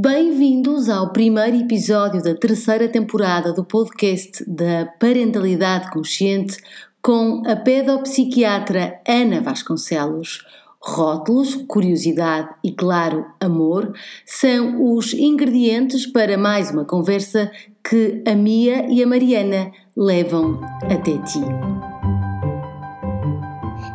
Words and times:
Bem-vindos 0.00 0.88
ao 0.88 1.12
primeiro 1.12 1.56
episódio 1.56 2.22
da 2.22 2.32
terceira 2.32 2.86
temporada 2.86 3.52
do 3.52 3.64
podcast 3.64 4.48
da 4.48 4.86
Parentalidade 5.00 5.90
Consciente 5.90 6.56
com 7.02 7.42
a 7.44 7.56
pedopsiquiatra 7.56 9.00
Ana 9.04 9.40
Vasconcelos. 9.40 10.46
Rótulos, 10.80 11.56
curiosidade 11.66 12.48
e, 12.62 12.70
claro, 12.70 13.26
amor 13.40 13.92
são 14.24 14.94
os 14.94 15.12
ingredientes 15.12 16.06
para 16.06 16.38
mais 16.38 16.70
uma 16.70 16.84
conversa 16.84 17.50
que 17.82 18.22
a 18.24 18.36
Mia 18.36 18.86
e 18.88 19.02
a 19.02 19.06
Mariana 19.06 19.72
levam 19.96 20.60
até 20.84 21.18
ti. 21.24 21.40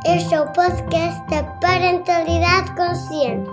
Este 0.05 0.35
é 0.35 0.41
o 0.41 0.51
podcast 0.51 1.25
da 1.29 1.43
Parentalidade 1.61 2.75
Consciente, 2.75 3.49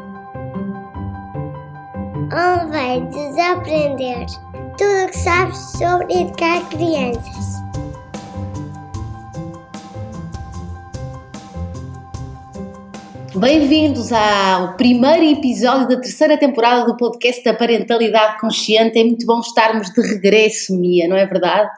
onde 2.32 2.70
vai 2.70 3.00
desaprender 3.00 4.26
tudo 4.78 5.04
o 5.04 5.08
que 5.08 5.18
sabes 5.18 5.58
sobre 5.72 6.14
educar 6.14 6.68
crianças. 6.68 7.60
Bem-vindos 13.34 14.12
ao 14.12 14.76
primeiro 14.76 15.24
episódio 15.24 15.88
da 15.88 15.96
terceira 15.96 16.36
temporada 16.36 16.84
do 16.84 16.96
podcast 16.96 17.42
da 17.42 17.54
Parentalidade 17.54 18.40
Consciente. 18.40 18.98
É 18.98 19.04
muito 19.04 19.26
bom 19.26 19.40
estarmos 19.40 19.90
de 19.90 20.00
regresso, 20.00 20.76
Mia, 20.76 21.08
não 21.08 21.16
é 21.16 21.26
verdade? 21.26 21.70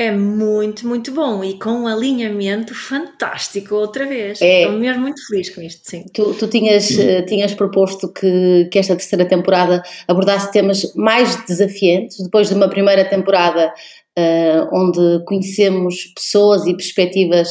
É 0.00 0.10
muito, 0.10 0.88
muito 0.88 1.12
bom 1.12 1.44
e 1.44 1.58
com 1.58 1.82
um 1.82 1.86
alinhamento 1.86 2.74
fantástico 2.74 3.74
outra 3.74 4.06
vez. 4.06 4.40
É. 4.40 4.62
Estou 4.62 4.78
mesmo 4.78 5.02
muito 5.02 5.20
feliz 5.26 5.50
com 5.54 5.60
isto, 5.60 5.82
sim. 5.84 6.06
Tu, 6.14 6.34
tu 6.38 6.48
tinhas, 6.48 6.88
uh, 6.88 7.26
tinhas 7.26 7.52
proposto 7.52 8.10
que, 8.10 8.66
que 8.72 8.78
esta 8.78 8.96
terceira 8.96 9.26
temporada 9.26 9.82
abordasse 10.08 10.50
temas 10.52 10.90
mais 10.94 11.44
desafiantes, 11.44 12.16
depois 12.18 12.48
de 12.48 12.54
uma 12.54 12.66
primeira 12.66 13.04
temporada 13.04 13.74
uh, 14.18 14.68
onde 14.74 15.22
conhecemos 15.26 16.06
pessoas 16.16 16.66
e 16.66 16.74
perspectivas 16.74 17.50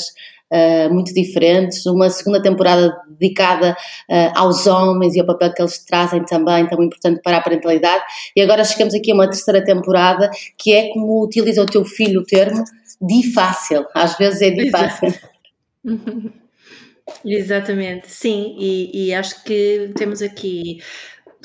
uh, 0.51 0.93
muito 0.93 1.13
diferentes, 1.13 1.85
uma 1.85 2.09
segunda 2.09 2.41
temporada 2.41 2.95
dedicada 3.07 3.75
uh, 4.09 4.31
aos 4.35 4.67
homens 4.67 5.15
e 5.15 5.19
ao 5.19 5.25
papel 5.25 5.53
que 5.53 5.61
eles 5.61 5.83
trazem 5.85 6.23
também, 6.25 6.67
tão 6.67 6.81
importante 6.83 7.21
para 7.21 7.37
a 7.37 7.41
parentalidade, 7.41 8.03
e 8.35 8.41
agora 8.41 8.63
chegamos 8.63 8.93
aqui 8.93 9.11
a 9.11 9.15
uma 9.15 9.27
terceira 9.27 9.63
temporada 9.63 10.29
que 10.57 10.73
é 10.73 10.89
como 10.89 11.23
utiliza 11.23 11.61
o 11.61 11.65
teu 11.65 11.85
filho 11.85 12.21
o 12.21 12.25
termo, 12.25 12.63
difácil, 13.01 13.85
às 13.93 14.17
vezes 14.17 14.41
é. 14.41 14.51
difácil. 14.51 15.13
Exatamente, 17.25 18.09
sim, 18.11 18.55
e, 18.59 19.07
e, 19.07 19.13
acho 19.15 19.43
que 19.43 19.91
temos 19.95 20.21
aqui 20.21 20.77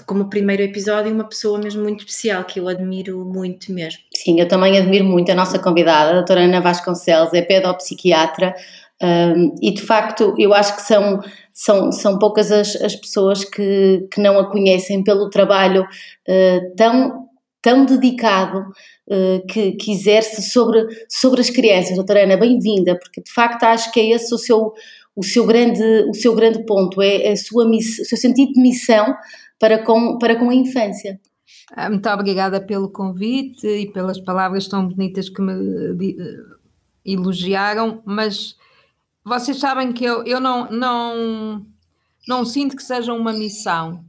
como 0.06 0.28
primeiro 0.28 0.62
episódio 0.62 1.12
uma 1.12 1.24
pessoa 1.24 1.58
mesmo 1.58 1.82
muito 1.82 2.00
especial 2.00 2.44
que 2.44 2.60
eu 2.60 2.68
admiro 2.68 3.24
muito 3.24 3.72
mesmo. 3.72 4.00
Sim, 4.14 4.40
eu 4.40 4.46
também 4.48 4.76
admiro 4.76 5.04
muito 5.04 5.30
a 5.30 5.34
nossa 5.34 5.58
convidada, 5.58 6.10
a 6.10 6.14
doutora 6.14 6.42
Ana 6.42 6.60
Vasconcelos, 6.60 7.32
é 7.32 7.42
pedopsiquiatra, 7.42 8.54
um, 9.02 9.54
e 9.60 9.72
de 9.72 9.82
facto, 9.82 10.34
eu 10.38 10.54
acho 10.54 10.76
que 10.76 10.82
são, 10.82 11.20
são, 11.52 11.92
são 11.92 12.18
poucas 12.18 12.52
as, 12.52 12.76
as 12.76 12.94
pessoas 12.94 13.44
que, 13.44 14.06
que 14.10 14.20
não 14.20 14.38
a 14.38 14.50
conhecem 14.50 15.02
pelo 15.02 15.28
trabalho 15.28 15.82
uh, 15.82 16.76
tão, 16.76 17.28
tão 17.60 17.84
dedicado 17.84 18.60
uh, 18.60 19.46
que, 19.48 19.72
que 19.72 19.92
exerce 19.92 20.42
sobre, 20.42 20.86
sobre 21.08 21.40
as 21.40 21.50
crianças. 21.50 21.96
Doutora 21.96 22.22
Ana, 22.22 22.36
bem-vinda, 22.36 22.96
porque 22.98 23.20
de 23.20 23.32
facto 23.32 23.64
acho 23.64 23.90
que 23.92 24.00
é 24.00 24.10
esse 24.10 24.32
o 24.32 24.38
seu, 24.38 24.72
o 25.16 25.24
seu, 25.24 25.44
grande, 25.44 25.82
o 26.08 26.14
seu 26.14 26.34
grande 26.34 26.64
ponto, 26.64 27.02
é 27.02 27.32
a 27.32 27.36
sua 27.36 27.68
miss, 27.68 27.98
o 27.98 28.04
seu 28.04 28.16
sentido 28.16 28.52
de 28.52 28.60
missão 28.60 29.14
para 29.58 29.78
com, 29.82 30.18
para 30.18 30.36
com 30.36 30.50
a 30.50 30.54
infância. 30.54 31.20
Ah, 31.72 31.90
muito 31.90 32.08
obrigada 32.08 32.60
pelo 32.60 32.90
convite 32.90 33.66
e 33.66 33.90
pelas 33.92 34.20
palavras 34.20 34.68
tão 34.68 34.86
bonitas 34.86 35.28
que 35.28 35.42
me 35.42 36.16
elogiaram, 37.04 38.00
mas 38.04 38.56
vocês 39.24 39.58
sabem 39.58 39.92
que 39.92 40.04
eu, 40.04 40.22
eu 40.24 40.38
não, 40.38 40.70
não, 40.70 41.66
não 42.28 42.44
sinto 42.44 42.76
que 42.76 42.82
seja 42.82 43.12
uma 43.12 43.32
missão. 43.32 44.04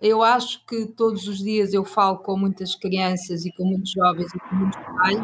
Eu 0.00 0.22
acho 0.22 0.64
que 0.66 0.86
todos 0.86 1.26
os 1.28 1.38
dias 1.38 1.72
eu 1.72 1.84
falo 1.84 2.18
com 2.18 2.36
muitas 2.36 2.74
crianças 2.74 3.44
e 3.44 3.52
com 3.52 3.64
muitos 3.64 3.92
jovens 3.92 4.32
e 4.34 4.38
com 4.38 4.54
muitos 4.56 4.80
pais, 4.80 5.18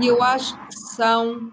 e 0.00 0.06
eu 0.06 0.22
acho 0.22 0.56
que 0.66 0.74
são, 0.76 1.50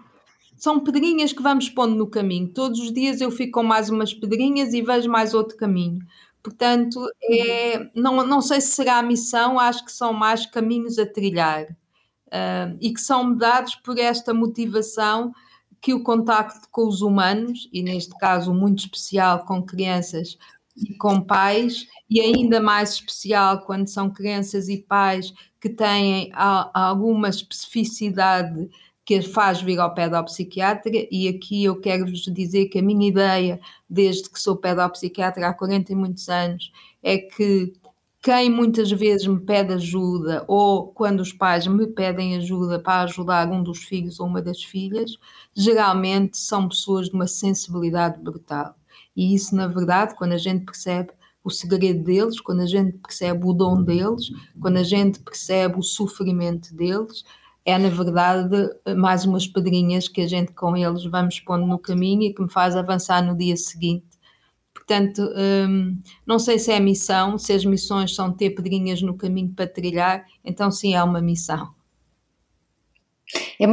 são 0.56 0.80
pedrinhas 0.80 1.32
que 1.32 1.42
vamos 1.42 1.68
pondo 1.68 1.94
no 1.96 2.06
caminho. 2.06 2.48
Todos 2.48 2.80
os 2.80 2.92
dias 2.92 3.20
eu 3.20 3.30
fico 3.30 3.60
com 3.60 3.62
mais 3.62 3.90
umas 3.90 4.14
pedrinhas 4.14 4.72
e 4.72 4.82
vejo 4.82 5.10
mais 5.10 5.34
outro 5.34 5.56
caminho. 5.56 6.00
Portanto, 6.42 7.04
é, 7.24 7.90
não, 7.94 8.24
não 8.24 8.40
sei 8.40 8.60
se 8.60 8.68
será 8.68 8.98
a 8.98 9.02
missão, 9.02 9.58
acho 9.58 9.84
que 9.84 9.92
são 9.92 10.12
mais 10.12 10.46
caminhos 10.46 10.98
a 10.98 11.06
trilhar 11.06 11.64
uh, 11.64 12.78
e 12.80 12.92
que 12.92 13.00
são 13.00 13.34
dados 13.34 13.74
por 13.74 13.98
esta 13.98 14.32
motivação 14.32 15.32
que 15.80 15.94
o 15.94 16.02
contacto 16.02 16.68
com 16.70 16.86
os 16.86 17.02
humanos, 17.02 17.68
e 17.72 17.82
neste 17.82 18.16
caso 18.18 18.52
muito 18.52 18.80
especial 18.80 19.44
com 19.44 19.62
crianças 19.62 20.36
e 20.76 20.94
com 20.94 21.20
pais, 21.20 21.86
e 22.08 22.20
ainda 22.20 22.60
mais 22.60 22.94
especial 22.94 23.62
quando 23.62 23.86
são 23.88 24.10
crianças 24.10 24.68
e 24.68 24.78
pais 24.78 25.32
que 25.60 25.68
têm 25.68 26.30
alguma 26.34 27.28
especificidade 27.28 28.70
que 29.04 29.22
faz 29.22 29.62
vir 29.62 29.78
ao 29.78 29.94
pedopsiquiatra, 29.94 30.92
e 31.10 31.28
aqui 31.28 31.64
eu 31.64 31.80
quero-vos 31.80 32.24
dizer 32.24 32.66
que 32.66 32.78
a 32.78 32.82
minha 32.82 33.08
ideia, 33.08 33.58
desde 33.88 34.28
que 34.28 34.38
sou 34.38 34.56
pedopsiquiatra 34.56 35.48
há 35.48 35.54
40 35.54 35.92
e 35.92 35.96
muitos 35.96 36.28
anos, 36.28 36.70
é 37.02 37.16
que 37.16 37.72
quem 38.28 38.50
muitas 38.50 38.90
vezes 38.90 39.26
me 39.26 39.40
pede 39.40 39.72
ajuda, 39.72 40.44
ou 40.46 40.88
quando 40.88 41.20
os 41.20 41.32
pais 41.32 41.66
me 41.66 41.86
pedem 41.86 42.36
ajuda 42.36 42.78
para 42.78 43.04
ajudar 43.04 43.50
um 43.50 43.62
dos 43.62 43.78
filhos 43.78 44.20
ou 44.20 44.26
uma 44.26 44.42
das 44.42 44.62
filhas, 44.62 45.16
geralmente 45.56 46.36
são 46.36 46.68
pessoas 46.68 47.08
de 47.08 47.14
uma 47.14 47.26
sensibilidade 47.26 48.22
brutal. 48.22 48.74
E 49.16 49.34
isso, 49.34 49.56
na 49.56 49.66
verdade, 49.66 50.14
quando 50.14 50.32
a 50.32 50.36
gente 50.36 50.66
percebe 50.66 51.08
o 51.42 51.50
segredo 51.50 52.04
deles, 52.04 52.38
quando 52.38 52.60
a 52.60 52.66
gente 52.66 52.98
percebe 52.98 53.46
o 53.46 53.54
dom 53.54 53.82
deles, 53.82 54.30
quando 54.60 54.76
a 54.76 54.82
gente 54.82 55.20
percebe 55.20 55.78
o 55.78 55.82
sofrimento 55.82 56.74
deles, 56.76 57.24
é 57.64 57.78
na 57.78 57.88
verdade 57.88 58.70
mais 58.94 59.24
umas 59.24 59.46
pedrinhas 59.46 60.06
que 60.06 60.20
a 60.20 60.26
gente 60.26 60.52
com 60.52 60.76
eles 60.76 61.04
vamos 61.04 61.40
pondo 61.40 61.66
no 61.66 61.78
caminho 61.78 62.24
e 62.24 62.34
que 62.34 62.42
me 62.42 62.50
faz 62.50 62.76
avançar 62.76 63.22
no 63.22 63.34
dia 63.34 63.56
seguinte 63.56 64.07
Portanto, 64.88 65.30
hum, 65.36 65.98
não 66.26 66.38
sei 66.38 66.58
se 66.58 66.72
é 66.72 66.80
missão, 66.80 67.36
se 67.36 67.52
as 67.52 67.62
missões 67.62 68.14
são 68.14 68.32
ter 68.32 68.50
pedrinhas 68.50 69.02
no 69.02 69.14
caminho 69.14 69.52
para 69.54 69.66
trilhar, 69.66 70.24
então 70.42 70.70
sim, 70.70 70.94
é 70.94 71.02
uma 71.02 71.20
missão. 71.20 71.68
É, 73.60 73.64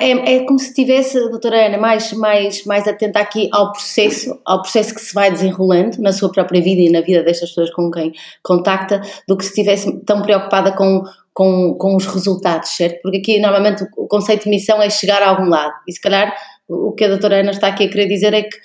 é, 0.00 0.36
é, 0.36 0.44
como 0.46 0.58
se 0.58 0.68
estivesse, 0.68 1.20
doutora 1.28 1.66
Ana, 1.66 1.76
mais, 1.76 2.10
mais, 2.14 2.64
mais 2.64 2.88
atenta 2.88 3.20
aqui 3.20 3.50
ao 3.52 3.70
processo, 3.70 4.40
ao 4.46 4.62
processo 4.62 4.94
que 4.94 5.02
se 5.02 5.12
vai 5.12 5.30
desenrolando 5.30 6.00
na 6.00 6.10
sua 6.10 6.32
própria 6.32 6.62
vida 6.62 6.80
e 6.80 6.90
na 6.90 7.02
vida 7.02 7.22
destas 7.22 7.50
pessoas 7.50 7.70
com 7.70 7.90
quem 7.90 8.14
contacta, 8.42 9.02
do 9.28 9.36
que 9.36 9.44
se 9.44 9.50
estivesse 9.50 10.02
tão 10.06 10.22
preocupada 10.22 10.72
com, 10.72 11.02
com, 11.34 11.74
com 11.74 11.96
os 11.96 12.06
resultados, 12.06 12.70
certo? 12.70 13.02
Porque 13.02 13.18
aqui, 13.18 13.38
normalmente, 13.38 13.84
o 13.98 14.06
conceito 14.06 14.44
de 14.44 14.50
missão 14.50 14.80
é 14.80 14.88
chegar 14.88 15.22
a 15.22 15.28
algum 15.28 15.50
lado. 15.50 15.74
E 15.86 15.92
se 15.92 16.00
calhar 16.00 16.34
o 16.66 16.92
que 16.92 17.04
a 17.04 17.08
doutora 17.08 17.40
Ana 17.40 17.50
está 17.50 17.68
aqui 17.68 17.84
a 17.84 17.88
querer 17.90 18.06
dizer 18.06 18.32
é 18.32 18.44
que 18.44 18.56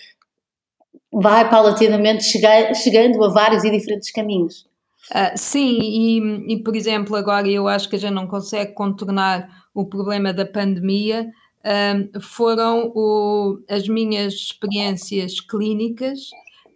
vai 1.20 1.50
paulatinamente 1.50 2.24
chegando 2.24 3.24
a 3.24 3.30
vários 3.30 3.64
e 3.64 3.72
diferentes 3.72 4.12
caminhos. 4.12 4.68
Uh, 5.10 5.36
sim, 5.36 5.80
e, 5.82 6.54
e, 6.54 6.64
por 6.64 6.76
exemplo, 6.76 7.16
agora 7.16 7.48
eu 7.48 7.68
acho 7.68 7.90
que 7.90 7.96
a 7.96 8.00
gente 8.00 8.14
não 8.14 8.28
consegue 8.28 8.74
contornar 8.74 9.48
o 9.74 9.86
problema 9.86 10.32
da 10.32 10.46
pandemia. 10.46 11.28
Uh, 11.60 12.22
foram 12.22 12.92
o, 12.94 13.58
as 13.68 13.88
minhas 13.88 14.34
experiências 14.34 15.40
clínicas, 15.40 16.30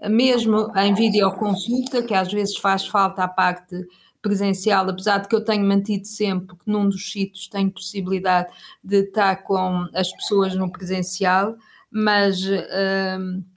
mesmo 0.10 0.72
em 0.76 0.94
videoconsulta, 0.94 2.02
que 2.02 2.16
às 2.16 2.32
vezes 2.32 2.58
faz 2.58 2.88
falta 2.88 3.24
a 3.24 3.28
parte 3.28 3.76
presencial, 4.24 4.90
apesar 4.90 5.20
de 5.20 5.28
que 5.28 5.36
eu 5.36 5.44
tenho 5.44 5.66
mantido 5.66 6.08
sempre 6.08 6.56
que 6.56 6.64
num 6.66 6.90
dos 6.90 7.12
sítios 7.12 7.48
tenho 7.48 7.70
possibilidade 7.70 8.52
de 8.84 9.02
estar 9.02 9.36
com 9.44 9.88
as 9.94 10.12
pessoas 10.14 10.56
no 10.56 10.72
presencial, 10.72 11.56
mas. 11.92 12.44
Uh, 12.44 13.51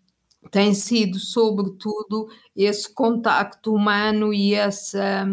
tem 0.54 0.72
sido, 0.72 1.18
sobretudo, 1.18 2.28
esse 2.54 2.88
contacto 2.88 3.74
humano 3.74 4.32
e 4.32 4.54
essa, 4.54 5.26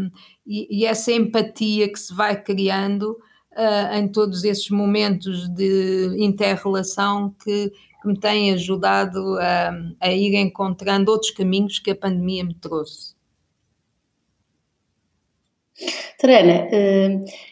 e, 0.44 0.80
e 0.80 0.84
essa 0.84 1.12
empatia 1.12 1.88
que 1.88 2.00
se 2.00 2.12
vai 2.12 2.42
criando 2.42 3.12
uh, 3.52 3.96
em 3.98 4.08
todos 4.08 4.44
esses 4.44 4.72
momentos 4.72 5.48
de 5.50 6.16
interrelação 6.18 7.36
que, 7.44 7.70
que 7.70 8.08
me 8.08 8.20
têm 8.20 8.52
ajudado 8.52 9.38
a, 9.38 9.72
a, 10.00 10.12
ir 10.12 10.34
encontrando 10.34 11.12
outros 11.12 11.30
caminhos 11.30 11.78
que 11.78 11.92
a 11.92 11.96
pandemia 11.96 12.44
me 12.44 12.56
trouxe. 12.56 13.14
Terena, 16.18 16.66
uh 16.66 17.51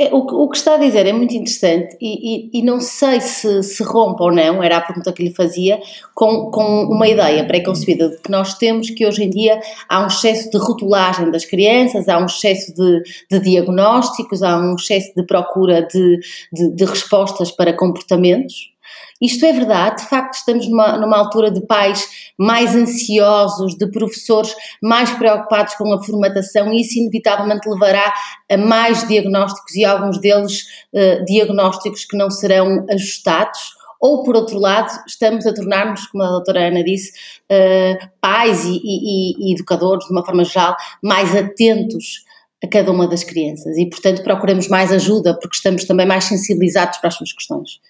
É, 0.00 0.14
o, 0.14 0.18
o, 0.18 0.48
que 0.48 0.56
está 0.56 0.76
a 0.76 0.78
dizer 0.78 1.06
é 1.06 1.12
muito 1.12 1.34
interessante 1.34 1.96
e, 2.00 2.52
e, 2.56 2.60
e, 2.60 2.62
não 2.62 2.80
sei 2.80 3.20
se 3.20 3.64
se 3.64 3.82
rompe 3.82 4.22
ou 4.22 4.30
não, 4.30 4.62
era 4.62 4.76
a 4.76 4.80
pergunta 4.80 5.12
que 5.12 5.24
lhe 5.24 5.34
fazia, 5.34 5.80
com, 6.14 6.52
com 6.52 6.84
uma 6.84 7.08
ideia 7.08 7.44
pré-concebida 7.44 8.08
de 8.08 8.18
que 8.18 8.30
nós 8.30 8.54
temos 8.54 8.90
que 8.90 9.04
hoje 9.04 9.24
em 9.24 9.28
dia 9.28 9.58
há 9.88 10.00
um 10.00 10.06
excesso 10.06 10.52
de 10.52 10.56
rotulagem 10.56 11.32
das 11.32 11.44
crianças, 11.44 12.08
há 12.08 12.16
um 12.16 12.26
excesso 12.26 12.72
de, 12.72 13.02
de 13.28 13.40
diagnósticos, 13.40 14.40
há 14.40 14.56
um 14.56 14.76
excesso 14.76 15.12
de 15.16 15.26
procura 15.26 15.82
de, 15.82 16.20
de, 16.52 16.70
de 16.76 16.84
respostas 16.84 17.50
para 17.50 17.72
comportamentos 17.72 18.77
isto 19.20 19.44
é 19.44 19.52
verdade, 19.52 20.02
de 20.02 20.08
facto, 20.08 20.34
estamos 20.34 20.68
numa, 20.68 20.96
numa 20.96 21.18
altura 21.18 21.50
de 21.50 21.60
pais 21.60 22.32
mais 22.38 22.74
ansiosos, 22.74 23.76
de 23.76 23.90
professores 23.90 24.54
mais 24.82 25.10
preocupados 25.10 25.74
com 25.74 25.92
a 25.92 26.02
formatação, 26.02 26.72
e 26.72 26.80
isso 26.80 26.98
inevitavelmente 26.98 27.68
levará 27.68 28.14
a 28.50 28.56
mais 28.56 29.06
diagnósticos 29.08 29.74
e 29.74 29.84
alguns 29.84 30.20
deles 30.20 30.62
uh, 30.92 31.24
diagnósticos 31.24 32.04
que 32.04 32.16
não 32.16 32.30
serão 32.30 32.86
ajustados. 32.90 33.76
Ou, 34.00 34.22
por 34.22 34.36
outro 34.36 34.60
lado, 34.60 34.88
estamos 35.08 35.44
a 35.44 35.52
tornar-nos, 35.52 36.06
como 36.06 36.22
a 36.22 36.28
doutora 36.28 36.68
Ana 36.68 36.84
disse, 36.84 37.10
uh, 37.50 38.08
pais 38.20 38.64
e, 38.64 38.80
e, 38.84 39.50
e 39.50 39.54
educadores, 39.54 40.06
de 40.06 40.12
uma 40.12 40.24
forma 40.24 40.44
geral, 40.44 40.76
mais 41.02 41.34
atentos 41.34 42.22
a 42.62 42.68
cada 42.68 42.90
uma 42.90 43.08
das 43.08 43.24
crianças 43.24 43.76
e, 43.76 43.86
portanto, 43.86 44.22
procuramos 44.22 44.68
mais 44.68 44.92
ajuda 44.92 45.34
porque 45.34 45.56
estamos 45.56 45.84
também 45.84 46.06
mais 46.06 46.24
sensibilizados 46.24 46.98
para 46.98 47.08
as 47.08 47.14
suas 47.14 47.32
questões. 47.32 47.80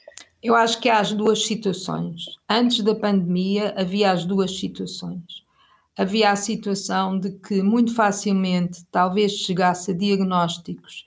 Eu 0.43 0.55
acho 0.55 0.81
que 0.81 0.89
há 0.89 1.01
as 1.01 1.13
duas 1.13 1.45
situações. 1.45 2.27
Antes 2.49 2.81
da 2.81 2.95
pandemia 2.95 3.75
havia 3.77 4.13
as 4.13 4.25
duas 4.25 4.57
situações. 4.57 5.43
Havia 5.97 6.31
a 6.31 6.37
situação 6.37 7.19
de 7.19 7.33
que 7.33 7.61
muito 7.61 7.93
facilmente 7.93 8.85
talvez 8.91 9.33
chegasse 9.33 9.91
a 9.91 9.95
diagnósticos 9.95 11.05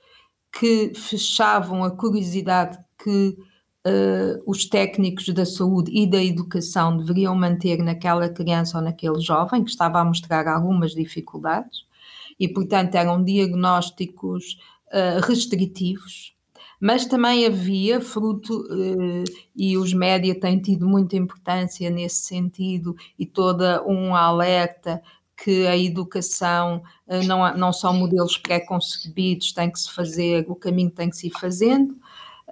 que 0.51 0.91
fechavam 0.93 1.81
a 1.83 1.91
curiosidade 1.91 2.77
que 3.01 3.37
uh, 3.87 4.43
os 4.45 4.65
técnicos 4.65 5.29
da 5.29 5.45
saúde 5.45 5.89
e 5.93 6.05
da 6.05 6.21
educação 6.21 6.97
deveriam 6.97 7.33
manter 7.33 7.81
naquela 7.81 8.27
criança 8.27 8.77
ou 8.77 8.83
naquele 8.83 9.21
jovem 9.21 9.63
que 9.63 9.71
estava 9.71 9.99
a 9.99 10.05
mostrar 10.05 10.45
algumas 10.45 10.93
dificuldades 10.93 11.85
e, 12.37 12.49
portanto, 12.49 12.95
eram 12.95 13.23
diagnósticos 13.23 14.57
uh, 14.87 15.25
restritivos 15.25 16.33
mas 16.81 17.05
também 17.05 17.45
havia 17.45 18.01
fruto, 18.01 18.67
eh, 18.71 19.23
e 19.55 19.77
os 19.77 19.93
média 19.93 20.33
têm 20.37 20.59
tido 20.59 20.87
muita 20.87 21.15
importância 21.15 21.87
nesse 21.91 22.23
sentido, 22.23 22.95
e 23.19 23.25
toda 23.25 23.83
um 23.87 24.15
alerta 24.15 24.99
que 25.43 25.67
a 25.67 25.77
educação 25.77 26.81
eh, 27.07 27.21
não, 27.23 27.55
não 27.55 27.71
são 27.71 27.93
modelos 27.93 28.35
pré-concebidos, 28.35 29.53
tem 29.53 29.69
que 29.69 29.79
se 29.79 29.91
fazer, 29.91 30.43
o 30.49 30.55
caminho 30.55 30.89
tem 30.89 31.07
que 31.07 31.17
se 31.17 31.27
ir 31.27 31.33
fazendo. 31.39 31.95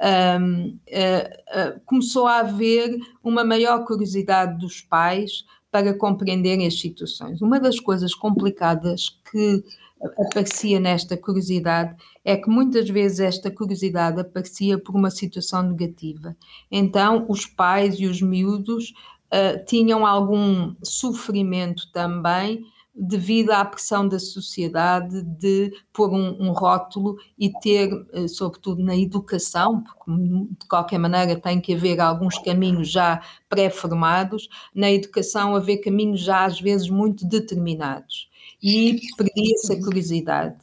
Um, 0.02 0.78
uh, 0.88 1.76
uh, 1.76 1.82
começou 1.86 2.26
a 2.26 2.38
haver 2.38 2.98
uma 3.22 3.44
maior 3.44 3.84
curiosidade 3.84 4.58
dos 4.58 4.80
pais 4.80 5.44
para 5.70 5.94
compreenderem 5.94 6.66
as 6.66 6.80
situações. 6.80 7.42
Uma 7.42 7.60
das 7.60 7.82
coisas 7.82 8.16
complicadas 8.16 9.20
que 9.30 9.62
aparecia 10.04 10.80
nesta 10.80 11.18
curiosidade 11.18 11.96
é 12.24 12.38
que 12.38 12.50
muitas 12.50 12.90
vezes 12.90 13.20
esta 13.20 13.52
curiosidade 13.52 14.20
aparecia 14.20 14.78
por 14.78 14.96
uma 14.96 15.12
situação 15.12 15.64
negativa. 15.64 16.36
Então, 16.72 17.26
os 17.28 17.46
pais 17.46 17.96
e 18.00 18.06
os 18.06 18.22
miúdos 18.22 18.94
uh, 19.28 19.66
tinham 19.66 20.06
algum 20.06 20.74
sofrimento 20.84 21.92
também 21.92 22.66
devido 23.02 23.52
à 23.52 23.64
pressão 23.64 24.06
da 24.06 24.20
sociedade 24.20 25.22
de 25.22 25.72
pôr 25.94 26.12
um, 26.12 26.36
um 26.40 26.52
rótulo 26.52 27.18
e 27.38 27.50
ter, 27.62 27.94
uh, 27.94 28.28
sobretudo 28.28 28.84
na 28.84 28.96
educação, 28.96 29.82
porque 29.82 30.12
de 30.12 30.68
qualquer 30.68 30.98
maneira 30.98 31.40
tem 31.40 31.62
que 31.62 31.74
haver 31.74 32.00
alguns 32.00 32.38
caminhos 32.38 32.90
já 32.90 33.22
pré-formados, 33.48 34.50
na 34.74 34.92
educação 34.92 35.56
haver 35.56 35.78
caminhos 35.78 36.22
já 36.22 36.46
às 36.46 36.60
vezes 36.60 36.90
muito 36.90 37.26
determinados 37.26 38.29
e 38.62 39.00
perdia-se 39.18 39.74
a 39.74 39.82
curiosidade. 39.82 40.56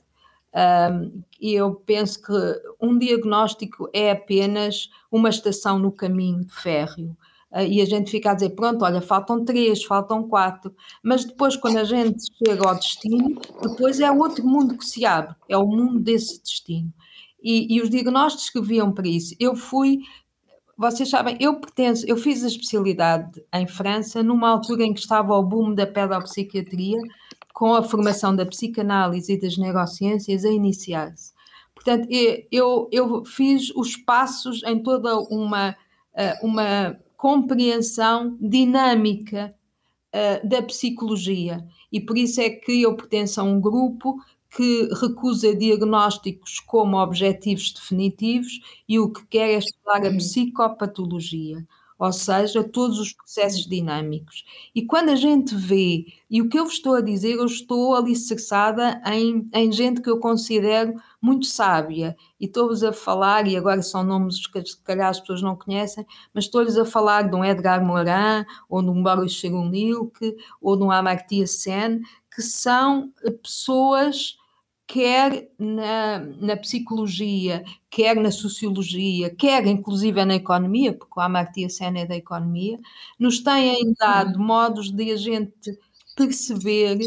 Um, 0.57 1.23
eu 1.39 1.75
penso 1.75 2.23
que 2.23 2.33
um 2.81 2.97
diagnóstico 2.97 3.91
é 3.93 4.11
apenas 4.11 4.89
uma 5.13 5.29
estação 5.29 5.79
no 5.79 5.93
caminho 5.93 6.45
de 6.45 6.55
férreo. 6.55 7.15
Uh, 7.53 7.61
e 7.61 7.81
a 7.81 7.85
gente 7.85 8.11
fica 8.11 8.31
a 8.31 8.35
dizer, 8.35 8.51
pronto, 8.51 8.85
olha, 8.85 9.03
faltam 9.03 9.45
três, 9.45 9.85
faltam 9.85 10.27
quatro, 10.27 10.75
mas 11.03 11.25
depois 11.25 11.57
quando 11.57 11.77
a 11.77 11.85
gente 11.85 12.25
chega 12.39 12.67
ao 12.67 12.75
destino, 12.75 13.39
depois 13.63 14.01
é 14.01 14.11
outro 14.11 14.47
mundo 14.47 14.77
que 14.77 14.85
se 14.85 15.05
abre, 15.05 15.35
é 15.49 15.57
o 15.57 15.67
mundo 15.67 16.01
desse 16.01 16.43
destino. 16.43 16.93
E, 17.43 17.77
e 17.77 17.83
os 17.83 17.91
diagnósticos 17.91 18.51
que 18.51 18.61
viam 18.61 18.91
para 18.91 19.07
isso, 19.07 19.37
eu 19.39 19.55
fui, 19.55 20.01
vocês 20.77 21.09
sabem, 21.09 21.37
eu 21.39 21.61
pertenço, 21.61 22.05
eu 22.07 22.17
fiz 22.17 22.43
a 22.43 22.49
especialidade 22.49 23.45
em 23.53 23.67
França 23.67 24.23
numa 24.23 24.49
altura 24.49 24.85
em 24.85 24.95
que 24.95 25.01
estava 25.01 25.35
o 25.35 25.43
boom 25.43 25.75
da 25.75 25.87
pedopsiquiatria, 25.87 26.99
com 27.57 27.73
a 27.73 27.83
formação 27.83 28.37
da 28.37 28.45
psicanálise 28.45 29.33
e 29.33 29.41
das 29.41 29.57
neurociências 29.57 30.45
a 30.45 30.51
iniciar-se. 30.51 31.33
Portanto, 31.75 32.07
eu, 32.53 32.87
eu 32.93 33.25
fiz 33.25 33.71
os 33.75 33.97
passos 33.97 34.63
em 34.65 34.83
toda 34.83 35.19
uma, 35.21 35.75
eh, 36.15 36.39
uma 36.43 36.95
compreensão 37.17 38.37
dinâmica 38.39 39.55
eh, 40.13 40.47
da 40.47 40.61
psicologia 40.61 41.67
e 41.91 41.99
por 41.99 42.19
isso 42.19 42.43
é 42.43 42.51
que 42.51 42.83
eu 42.83 42.95
pertenço 42.95 43.41
a 43.41 43.45
um 43.45 43.59
grupo 43.59 44.21
que 44.55 44.91
recusa 45.01 45.57
diagnósticos 45.57 46.61
como 46.61 46.99
objetivos 46.99 47.73
definitivos 47.73 48.61
e 48.87 48.99
o 48.99 49.11
que 49.11 49.25
quer 49.29 49.49
é 49.53 49.59
estudar 49.59 50.05
a 50.05 50.11
uhum. 50.11 50.19
psicopatologia 50.19 51.67
ou 51.99 52.13
seja, 52.13 52.63
todos 52.63 52.99
os 52.99 53.13
processos 53.13 53.67
dinâmicos. 53.67 54.45
E 54.75 54.85
quando 54.85 55.09
a 55.09 55.17
gente 55.17 55.55
vê, 55.55 56.05
e 56.31 56.43
o 56.43 56.49
que 56.49 56.59
eu 56.59 56.65
vos 56.65 56.75
estou 56.75 56.95
a 56.95 57.01
dizer, 57.01 57.37
eu 57.37 57.47
estou 57.47 57.95
alicerçada 57.95 59.01
em, 59.07 59.49
em 59.53 59.73
gente 59.73 60.01
que 60.03 60.11
eu 60.11 60.19
considero 60.19 60.95
muito 61.21 61.47
sábia, 61.47 62.17
e 62.39 62.45
estou-vos 62.45 62.85
a 62.85 62.93
falar, 62.93 63.47
e 63.47 63.57
agora 63.57 63.83
são 63.83 64.05
nomes 64.05 64.47
que 64.47 64.65
se 64.65 64.77
calhar 64.83 65.09
as 65.09 65.21
pessoas 65.21 65.43
não 65.43 65.57
conhecem, 65.57 66.07
mas 66.35 66.45
estou-lhes 66.45 66.77
a 66.77 66.85
falar 66.85 67.23
de 67.23 67.35
um 67.35 67.45
Edgar 67.45 67.85
Morin, 67.85 68.45
ou 68.69 68.83
de 68.83 68.91
um 68.91 69.03
Boris 69.03 69.39
Cyrulnik, 69.41 70.37
ou 70.61 70.77
de 70.77 70.83
um 70.83 70.91
Amartya 70.91 71.47
Sen, 71.47 72.01
que 72.35 72.43
são 72.43 73.11
pessoas 73.43 74.37
quer 74.87 75.49
na, 75.59 76.21
na, 76.41 76.57
psicologia, 76.57 77.65
quer 77.91 78.17
na 78.17 78.31
sociologia, 78.31 79.35
quer 79.35 79.67
inclusive 79.67 80.25
na 80.25 80.37
economia, 80.37 80.93
porque 80.93 81.19
o 81.19 81.21
Amartya 81.21 81.69
Sen 81.69 81.99
é 81.99 82.07
da 82.07 82.17
economia, 82.17 82.79
nos 83.19 83.41
têm 83.41 83.95
dado 83.99 84.39
modos 84.39 84.91
de 84.91 85.11
a 85.11 85.17
gente 85.17 85.79
perceber 86.17 86.99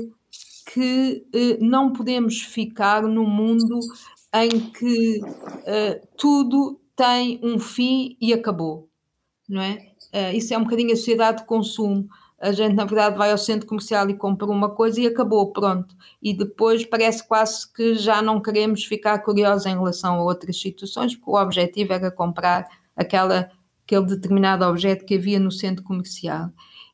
que 0.73 1.25
eh, 1.33 1.57
não 1.61 1.93
podemos 1.93 2.41
ficar 2.41 3.03
num 3.03 3.27
mundo 3.27 3.79
em 4.33 4.59
que 4.71 5.21
eh, 5.65 6.01
tudo 6.17 6.79
tem 6.95 7.39
um 7.41 7.57
fim 7.59 8.17
e 8.19 8.33
acabou, 8.33 8.89
não 9.47 9.61
é? 9.61 9.89
Uh, 10.13 10.35
isso 10.35 10.53
é 10.53 10.57
um 10.57 10.63
bocadinho 10.63 10.91
a 10.91 10.95
sociedade 10.97 11.41
de 11.41 11.47
consumo 11.47 12.09
a 12.41 12.51
gente 12.51 12.73
na 12.75 12.85
verdade 12.85 13.17
vai 13.17 13.31
ao 13.31 13.37
centro 13.37 13.67
comercial 13.67 14.09
e 14.09 14.15
compra 14.15 14.47
uma 14.47 14.69
coisa 14.69 14.99
e 15.01 15.07
acabou, 15.07 15.51
pronto. 15.51 15.93
E 16.21 16.33
depois 16.33 16.85
parece 16.85 17.27
quase 17.27 17.71
que 17.71 17.95
já 17.95 18.21
não 18.21 18.41
queremos 18.41 18.85
ficar 18.85 19.19
curiosos 19.19 19.65
em 19.65 19.75
relação 19.75 20.15
a 20.15 20.23
outras 20.23 20.59
situações, 20.59 21.15
porque 21.15 21.29
o 21.29 21.41
objetivo 21.41 21.93
era 21.93 22.09
comprar 22.09 22.67
aquela, 22.95 23.49
aquele 23.83 24.05
determinado 24.05 24.65
objeto 24.65 25.05
que 25.05 25.15
havia 25.15 25.39
no 25.39 25.51
centro 25.51 25.83
comercial. 25.83 26.49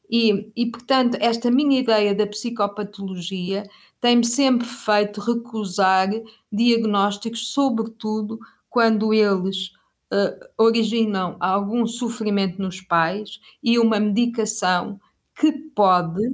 E, 0.09 0.51
e 0.55 0.65
portanto, 0.67 1.17
esta 1.19 1.49
minha 1.49 1.79
ideia 1.79 2.13
da 2.13 2.27
psicopatologia 2.27 3.63
tem-me 4.01 4.25
sempre 4.25 4.67
feito 4.67 5.19
recusar 5.21 6.09
diagnósticos, 6.51 7.47
sobretudo 7.47 8.39
quando 8.69 9.13
eles 9.13 9.71
uh, 10.11 10.45
originam 10.57 11.37
algum 11.39 11.87
sofrimento 11.87 12.61
nos 12.61 12.81
pais 12.81 13.39
e 13.63 13.79
uma 13.79 13.99
medicação 13.99 14.99
que 15.39 15.51
pode 15.75 16.31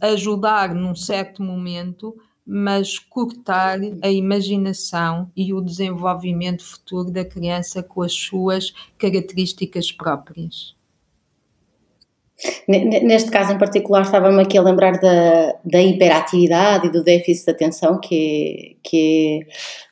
ajudar 0.00 0.74
num 0.74 0.94
certo 0.94 1.42
momento, 1.42 2.14
mas 2.46 2.98
cortar 2.98 3.78
a 4.02 4.10
imaginação 4.10 5.30
e 5.34 5.54
o 5.54 5.62
desenvolvimento 5.62 6.62
futuro 6.62 7.10
da 7.10 7.24
criança 7.24 7.82
com 7.82 8.02
as 8.02 8.12
suas 8.12 8.74
características 8.98 9.90
próprias. 9.90 10.74
Neste 12.68 13.30
caso 13.30 13.52
em 13.52 13.58
particular, 13.58 14.02
estava-me 14.02 14.42
aqui 14.42 14.58
a 14.58 14.62
lembrar 14.62 14.98
da, 15.00 15.54
da 15.64 15.82
hiperatividade 15.82 16.88
e 16.88 16.90
do 16.90 17.02
déficit 17.02 17.46
de 17.46 17.50
atenção, 17.52 17.98
que 17.98 18.76
é, 18.76 18.88
que 18.88 19.46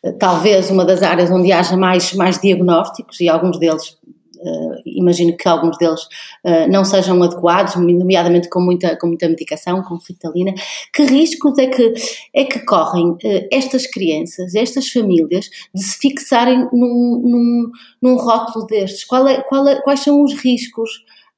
é 0.05 0.13
talvez 0.13 0.69
uma 0.69 0.85
das 0.85 1.03
áreas 1.03 1.31
onde 1.31 1.51
haja 1.53 1.77
mais, 1.77 2.13
mais 2.13 2.39
diagnósticos, 2.39 3.21
e 3.21 3.29
alguns 3.29 3.59
deles 3.59 3.97
uh, 4.43 4.83
imagino 4.85 5.37
que 5.37 5.49
alguns 5.49 5.77
deles 5.79 6.03
uh, 6.45 6.71
não 6.71 6.85
sejam 6.85 7.23
adequados, 7.23 7.77
nomeadamente 7.77 8.49
com 8.49 8.61
muita, 8.61 8.97
com 8.97 9.09
muita 9.09 9.29
medicação, 9.29 9.83
com 9.83 9.99
ritalina. 10.07 10.53
Que 10.95 11.05
riscos 11.05 11.59
é 11.59 11.67
que, 11.67 11.95
é 12.35 12.45
que 12.45 12.65
correm 12.65 13.11
uh, 13.11 13.49
estas 13.51 13.87
crianças, 13.87 14.55
estas 14.55 14.89
famílias, 14.89 15.49
de 15.75 15.83
se 15.83 15.99
fixarem 15.99 16.69
num, 16.73 17.23
num, 17.25 17.71
num 18.01 18.17
rótulo 18.17 18.67
destes? 18.67 19.05
Qual 19.05 19.27
é, 19.29 19.41
qual 19.43 19.67
é, 19.69 19.81
quais 19.81 20.01
são 20.01 20.23
os 20.23 20.35
riscos? 20.35 20.91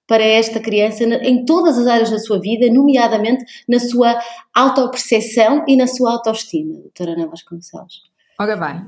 para 0.06 0.22
esta 0.22 0.60
criança 0.60 1.02
em 1.02 1.46
todas 1.46 1.78
as 1.78 1.86
áreas 1.86 2.10
da 2.10 2.18
sua 2.18 2.38
vida, 2.38 2.70
nomeadamente 2.70 3.42
na 3.66 3.78
sua 3.78 4.20
autoperceção 4.54 5.64
e 5.66 5.76
na 5.76 5.86
sua 5.86 6.12
autoestima, 6.12 6.74
doutora 6.74 7.12
Ana 7.12 7.26
Vasconcelos. 7.26 8.02
Ora 8.38 8.56
bem, 8.56 8.82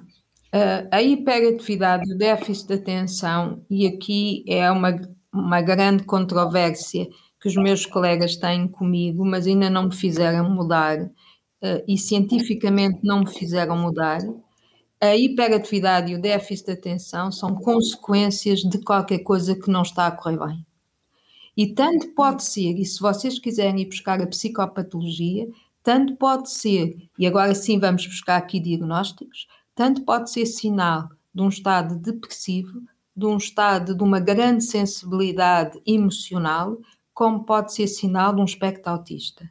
Uh, 0.57 0.89
a 0.91 1.03
hiperatividade, 1.03 2.11
o 2.11 2.17
déficit 2.17 2.69
de 2.69 2.75
atenção, 2.77 3.63
e 3.69 3.87
aqui 3.87 4.43
é 4.49 4.71
uma, 4.71 4.99
uma 5.31 5.61
grande 5.61 6.05
controvérsia 6.05 7.07
que 7.43 7.49
os 7.49 7.57
meus 7.57 7.85
colegas 7.85 8.37
têm 8.37 8.67
comigo, 8.67 9.23
mas 9.23 9.47
ainda 9.47 9.69
não 9.69 9.89
me 9.89 9.95
fizeram 9.95 10.49
mudar, 10.49 10.99
uh, 10.99 11.11
e 11.87 11.99
cientificamente 11.99 13.01
não 13.03 13.21
me 13.21 13.31
fizeram 13.31 13.77
mudar. 13.77 14.21
A 14.99 15.15
hiperatividade 15.15 16.11
e 16.11 16.15
o 16.15 16.23
déficit 16.23 16.69
de 16.69 16.73
atenção 16.73 17.31
são 17.31 17.55
consequências 17.57 18.61
de 18.61 18.79
qualquer 18.79 19.19
coisa 19.19 19.55
que 19.55 19.71
não 19.71 19.83
está 19.83 20.07
a 20.07 20.11
correr 20.11 20.39
bem. 20.39 20.65
E 21.55 21.67
tanto 21.75 22.15
pode 22.15 22.43
ser, 22.43 22.79
e 22.79 22.85
se 22.87 22.99
vocês 22.99 23.39
quiserem 23.39 23.83
ir 23.83 23.87
buscar 23.91 24.23
a 24.23 24.27
psicopatologia, 24.27 25.47
tanto 25.85 26.17
pode 26.17 26.51
ser, 26.51 26.97
e 27.19 27.27
agora 27.27 27.55
sim 27.55 27.79
vamos 27.79 28.07
buscar 28.07 28.39
aqui 28.39 28.59
diagnósticos, 28.59 29.47
tanto 29.77 30.01
pode 30.01 30.31
ser 30.31 30.47
sinal 30.47 31.11
de 31.33 31.43
um 31.43 31.51
estado 31.51 31.97
depressivo, 31.97 32.81
de 33.15 33.27
um 33.27 33.37
estado 33.37 33.95
de 33.95 34.03
uma 34.03 34.19
grande 34.19 34.65
sensibilidade 34.65 35.79
emocional, 35.87 36.79
como 37.13 37.45
pode 37.45 37.75
ser 37.75 37.87
sinal 37.87 38.35
de 38.35 38.41
um 38.41 38.45
espectro 38.45 38.91
autista. 38.91 39.49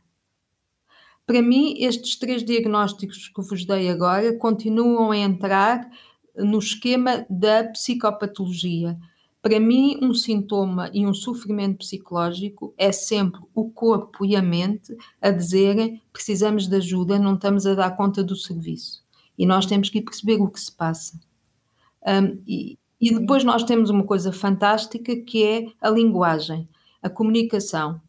Para 1.27 1.41
mim, 1.41 1.75
estes 1.77 2.15
três 2.15 2.43
diagnósticos 2.43 3.27
que 3.27 3.41
vos 3.41 3.65
dei 3.65 3.89
agora 3.89 4.35
continuam 4.37 5.11
a 5.11 5.17
entrar 5.17 5.89
no 6.35 6.57
esquema 6.57 7.25
da 7.29 7.63
psicopatologia. 7.65 8.97
Para 9.43 9.59
mim, 9.59 9.99
um 10.01 10.13
sintoma 10.13 10.89
e 10.91 11.05
um 11.05 11.13
sofrimento 11.13 11.77
psicológico 11.79 12.73
é 12.77 12.91
sempre 12.91 13.41
o 13.53 13.69
corpo 13.69 14.25
e 14.25 14.35
a 14.35 14.41
mente 14.41 14.95
a 15.21 15.29
dizerem 15.29 16.01
precisamos 16.11 16.67
de 16.67 16.75
ajuda, 16.77 17.19
não 17.19 17.35
estamos 17.35 17.67
a 17.67 17.75
dar 17.75 17.95
conta 17.95 18.23
do 18.23 18.35
serviço. 18.35 19.04
E 19.37 19.45
nós 19.45 19.65
temos 19.65 19.89
que 19.89 20.01
perceber 20.01 20.41
o 20.41 20.47
que 20.47 20.59
se 20.59 20.71
passa. 20.71 21.19
Um, 22.05 22.41
e, 22.47 22.77
e 23.01 23.13
depois 23.13 23.43
nós 23.43 23.63
temos 23.63 23.89
uma 23.89 24.03
coisa 24.03 24.31
fantástica 24.31 25.15
que 25.15 25.43
é 25.43 25.65
a 25.81 25.89
linguagem, 25.89 26.67
a 27.01 27.09
comunicação. 27.09 27.99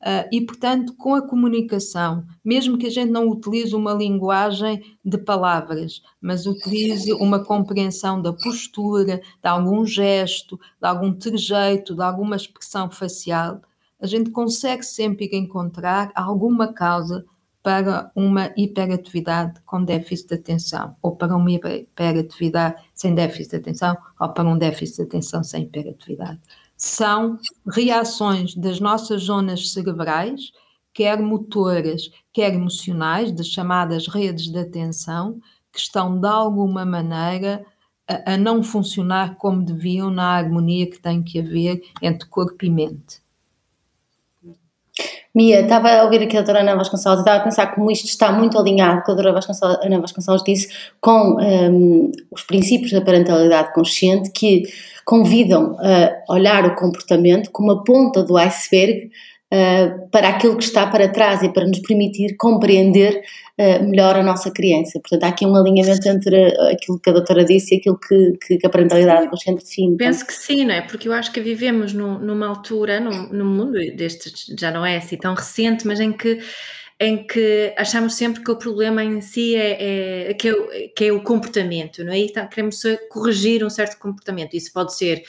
Uh, 0.00 0.28
e, 0.30 0.40
portanto, 0.40 0.94
com 0.94 1.16
a 1.16 1.26
comunicação, 1.26 2.24
mesmo 2.44 2.78
que 2.78 2.86
a 2.86 2.90
gente 2.90 3.10
não 3.10 3.28
utilize 3.28 3.74
uma 3.74 3.92
linguagem 3.92 4.96
de 5.04 5.18
palavras, 5.18 6.00
mas 6.20 6.46
utilize 6.46 7.12
uma 7.14 7.44
compreensão 7.44 8.22
da 8.22 8.32
postura, 8.32 9.16
de 9.16 9.48
algum 9.48 9.84
gesto, 9.84 10.56
de 10.80 10.86
algum 10.86 11.12
trejeito, 11.12 11.96
de 11.96 12.02
alguma 12.02 12.36
expressão 12.36 12.88
facial, 12.88 13.60
a 14.00 14.06
gente 14.06 14.30
consegue 14.30 14.84
sempre 14.84 15.28
encontrar 15.32 16.12
alguma 16.14 16.72
causa 16.72 17.24
para 17.62 18.10
uma 18.14 18.52
hiperatividade 18.56 19.60
com 19.66 19.82
déficit 19.82 20.28
de 20.28 20.34
atenção, 20.34 20.96
ou 21.02 21.16
para 21.16 21.36
uma 21.36 21.50
hiperatividade 21.50 22.82
sem 22.94 23.14
déficit 23.14 23.50
de 23.50 23.56
atenção, 23.56 23.96
ou 24.18 24.28
para 24.28 24.48
um 24.48 24.56
déficit 24.56 24.96
de 24.96 25.02
atenção 25.02 25.42
sem 25.42 25.64
hiperatividade. 25.64 26.38
São 26.76 27.38
reações 27.66 28.54
das 28.54 28.78
nossas 28.78 29.24
zonas 29.24 29.72
cerebrais, 29.72 30.52
quer 30.94 31.20
motoras, 31.20 32.10
quer 32.32 32.54
emocionais, 32.54 33.32
das 33.32 33.48
chamadas 33.48 34.06
redes 34.06 34.48
de 34.48 34.58
atenção, 34.58 35.40
que 35.72 35.80
estão 35.80 36.18
de 36.18 36.26
alguma 36.26 36.84
maneira 36.84 37.64
a, 38.06 38.34
a 38.34 38.36
não 38.36 38.62
funcionar 38.62 39.36
como 39.36 39.62
deviam 39.62 40.10
na 40.10 40.30
harmonia 40.36 40.88
que 40.88 40.98
tem 40.98 41.22
que 41.22 41.40
haver 41.40 41.82
entre 42.00 42.28
corpo 42.28 42.64
e 42.64 42.70
mente. 42.70 43.20
Mia, 45.38 45.60
estava 45.60 45.88
a 45.88 46.02
ouvir 46.02 46.20
aqui 46.20 46.36
a 46.36 46.40
doutora 46.40 46.62
Ana 46.62 46.74
Vasconcelos 46.74 47.20
e 47.20 47.22
estava 47.22 47.36
a 47.38 47.44
pensar 47.44 47.72
como 47.72 47.92
isto 47.92 48.06
está 48.06 48.32
muito 48.32 48.58
alinhado, 48.58 49.04
com 49.04 49.12
a 49.12 49.14
doutora 49.14 49.32
Vasconcelos, 49.34 49.78
Ana 49.84 50.00
Vasconcelos 50.00 50.42
disse, 50.42 50.68
com 51.00 51.36
um, 51.40 52.10
os 52.28 52.42
princípios 52.42 52.90
da 52.90 53.00
parentalidade 53.00 53.72
consciente 53.72 54.32
que 54.32 54.64
convidam 55.04 55.76
a 55.78 56.32
olhar 56.32 56.66
o 56.66 56.74
comportamento 56.74 57.52
como 57.52 57.70
a 57.70 57.84
ponta 57.84 58.24
do 58.24 58.36
iceberg 58.36 59.12
uh, 59.52 60.08
para 60.10 60.28
aquilo 60.28 60.56
que 60.56 60.64
está 60.64 60.86
para 60.86 61.08
trás 61.08 61.42
e 61.42 61.52
para 61.52 61.66
nos 61.66 61.80
permitir 61.80 62.36
compreender 62.36 63.22
uh, 63.58 63.84
melhor 63.84 64.16
a 64.16 64.22
nossa 64.22 64.50
criança. 64.50 65.00
Portanto, 65.00 65.24
há 65.24 65.28
aqui 65.28 65.46
um 65.46 65.56
alinhamento 65.56 66.08
entre 66.08 66.46
aquilo 66.72 66.98
que 66.98 67.10
a 67.10 67.12
doutora 67.12 67.44
disse 67.44 67.74
e 67.74 67.78
aquilo 67.78 67.98
que, 67.98 68.58
que 68.58 68.66
a 68.66 68.70
parentalidade 68.70 69.28
consciente 69.28 69.64
define. 69.64 69.96
Penso 69.96 70.26
que 70.26 70.32
sim, 70.32 70.64
não 70.64 70.74
é? 70.74 70.82
Porque 70.82 71.08
eu 71.08 71.12
acho 71.12 71.32
que 71.32 71.40
vivemos 71.40 71.92
no, 71.92 72.18
numa 72.18 72.46
altura, 72.46 73.00
no, 73.00 73.28
no 73.32 73.44
mundo, 73.44 73.72
deste 73.96 74.32
já 74.58 74.70
não 74.70 74.84
é 74.84 74.96
assim 74.96 75.16
tão 75.16 75.34
recente, 75.34 75.86
mas 75.86 76.00
em 76.00 76.12
que 76.12 76.38
em 77.00 77.24
que 77.24 77.72
achamos 77.76 78.14
sempre 78.14 78.42
que 78.42 78.50
o 78.50 78.56
problema 78.56 79.04
em 79.04 79.20
si 79.20 79.54
é, 79.54 80.30
é 80.30 80.34
que, 80.34 80.48
é 80.48 80.88
que, 80.88 81.04
é, 81.04 81.12
o 81.12 81.22
comportamento, 81.22 82.02
não 82.02 82.12
é? 82.12 82.18
E 82.18 82.32
tá, 82.32 82.44
queremos 82.46 82.82
corrigir 83.08 83.64
um 83.64 83.70
certo 83.70 83.98
comportamento. 83.98 84.54
Isso 84.54 84.72
pode 84.72 84.96
ser 84.96 85.22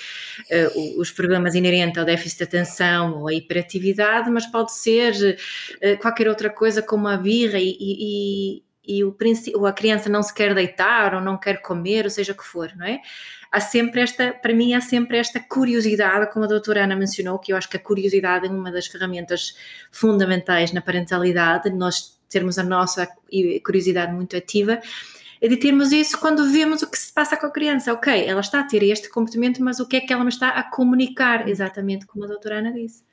uh, 0.51 0.99
os 0.99 1.11
problemas 1.11 1.53
inerentes 1.53 1.99
ao 1.99 2.05
déficit 2.05 2.39
de 2.39 2.43
atenção 2.45 3.19
ou 3.19 3.27
à 3.27 3.33
hiperatividade, 3.33 4.31
mas 4.31 4.47
pode 4.47 4.73
ser 4.73 5.37
uh, 5.83 5.97
qualquer 5.99 6.27
outra 6.27 6.49
coisa 6.49 6.81
como 6.81 7.07
a 7.07 7.17
birra 7.17 7.59
e, 7.59 7.77
e, 7.79 8.63
e 8.87 9.03
a 9.67 9.71
criança 9.71 10.09
não 10.09 10.23
se 10.23 10.33
quer 10.33 10.55
deitar 10.55 11.13
ou 11.13 11.21
não 11.21 11.37
quer 11.37 11.61
comer, 11.61 12.05
ou 12.05 12.09
seja 12.09 12.33
o 12.33 12.35
que 12.35 12.43
for, 12.43 12.71
não 12.75 12.87
é? 12.87 12.99
Há 13.51 13.59
sempre 13.59 14.01
esta, 14.01 14.31
para 14.33 14.53
mim, 14.53 14.73
há 14.73 14.81
sempre 14.81 15.17
esta 15.17 15.39
curiosidade, 15.39 16.31
como 16.31 16.45
a 16.45 16.47
doutora 16.47 16.83
Ana 16.83 16.95
mencionou, 16.95 17.39
que 17.39 17.51
eu 17.51 17.57
acho 17.57 17.69
que 17.69 17.77
a 17.77 17.79
curiosidade 17.79 18.47
é 18.47 18.49
uma 18.49 18.71
das 18.71 18.87
ferramentas 18.87 19.55
fundamentais 19.91 20.71
na 20.71 20.81
parentalidade, 20.81 21.69
nós 21.69 22.19
termos 22.29 22.59
a 22.59 22.63
nossa 22.63 23.07
curiosidade 23.63 24.13
muito 24.13 24.37
ativa, 24.37 24.79
é 25.41 25.47
de 25.47 25.57
termos 25.57 25.91
isso 25.91 26.19
quando 26.19 26.51
vemos 26.51 26.81
o 26.81 26.91
que 26.91 26.97
se 26.97 27.13
passa 27.13 27.37
com 27.37 27.45
a 27.45 27.51
criança. 27.51 27.93
Ok, 27.93 28.25
ela 28.25 28.41
está 28.41 28.59
a 28.59 28.63
ter 28.63 28.83
este 28.83 29.09
comportamento, 29.09 29.63
mas 29.63 29.79
o 29.79 29.87
que 29.87 29.95
é 29.95 30.01
que 30.01 30.11
ela 30.11 30.23
me 30.23 30.29
está 30.29 30.49
a 30.49 30.63
comunicar, 30.63 31.47
exatamente 31.47 32.05
como 32.05 32.25
a 32.25 32.27
doutora 32.27 32.59
Ana 32.59 32.73
disse. 32.73 33.03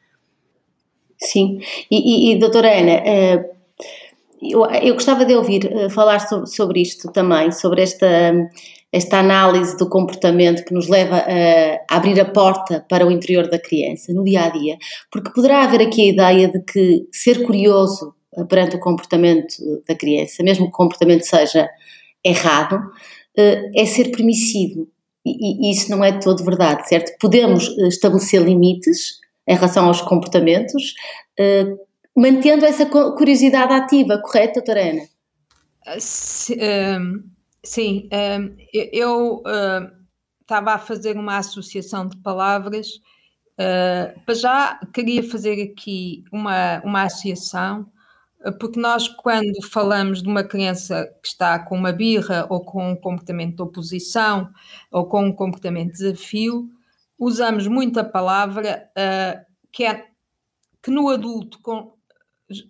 Sim, 1.19 1.61
e, 1.91 2.31
e, 2.31 2.33
e 2.33 2.39
doutora 2.39 2.69
Ana, 2.69 2.99
uh, 2.99 3.57
eu, 4.43 4.67
eu, 4.83 4.95
gostava 4.95 5.25
de 5.25 5.35
ouvir 5.35 5.65
uh, 5.73 5.89
falar 5.89 6.19
sobre, 6.19 6.47
sobre 6.49 6.83
isto 6.83 7.11
também, 7.13 7.53
sobre 7.53 7.83
esta 7.83 8.33
esta 8.93 9.19
análise 9.19 9.77
do 9.77 9.89
comportamento 9.89 10.65
que 10.65 10.73
nos 10.73 10.89
leva 10.89 11.17
a, 11.17 11.97
abrir 11.97 12.21
a 12.21 12.25
porta 12.25 12.85
para 12.89 13.07
o 13.07 13.11
interior 13.11 13.49
da 13.49 13.59
criança 13.59 14.13
no 14.13 14.25
dia 14.25 14.45
a 14.45 14.49
dia, 14.49 14.79
porque 15.11 15.33
poderá 15.33 15.63
haver 15.63 15.83
aqui 15.83 16.03
a 16.03 16.13
ideia 16.13 16.49
de 16.49 16.61
que 16.61 17.07
ser 17.13 17.43
curioso 17.45 18.15
perante 18.49 18.77
o 18.77 18.81
comportamento 18.81 19.57
da 19.89 19.95
criança, 19.95 20.43
mesmo 20.43 20.67
que 20.67 20.73
o 20.73 20.77
comportamento 20.77 21.23
seja 21.23 21.69
errado, 22.25 22.79
eh, 23.37 23.71
é 23.75 23.87
ser 23.87 24.11
permissivo. 24.11 24.89
E, 25.25 25.71
isso 25.71 25.91
não 25.91 26.05
é 26.05 26.13
todo 26.19 26.45
verdade, 26.45 26.89
certo? 26.89 27.17
Podemos 27.19 27.69
eh, 27.79 27.89
estabelecer 27.89 28.43
limites 28.43 29.19
em 29.49 29.55
relação 29.55 29.87
aos 29.87 30.03
comportamentos, 30.03 30.95
eh, 31.39 31.67
mantendo 32.17 32.65
essa 32.65 32.87
curiosidade 32.87 33.73
ativa, 33.73 34.21
correto, 34.23 34.55
doutora 34.55 34.91
Ana? 34.91 35.03
Se, 35.99 36.57
Sim, 37.67 38.09
hum, 38.13 38.57
eu 38.73 39.43
estava 40.41 40.75
a 40.75 40.79
fazer 40.79 41.17
uma 41.17 41.37
associação 41.39 42.09
de 42.09 42.17
palavras. 42.19 43.01
Uh, 43.59 44.21
para 44.25 44.35
já 44.35 44.81
queria 44.93 45.29
fazer 45.29 45.61
aqui 45.63 46.23
uma, 46.31 46.81
uma 46.85 47.03
associação, 47.03 47.91
uh, 48.45 48.53
porque 48.53 48.79
nós, 48.79 49.09
quando 49.09 49.61
falamos 49.69 50.23
de 50.23 50.29
uma 50.29 50.45
criança 50.45 51.07
que 51.23 51.29
está 51.29 51.59
com 51.59 51.77
uma 51.77 51.91
birra 51.91 52.47
ou 52.49 52.65
com 52.65 52.93
um 52.93 52.95
comportamento 52.95 53.57
de 53.57 53.63
oposição 53.63 54.49
ou 54.91 55.07
com 55.07 55.25
um 55.25 55.33
comportamento 55.33 55.93
de 55.93 55.99
desafio, 55.99 56.71
usamos 57.19 57.67
muito 57.67 57.99
a 57.99 58.05
palavra 58.05 58.89
uh, 58.91 59.45
que, 59.73 59.85
é, 59.85 60.07
que 60.83 60.91
no 60.91 61.09
adulto 61.09 61.59
com, 61.61 61.93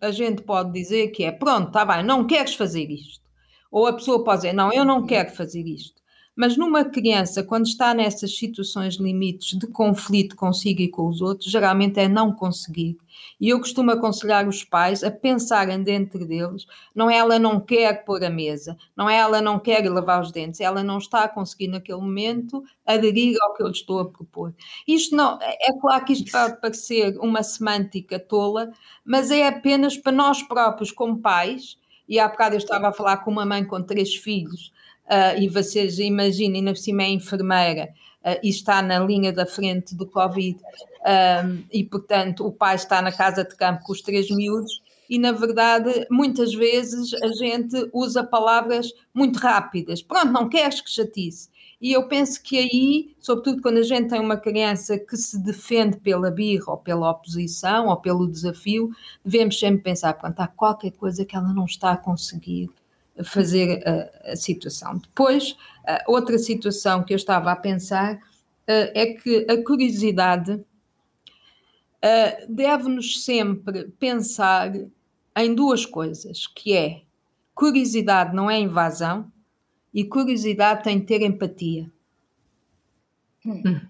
a 0.01 0.11
gente 0.11 0.43
pode 0.43 0.73
dizer 0.73 1.09
que 1.09 1.25
é 1.25 1.33
pronto, 1.33 1.69
está 1.69 1.85
bem, 1.85 2.03
não 2.03 2.27
queres 2.27 2.55
fazer 2.55 2.91
isto. 2.91 3.26
Ou 3.71 3.87
a 3.87 3.93
pessoa 3.93 4.25
pode 4.25 4.43
dizer, 4.43 4.53
não, 4.53 4.73
eu 4.73 4.85
não 4.85 5.07
quero 5.07 5.31
fazer 5.35 5.67
isto. 5.67 6.07
Mas 6.37 6.55
numa 6.55 6.85
criança, 6.85 7.43
quando 7.43 7.65
está 7.65 7.95
nessas 7.95 8.37
situações 8.37 8.97
limites 8.97 9.59
de 9.59 9.67
conflito 9.67 10.37
consigo 10.37 10.83
e 10.83 10.89
com 10.89 11.09
os 11.09 11.23
outros, 11.23 11.51
geralmente 11.51 11.99
é 11.99 12.07
não 12.07 12.31
conseguir. 12.31 12.99
E 13.41 13.49
eu 13.49 13.59
costumo 13.59 13.91
aconselhar 13.91 14.47
os 14.47 14.63
pais 14.63 15.03
a 15.03 15.11
pensarem 15.11 15.83
dentro 15.83 16.27
deles, 16.27 16.67
não 16.95 17.09
é 17.09 17.17
ela 17.17 17.39
não 17.39 17.59
quer 17.59 18.05
pôr 18.05 18.23
a 18.23 18.29
mesa, 18.29 18.77
não 18.95 19.09
é 19.09 19.17
ela 19.17 19.41
não 19.41 19.59
quer 19.59 19.91
lavar 19.91 20.21
os 20.21 20.31
dentes, 20.31 20.61
ela 20.61 20.85
não 20.85 20.99
está 20.99 21.25
a 21.25 21.29
conseguir 21.29 21.69
naquele 21.69 22.03
momento 22.03 22.63
aderir 22.85 23.39
ao 23.41 23.55
que 23.55 23.63
eu 23.63 23.69
lhe 23.69 23.73
estou 23.73 24.01
a 24.01 24.05
propor. 24.05 24.55
Isto 24.87 25.17
não, 25.17 25.39
é 25.41 25.73
claro 25.81 26.05
que 26.05 26.13
isto 26.13 26.31
pode 26.31 26.61
parecer 26.61 27.17
uma 27.19 27.43
semântica 27.43 28.19
tola, 28.21 28.71
mas 29.03 29.31
é 29.31 29.47
apenas 29.47 29.97
para 29.97 30.13
nós 30.13 30.43
próprios 30.43 30.93
como 30.93 31.19
pais, 31.19 31.79
e 32.09 32.19
há 32.19 32.29
bocado 32.29 32.55
eu 32.55 32.59
estava 32.59 32.89
a 32.89 32.93
falar 32.93 33.19
com 33.19 33.31
uma 33.31 33.45
mãe 33.45 33.65
com 33.65 33.83
três 33.83 34.15
filhos, 34.15 34.73
uh, 35.07 35.41
e 35.41 35.49
vocês 35.49 35.99
imaginem, 35.99 36.65
por 36.65 36.77
cima 36.77 37.03
é 37.03 37.11
enfermeira 37.11 37.89
uh, 38.25 38.39
e 38.43 38.49
está 38.49 38.83
na 38.83 38.99
linha 38.99 39.33
da 39.33 39.47
frente 39.47 39.95
do 39.95 40.07
Covid, 40.07 40.59
um, 40.59 41.65
e 41.73 41.85
portanto 41.85 42.47
o 42.47 42.53
pai 42.53 42.77
está 42.77 43.01
na 43.01 43.13
casa 43.13 43.45
de 43.45 43.55
campo 43.57 43.85
com 43.85 43.93
os 43.93 44.03
três 44.03 44.31
miúdos, 44.31 44.83
e 45.09 45.19
na 45.19 45.33
verdade 45.33 46.07
muitas 46.11 46.53
vezes 46.53 47.15
a 47.15 47.29
gente 47.29 47.89
usa 47.93 48.25
palavras 48.25 48.93
muito 49.15 49.39
rápidas. 49.39 50.03
Pronto, 50.03 50.33
não 50.33 50.49
queres 50.49 50.81
que 50.81 50.91
chatice. 50.91 51.49
E 51.81 51.93
eu 51.93 52.09
penso 52.09 52.43
que 52.43 52.59
aí, 52.59 53.15
sobretudo 53.21 53.61
quando 53.61 53.77
a 53.77 53.83
gente 53.83 54.09
tem 54.09 54.19
uma 54.19 54.39
criança 54.39 54.99
que 54.99 55.17
se 55.17 55.39
defende 55.39 55.99
pela 55.99 56.31
birra 56.31 56.73
ou 56.73 56.79
pela 56.79 57.11
oposição 57.11 57.89
ou 57.89 57.97
pelo 57.99 58.27
desafio, 58.27 58.91
devemos 59.23 59.59
sempre 59.59 59.83
pensar, 59.83 60.15
pronto, 60.15 60.41
há 60.41 60.47
qualquer 60.47 60.93
coisa 60.93 61.25
que 61.25 61.37
ela 61.37 61.53
não 61.53 61.67
está 61.67 61.93
a 61.93 61.97
conseguir 61.97 62.71
fazer 63.25 63.83
a, 63.87 64.33
a 64.33 64.37
situação. 64.37 64.99
Depois, 64.99 65.55
outra 66.07 66.39
situação 66.39 67.03
que 67.03 67.13
eu 67.13 67.17
estava 67.17 67.53
a 67.53 67.57
pensar 67.57 68.19
é 68.67 69.07
que 69.07 69.47
a 69.49 69.63
curiosidade 69.63 70.65
deve-nos 72.49 73.23
sempre 73.23 73.89
pensar 73.99 74.73
em 75.37 75.55
duas 75.55 75.85
coisas, 75.85 76.47
que 76.47 76.73
é 76.73 77.03
curiosidade 77.55 78.35
não 78.35 78.51
é 78.51 78.59
invasão 78.59 79.31
e 79.97 80.05
curiosidade 80.05 80.85
tem 80.85 81.01
que 81.01 81.07
ter 81.07 81.23
empatia. 81.23 81.91
Hum. 83.47 83.81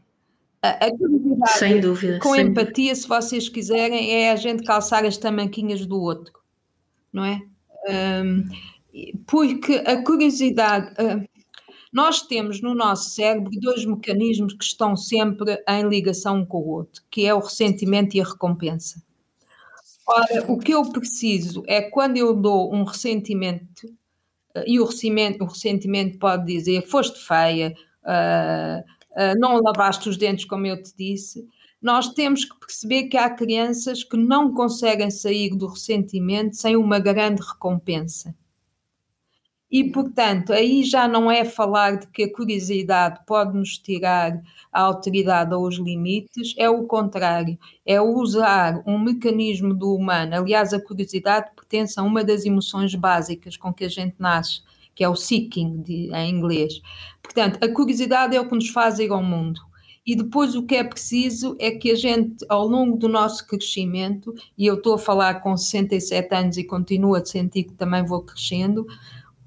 A, 0.63 0.87
a 0.87 0.97
curiosidade 0.97 1.59
Sem 1.59 1.81
dúvida. 1.81 2.21
com 2.21 2.33
sem 2.33 2.47
empatia, 2.47 2.95
se 2.95 3.09
vocês 3.09 3.49
quiserem, 3.49 4.15
é 4.15 4.31
a 4.31 4.37
gente 4.37 4.63
calçar 4.63 5.05
as 5.05 5.19
tamanquinhas 5.19 5.85
do 5.85 6.01
outro, 6.01 6.33
não 7.13 7.25
é? 7.25 7.43
Um, 8.23 8.45
porque 9.27 9.83
a 9.85 10.01
curiosidade. 10.05 10.95
Nós 11.93 12.21
temos 12.21 12.61
no 12.61 12.75
nosso 12.75 13.11
cérebro 13.11 13.51
dois 13.59 13.85
mecanismos 13.85 14.53
que 14.53 14.65
estão 14.65 14.97
sempre 14.97 15.61
em 15.67 15.89
ligação 15.89 16.41
um 16.41 16.47
com 16.47 16.59
o 16.59 16.69
outro, 16.69 17.03
que 17.11 17.25
é 17.25 17.35
o 17.35 17.39
ressentimento 17.39 18.17
e 18.17 18.21
a 18.21 18.25
recompensa. 18.25 19.03
Ora, 20.07 20.45
o 20.47 20.59
que 20.59 20.73
eu 20.73 20.85
preciso 20.93 21.65
é 21.67 21.81
quando 21.81 22.19
eu 22.19 22.35
dou 22.35 22.73
um 22.73 22.85
ressentimento, 22.85 23.89
e 24.67 24.81
o 24.81 24.85
ressentimento, 24.85 25.45
o 25.45 25.47
ressentimento 25.47 26.19
pode 26.19 26.47
dizer 26.47 26.83
foste 26.83 27.19
feia, 27.19 27.75
uh, 28.05 28.81
uh, 29.13 29.39
não 29.39 29.61
lavaste 29.61 30.09
os 30.09 30.17
dentes 30.17 30.45
como 30.45 30.67
eu 30.67 30.81
te 30.81 30.93
disse, 30.97 31.47
nós 31.81 32.09
temos 32.09 32.45
que 32.45 32.59
perceber 32.59 33.05
que 33.05 33.17
há 33.17 33.31
crianças 33.31 34.03
que 34.03 34.17
não 34.17 34.53
conseguem 34.55 35.11
sair 35.11 35.57
do 35.57 35.67
ressentimento 35.67 36.57
sem 36.57 36.77
uma 36.77 36.99
grande 36.99 37.43
recompensa. 37.43 38.35
E, 39.71 39.85
portanto, 39.91 40.53
aí 40.53 40.85
já 40.85 41.09
não 41.09 41.31
é 41.31 41.45
falar 41.45 41.99
de 41.99 42.07
que 42.07 42.23
a 42.23 42.33
curiosidade 42.33 43.21
pode 43.27 43.57
nos 43.57 43.77
tirar 43.79 44.41
a 44.73 44.81
autoridade 44.83 45.53
ou 45.55 45.67
os 45.67 45.77
limites, 45.77 46.55
é 46.57 46.71
o 46.71 46.85
contrário, 46.85 47.59
é 47.85 48.01
usar 48.01 48.81
um 48.87 48.99
mecanismo 48.99 49.75
do 49.75 49.93
humano. 49.95 50.37
Aliás, 50.37 50.73
a 50.73 50.81
curiosidade 50.81 51.51
pertence 51.57 51.99
a 51.99 52.03
uma 52.03 52.23
das 52.23 52.45
emoções 52.45 52.95
básicas 52.95 53.57
com 53.57 53.73
que 53.73 53.85
a 53.85 53.89
gente 53.89 54.15
nasce, 54.19 54.61
que 54.95 55.03
é 55.03 55.09
o 55.09 55.17
seeking 55.17 55.83
de, 55.83 56.15
em 56.15 56.31
inglês. 56.31 56.81
Portanto, 57.21 57.59
a 57.63 57.69
curiosidade 57.69 58.37
é 58.37 58.41
o 58.41 58.49
que 58.49 58.55
nos 58.55 58.69
faz 58.69 59.01
ir 59.01 59.11
ao 59.11 59.23
mundo. 59.23 59.61
E 60.07 60.15
depois 60.15 60.55
o 60.55 60.63
que 60.63 60.77
é 60.77 60.85
preciso 60.85 61.57
é 61.59 61.73
que 61.73 61.91
a 61.91 61.97
gente, 61.97 62.47
ao 62.49 62.65
longo 62.69 62.97
do 62.97 63.09
nosso 63.09 63.45
crescimento, 63.45 64.33
e 64.57 64.65
eu 64.65 64.77
estou 64.77 64.95
a 64.95 64.99
falar 64.99 65.41
com 65.41 65.57
67 65.57 66.33
anos 66.33 66.57
e 66.57 66.63
continuo 66.63 67.17
a 67.17 67.25
sentir 67.25 67.65
que 67.65 67.75
também 67.75 68.05
vou 68.05 68.23
crescendo, 68.23 68.87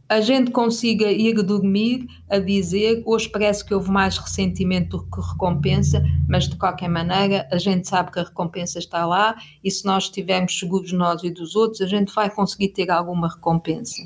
a 0.10 0.20
gente 0.22 0.50
consiga 0.50 1.12
ir 1.12 1.36
dormir 1.44 2.08
a 2.28 2.39
dizer 2.39 3.04
hoje 3.06 3.30
parece 3.30 3.63
que 3.63 3.75
houve 3.75 3.92
mais 3.92 4.18
ressentimento 4.18 4.98
do 4.98 5.04
que 5.04 5.22
recompensa, 5.22 6.04
mas 6.28 6.50
de 6.50 6.56
qualquer 6.56 6.89
maneira 6.89 7.48
a 7.51 7.58
gente 7.60 7.88
sabe 7.88 8.12
que 8.12 8.20
a 8.20 8.24
recompensa 8.24 8.80
está 8.80 9.06
lá 9.06 9.36
e 9.63 9.70
se 9.70 9.86
nós 9.86 10.06
estivermos 10.06 10.58
seguros 10.58 10.92
nós 10.92 11.24
e 11.24 11.30
dos 11.30 11.56
outros, 11.56 11.82
a 11.82 11.86
gente 11.86 12.12
vai 12.13 12.28
conseguir 12.28 12.70
ter 12.70 12.89
alguma 12.89 13.30
recompensa, 13.30 14.01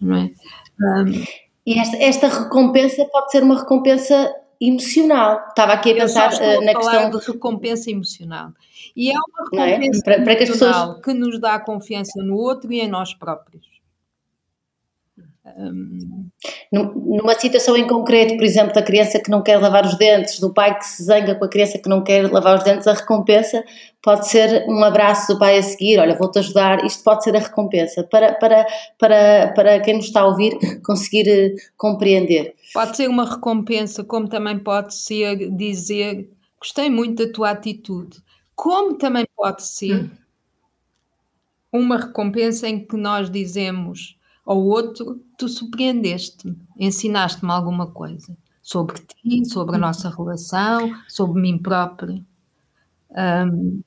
não 0.00 0.16
é? 0.16 0.30
Um, 0.80 1.24
e 1.64 1.78
esta, 1.78 1.96
esta 1.98 2.28
recompensa 2.28 3.04
pode 3.06 3.30
ser 3.30 3.44
uma 3.44 3.60
recompensa 3.60 4.34
emocional. 4.60 5.46
Estava 5.48 5.72
aqui 5.72 5.92
a 5.92 5.94
pensar 5.94 6.32
uh, 6.32 6.64
na 6.64 6.74
questão 6.74 7.10
de 7.10 7.26
recompensa 7.26 7.90
emocional. 7.90 8.50
E 8.96 9.10
é 9.10 9.14
uma 9.14 9.64
é? 9.64 9.70
recompensa 9.70 10.00
é? 10.00 10.02
para, 10.02 10.24
para 10.24 10.36
que, 10.36 10.46
pessoas... 10.46 11.00
que 11.00 11.14
nos 11.14 11.40
dá 11.40 11.58
confiança 11.60 12.20
no 12.22 12.36
outro 12.36 12.72
e 12.72 12.80
em 12.80 12.88
nós 12.88 13.14
próprios. 13.14 13.73
Um... 15.56 16.28
Numa 16.72 17.34
situação 17.38 17.76
em 17.76 17.86
concreto, 17.86 18.36
por 18.36 18.44
exemplo, 18.44 18.74
da 18.74 18.82
criança 18.82 19.20
que 19.20 19.30
não 19.30 19.42
quer 19.42 19.58
lavar 19.58 19.86
os 19.86 19.96
dentes, 19.96 20.40
do 20.40 20.52
pai 20.52 20.76
que 20.76 20.84
se 20.84 21.04
zanga 21.04 21.34
com 21.34 21.44
a 21.44 21.48
criança 21.48 21.78
que 21.78 21.88
não 21.88 22.02
quer 22.02 22.30
lavar 22.30 22.58
os 22.58 22.64
dentes, 22.64 22.86
a 22.88 22.94
recompensa 22.94 23.64
pode 24.04 24.28
ser 24.28 24.66
um 24.68 24.84
abraço 24.84 25.32
do 25.32 25.38
pai 25.38 25.56
a 25.58 25.62
seguir, 25.62 25.98
olha, 25.98 26.14
vou-te 26.14 26.38
ajudar, 26.38 26.84
isto 26.84 27.02
pode 27.02 27.24
ser 27.24 27.34
a 27.34 27.38
recompensa, 27.38 28.02
para, 28.04 28.34
para, 28.34 28.66
para, 28.98 29.52
para 29.54 29.80
quem 29.80 29.96
nos 29.96 30.06
está 30.06 30.20
a 30.20 30.26
ouvir 30.26 30.58
conseguir 30.84 31.26
eh, 31.26 31.54
compreender. 31.76 32.54
Pode 32.74 32.96
ser 32.96 33.08
uma 33.08 33.24
recompensa, 33.24 34.04
como 34.04 34.28
também 34.28 34.58
pode 34.58 34.94
ser 34.94 35.50
dizer, 35.50 36.28
gostei 36.60 36.90
muito 36.90 37.24
da 37.24 37.32
tua 37.32 37.50
atitude, 37.50 38.18
como 38.54 38.94
também 38.98 39.26
pode 39.34 39.62
ser 39.62 39.94
hum. 39.94 40.10
uma 41.72 41.96
recompensa 41.96 42.68
em 42.68 42.84
que 42.84 42.96
nós 42.96 43.30
dizemos 43.30 44.16
ao 44.44 44.58
outro, 44.58 45.20
tu 45.38 45.48
surpreendeste-me, 45.48 46.56
ensinaste-me 46.78 47.50
alguma 47.50 47.86
coisa 47.86 48.36
sobre 48.62 48.98
ti, 48.98 49.44
sobre 49.46 49.76
a 49.76 49.78
nossa 49.78 50.08
relação, 50.08 50.94
sobre 51.08 51.40
mim 51.40 51.58
própria. 51.58 52.20
Um, 53.10 53.80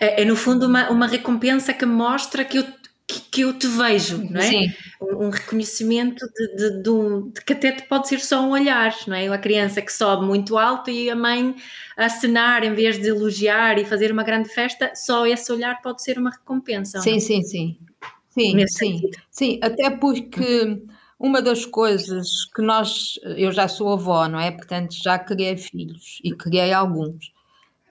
é, 0.00 0.22
é, 0.22 0.24
no 0.24 0.36
fundo 0.36 0.66
uma, 0.66 0.90
uma 0.90 1.06
recompensa 1.06 1.72
que 1.72 1.86
mostra 1.86 2.44
que 2.44 2.58
eu, 2.58 2.64
que, 3.06 3.20
que 3.20 3.40
eu 3.42 3.52
te 3.52 3.66
vejo, 3.66 4.18
não 4.30 4.40
é? 4.40 4.48
Sim. 4.48 4.72
Um, 5.00 5.26
um 5.26 5.30
reconhecimento 5.30 6.26
de, 6.26 6.56
de, 6.56 6.82
de, 6.82 7.32
de, 7.32 7.40
que 7.42 7.52
até 7.54 7.72
pode 7.72 8.08
ser 8.08 8.20
só 8.20 8.42
um 8.42 8.50
olhar, 8.50 8.94
não 9.06 9.16
é? 9.16 9.28
A 9.28 9.38
criança 9.38 9.80
que 9.80 9.92
sobe 9.92 10.26
muito 10.26 10.58
alto 10.58 10.90
e 10.90 11.08
a 11.10 11.16
mãe 11.16 11.54
a 11.96 12.06
acenar 12.06 12.64
em 12.64 12.74
vez 12.74 12.98
de 12.98 13.08
elogiar 13.08 13.78
e 13.78 13.84
fazer 13.84 14.12
uma 14.12 14.22
grande 14.22 14.48
festa, 14.48 14.92
só 14.94 15.26
esse 15.26 15.50
olhar 15.50 15.80
pode 15.80 16.02
ser 16.02 16.18
uma 16.18 16.30
recompensa. 16.30 17.00
Sim, 17.00 17.18
sim, 17.18 17.42
sim. 17.42 17.76
Sim, 18.38 18.66
sim, 18.68 19.00
sim, 19.30 19.58
até 19.62 19.90
porque 19.90 20.80
uma 21.18 21.42
das 21.42 21.66
coisas 21.66 22.44
que 22.54 22.62
nós, 22.62 23.18
eu 23.36 23.50
já 23.50 23.66
sou 23.66 23.92
avó, 23.92 24.28
não 24.28 24.38
é? 24.38 24.52
Portanto, 24.52 24.94
já 24.94 25.18
criei 25.18 25.56
filhos 25.56 26.20
e 26.22 26.32
criei 26.32 26.72
alguns. 26.72 27.32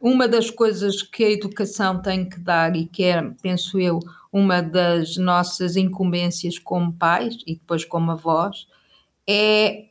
Uma 0.01 0.27
das 0.27 0.49
coisas 0.49 1.01
que 1.01 1.23
a 1.23 1.31
educação 1.31 2.01
tem 2.01 2.29
que 2.29 2.39
dar 2.39 2.75
e 2.75 2.85
que 2.85 3.03
é, 3.03 3.21
penso 3.41 3.79
eu, 3.79 3.99
uma 4.31 4.61
das 4.61 5.17
nossas 5.17 5.75
incumbências 5.75 6.57
como 6.59 6.93
pais 6.93 7.37
e 7.45 7.55
depois 7.55 7.83
como 7.83 8.11
avós, 8.11 8.67
é 9.27 9.85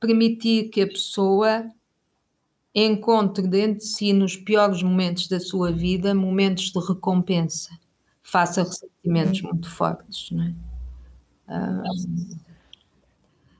permitir 0.00 0.70
que 0.70 0.82
a 0.82 0.86
pessoa 0.88 1.66
encontre 2.74 3.46
dentro 3.48 3.78
de 3.80 3.84
si, 3.86 4.12
nos 4.12 4.36
piores 4.36 4.82
momentos 4.82 5.28
da 5.28 5.40
sua 5.40 5.72
vida, 5.72 6.14
momentos 6.14 6.72
de 6.72 6.78
recompensa 6.80 7.79
faça 8.30 8.62
ressentimentos 8.62 9.42
uhum. 9.42 9.50
muito 9.50 9.70
fortes. 9.70 10.30
Não 10.30 10.44
é? 10.44 10.52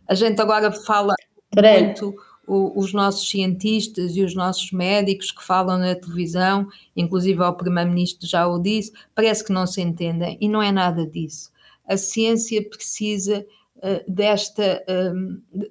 a 0.06 0.14
gente 0.14 0.40
agora 0.40 0.70
fala 0.70 1.14
muito 1.54 2.14
os 2.46 2.92
nossos 2.92 3.28
cientistas 3.28 4.16
e 4.16 4.22
os 4.22 4.35
nossos 4.35 4.72
médicos 4.72 5.30
que 5.30 5.44
falam 5.44 5.78
na 5.78 5.94
televisão, 5.94 6.68
inclusive 6.96 7.40
o 7.40 7.52
Primeiro-Ministro 7.52 8.26
já 8.26 8.46
o 8.46 8.61
disse, 8.61 8.92
parece 9.14 9.44
que 9.44 9.52
não 9.52 9.66
se 9.66 9.80
entendem 9.80 10.37
e 10.40 10.48
não 10.48 10.62
é 10.62 10.72
nada 10.72 11.06
disso. 11.06 11.50
A 11.87 11.96
ciência 11.96 12.62
precisa 12.68 13.44
uh, 13.76 14.12
desta, 14.12 14.85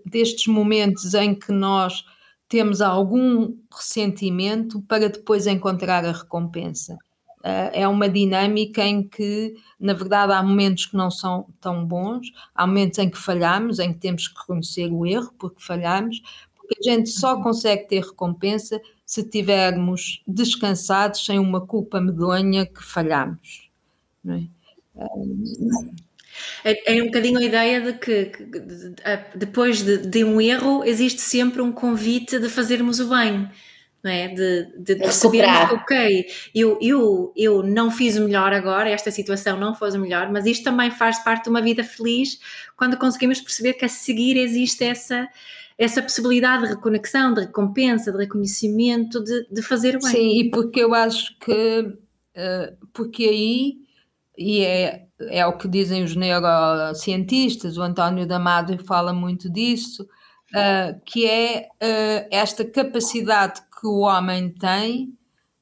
destes 0.05 0.47
momentos 0.47 1.13
em 1.13 1.35
que 1.35 1.51
nós 1.51 2.05
temos 2.47 2.81
algum 2.81 3.53
ressentimento 3.71 4.81
para 4.81 5.09
depois 5.09 5.47
encontrar 5.47 6.05
a 6.05 6.11
recompensa. 6.11 6.97
É 7.43 7.87
uma 7.87 8.09
dinâmica 8.09 8.83
em 8.83 9.01
que, 9.01 9.55
na 9.79 9.93
verdade, 9.93 10.33
há 10.33 10.43
momentos 10.43 10.87
que 10.87 10.97
não 10.97 11.09
são 11.09 11.47
tão 11.61 11.85
bons, 11.85 12.33
há 12.53 12.67
momentos 12.67 12.99
em 12.99 13.09
que 13.09 13.17
falhamos, 13.17 13.79
em 13.79 13.93
que 13.93 13.99
temos 13.99 14.27
que 14.27 14.37
reconhecer 14.37 14.91
o 14.91 15.05
erro 15.05 15.33
porque 15.39 15.61
falhamos, 15.61 16.21
porque 16.57 16.75
a 16.79 16.91
gente 16.93 17.09
só 17.09 17.41
consegue 17.41 17.87
ter 17.87 18.03
recompensa 18.03 18.81
se 19.05 19.23
tivermos 19.23 20.21
descansados 20.27 21.25
sem 21.25 21.39
uma 21.39 21.65
culpa 21.65 22.01
medonha 22.01 22.65
que 22.65 22.83
falhamos. 22.83 23.69
Não 24.23 24.35
é? 24.35 24.43
É, 26.63 26.97
é 26.97 27.01
um 27.01 27.07
bocadinho 27.07 27.39
a 27.39 27.43
ideia 27.43 27.81
de 27.81 27.93
que, 27.93 28.25
que 28.25 28.43
de, 28.43 28.95
depois 29.35 29.81
de, 29.81 29.97
de, 29.97 30.23
um 30.23 30.39
erro 30.39 30.83
existe 30.83 31.21
sempre 31.21 31.61
um 31.61 31.71
convite 31.71 32.39
de 32.39 32.49
fazermos 32.49 32.99
o 32.99 33.09
bem, 33.09 33.49
não 34.03 34.11
é? 34.11 34.27
De, 34.29 34.65
de 34.77 34.95
percebermos 34.95 35.69
que, 35.69 35.75
ok, 35.75 36.25
eu, 36.55 36.77
eu, 36.81 37.33
eu 37.35 37.63
não 37.63 37.91
fiz 37.91 38.17
o 38.17 38.23
melhor 38.23 38.53
agora, 38.53 38.89
esta 38.89 39.11
situação 39.11 39.59
não 39.59 39.75
foi 39.75 39.91
o 39.91 39.99
melhor, 39.99 40.31
mas 40.31 40.45
isto 40.45 40.63
também 40.63 40.91
faz 40.91 41.19
parte 41.23 41.45
de 41.45 41.49
uma 41.49 41.61
vida 41.61 41.83
feliz 41.83 42.39
quando 42.77 42.97
conseguimos 42.97 43.41
perceber 43.41 43.73
que 43.73 43.85
a 43.85 43.89
seguir 43.89 44.37
existe 44.37 44.83
essa 44.83 45.27
essa 45.77 46.01
possibilidade 46.01 46.63
de 46.63 46.73
reconexão, 46.73 47.33
de 47.33 47.39
recompensa, 47.39 48.11
de 48.11 48.17
reconhecimento, 48.17 49.23
de, 49.23 49.47
de 49.49 49.61
fazer 49.61 49.95
o 49.95 50.01
bem. 50.01 50.11
Sim, 50.11 50.37
e 50.37 50.51
porque 50.51 50.81
eu 50.81 50.93
acho 50.93 51.33
que, 51.39 51.79
uh, 51.79 52.87
porque 52.91 53.23
aí, 53.23 53.77
e 54.37 54.59
é 54.59 55.05
é 55.19 55.45
o 55.45 55.57
que 55.57 55.67
dizem 55.67 56.03
os 56.03 56.15
neurocientistas, 56.15 57.77
o 57.77 57.81
António 57.81 58.25
Damado 58.25 58.77
fala 58.85 59.11
muito 59.11 59.51
disso, 59.51 60.03
uh, 60.03 60.99
que 61.05 61.25
é 61.25 61.67
uh, 61.67 62.27
esta 62.31 62.63
capacidade 62.63 63.61
que 63.79 63.87
o 63.87 63.99
homem 63.99 64.49
tem 64.49 65.13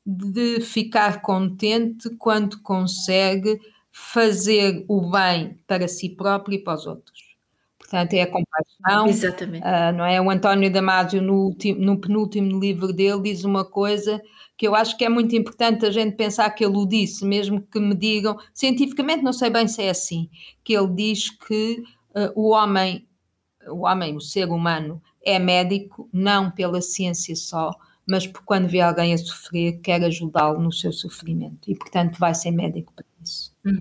de 0.06 0.62
ficar 0.62 1.21
contente 1.21 2.10
quando 2.17 2.62
consegue 2.62 3.60
fazer 3.91 4.86
o 4.88 5.10
bem 5.10 5.58
para 5.67 5.88
si 5.88 6.10
próprio 6.10 6.56
e 6.56 6.63
para 6.63 6.75
os 6.75 6.86
outros. 6.86 7.27
Portanto, 7.77 8.13
é 8.13 8.21
a 8.21 8.27
compaixão. 8.27 9.08
Exatamente. 9.08 9.63
Uh, 9.65 9.97
não 9.97 10.06
é? 10.06 10.21
O 10.21 10.30
António 10.30 10.71
Damasio, 10.71 11.21
no, 11.21 11.56
no 11.77 11.99
penúltimo 11.99 12.60
livro 12.60 12.91
dele, 12.93 13.21
diz 13.23 13.43
uma 13.43 13.63
coisa 13.63 14.21
que 14.58 14.67
eu 14.67 14.75
acho 14.75 14.97
que 14.97 15.06
é 15.06 15.10
muito 15.10 15.36
importante 15.36 15.86
a 15.86 15.91
gente 15.91 16.15
pensar 16.15 16.49
que 16.49 16.65
ele 16.65 16.75
o 16.75 16.86
disse, 16.86 17.23
mesmo 17.23 17.62
que 17.62 17.80
me 17.80 17.95
digam, 17.95 18.38
cientificamente 18.53 19.23
não 19.23 19.32
sei 19.32 19.49
bem 19.49 19.67
se 19.67 19.84
é 19.84 19.89
assim, 19.89 20.30
que 20.63 20.73
ele 20.73 20.89
diz 20.93 21.30
que 21.30 21.84
uh, 22.15 22.32
o 22.36 22.49
homem, 22.49 23.06
o 23.67 23.86
homem, 23.86 24.15
o 24.15 24.21
ser 24.21 24.49
humano, 24.49 25.01
é 25.23 25.38
médico 25.38 26.10
não 26.12 26.49
pela 26.49 26.82
ciência 26.82 27.36
só, 27.36 27.75
mas 28.08 28.26
por 28.26 28.43
quando 28.43 28.67
vê 28.67 28.80
alguém 28.80 29.13
a 29.13 29.17
sofrer, 29.17 29.80
quer 29.82 30.04
ajudá-lo 30.04 30.60
no 30.60 30.72
seu 30.72 30.93
sofrimento 30.93 31.70
e, 31.70 31.76
portanto, 31.76 32.17
vai 32.17 32.34
ser 32.34 32.52
médico 32.52 32.93
para 32.96 33.06
isso. 33.24 33.52
Hum. 33.65 33.80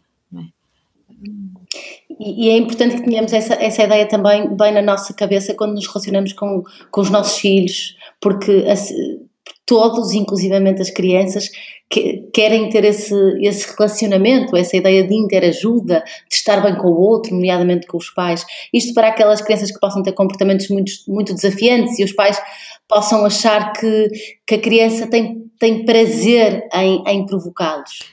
E, 2.18 2.46
e, 2.46 2.50
é 2.50 2.56
importante 2.56 2.96
que 2.96 3.04
tenhamos 3.04 3.32
essa, 3.32 3.54
essa 3.54 3.82
ideia 3.82 4.06
também 4.06 4.54
bem 4.54 4.72
na 4.72 4.82
nossa 4.82 5.14
cabeça 5.14 5.54
quando 5.54 5.74
nos 5.74 5.86
relacionamos 5.86 6.32
com, 6.32 6.62
com 6.90 7.00
os 7.00 7.10
nossos 7.10 7.38
filhos, 7.38 7.96
porque 8.20 8.64
todos, 9.66 10.12
inclusivamente 10.12 10.80
as 10.80 10.90
crianças, 10.90 11.50
que, 11.90 12.28
querem 12.32 12.68
ter 12.68 12.84
esse, 12.84 13.14
esse 13.40 13.74
relacionamento, 13.76 14.56
essa 14.56 14.76
ideia 14.76 15.06
de 15.06 15.14
interajuda, 15.14 16.02
de 16.28 16.34
estar 16.34 16.62
bem 16.62 16.76
com 16.76 16.88
o 16.88 17.00
outro, 17.00 17.34
nomeadamente 17.34 17.86
com 17.86 17.96
os 17.96 18.10
pais. 18.10 18.44
Isto 18.72 18.94
para 18.94 19.08
aquelas 19.08 19.40
crianças 19.40 19.70
que 19.70 19.80
possam 19.80 20.02
ter 20.02 20.12
comportamentos 20.12 20.68
muito, 20.68 20.92
muito 21.08 21.34
desafiantes 21.34 21.98
e 21.98 22.04
os 22.04 22.12
pais 22.12 22.40
possam 22.88 23.24
achar 23.24 23.72
que, 23.72 24.10
que 24.46 24.54
a 24.54 24.60
criança 24.60 25.06
tem, 25.06 25.50
tem 25.58 25.84
prazer 25.84 26.68
em, 26.72 27.02
em 27.06 27.26
provocá-los. 27.26 28.10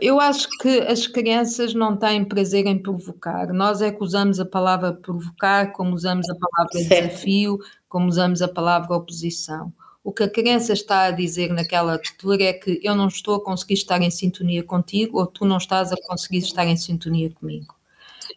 Eu 0.00 0.18
acho 0.18 0.48
que 0.58 0.80
as 0.80 1.06
crianças 1.06 1.74
não 1.74 1.96
têm 1.96 2.24
prazer 2.24 2.66
em 2.66 2.78
provocar. 2.78 3.52
Nós 3.52 3.82
é 3.82 3.90
que 3.90 4.02
usamos 4.02 4.40
a 4.40 4.44
palavra 4.46 4.94
provocar, 4.94 5.72
como 5.72 5.94
usamos 5.94 6.26
a 6.30 6.34
palavra 6.34 6.78
certo. 6.78 7.08
desafio, 7.08 7.58
como 7.86 8.06
usamos 8.06 8.40
a 8.40 8.48
palavra 8.48 8.96
oposição. 8.96 9.70
O 10.02 10.12
que 10.12 10.22
a 10.22 10.28
criança 10.28 10.72
está 10.72 11.04
a 11.04 11.10
dizer 11.10 11.50
naquela 11.50 11.92
altura 11.92 12.44
é 12.44 12.52
que 12.52 12.80
eu 12.82 12.94
não 12.94 13.08
estou 13.08 13.36
a 13.36 13.44
conseguir 13.44 13.74
estar 13.74 14.00
em 14.00 14.10
sintonia 14.10 14.62
contigo 14.62 15.18
ou 15.18 15.26
tu 15.26 15.44
não 15.44 15.58
estás 15.58 15.92
a 15.92 15.96
conseguir 16.06 16.38
estar 16.38 16.66
em 16.66 16.76
sintonia 16.76 17.30
comigo. 17.30 17.74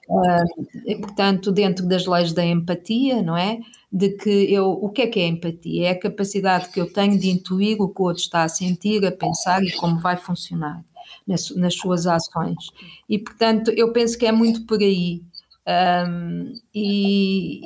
Uh, 0.10 0.68
e, 0.86 0.96
portanto, 0.96 1.52
dentro 1.52 1.86
das 1.86 2.06
leis 2.06 2.34
da 2.34 2.46
empatia, 2.46 3.22
não 3.22 3.38
é? 3.38 3.60
De 3.92 4.10
que 4.10 4.30
eu, 4.54 4.70
o 4.70 4.90
que 4.90 5.04
é 5.04 5.08
que 5.08 5.20
é 5.20 5.28
empatia? 5.28 5.88
É 5.88 5.92
a 5.92 6.00
capacidade 6.00 6.70
que 6.70 6.80
eu 6.80 6.92
tenho 6.92 7.18
de 7.18 7.30
intuir 7.30 7.82
o 7.82 7.88
que 7.88 8.02
o 8.02 8.06
outro 8.06 8.22
está 8.22 8.44
a 8.44 8.50
sentir, 8.50 9.06
a 9.06 9.12
pensar 9.12 9.64
e 9.64 9.72
como 9.72 10.00
vai 10.00 10.18
funcionar 10.18 10.84
nas, 11.26 11.50
nas 11.52 11.76
suas 11.76 12.06
ações. 12.06 12.72
E, 13.08 13.18
portanto, 13.18 13.72
eu 13.72 13.92
penso 13.94 14.18
que 14.18 14.26
é 14.26 14.32
muito 14.32 14.66
por 14.66 14.80
aí. 14.80 15.22
Um, 15.68 16.54
e, 16.74 17.62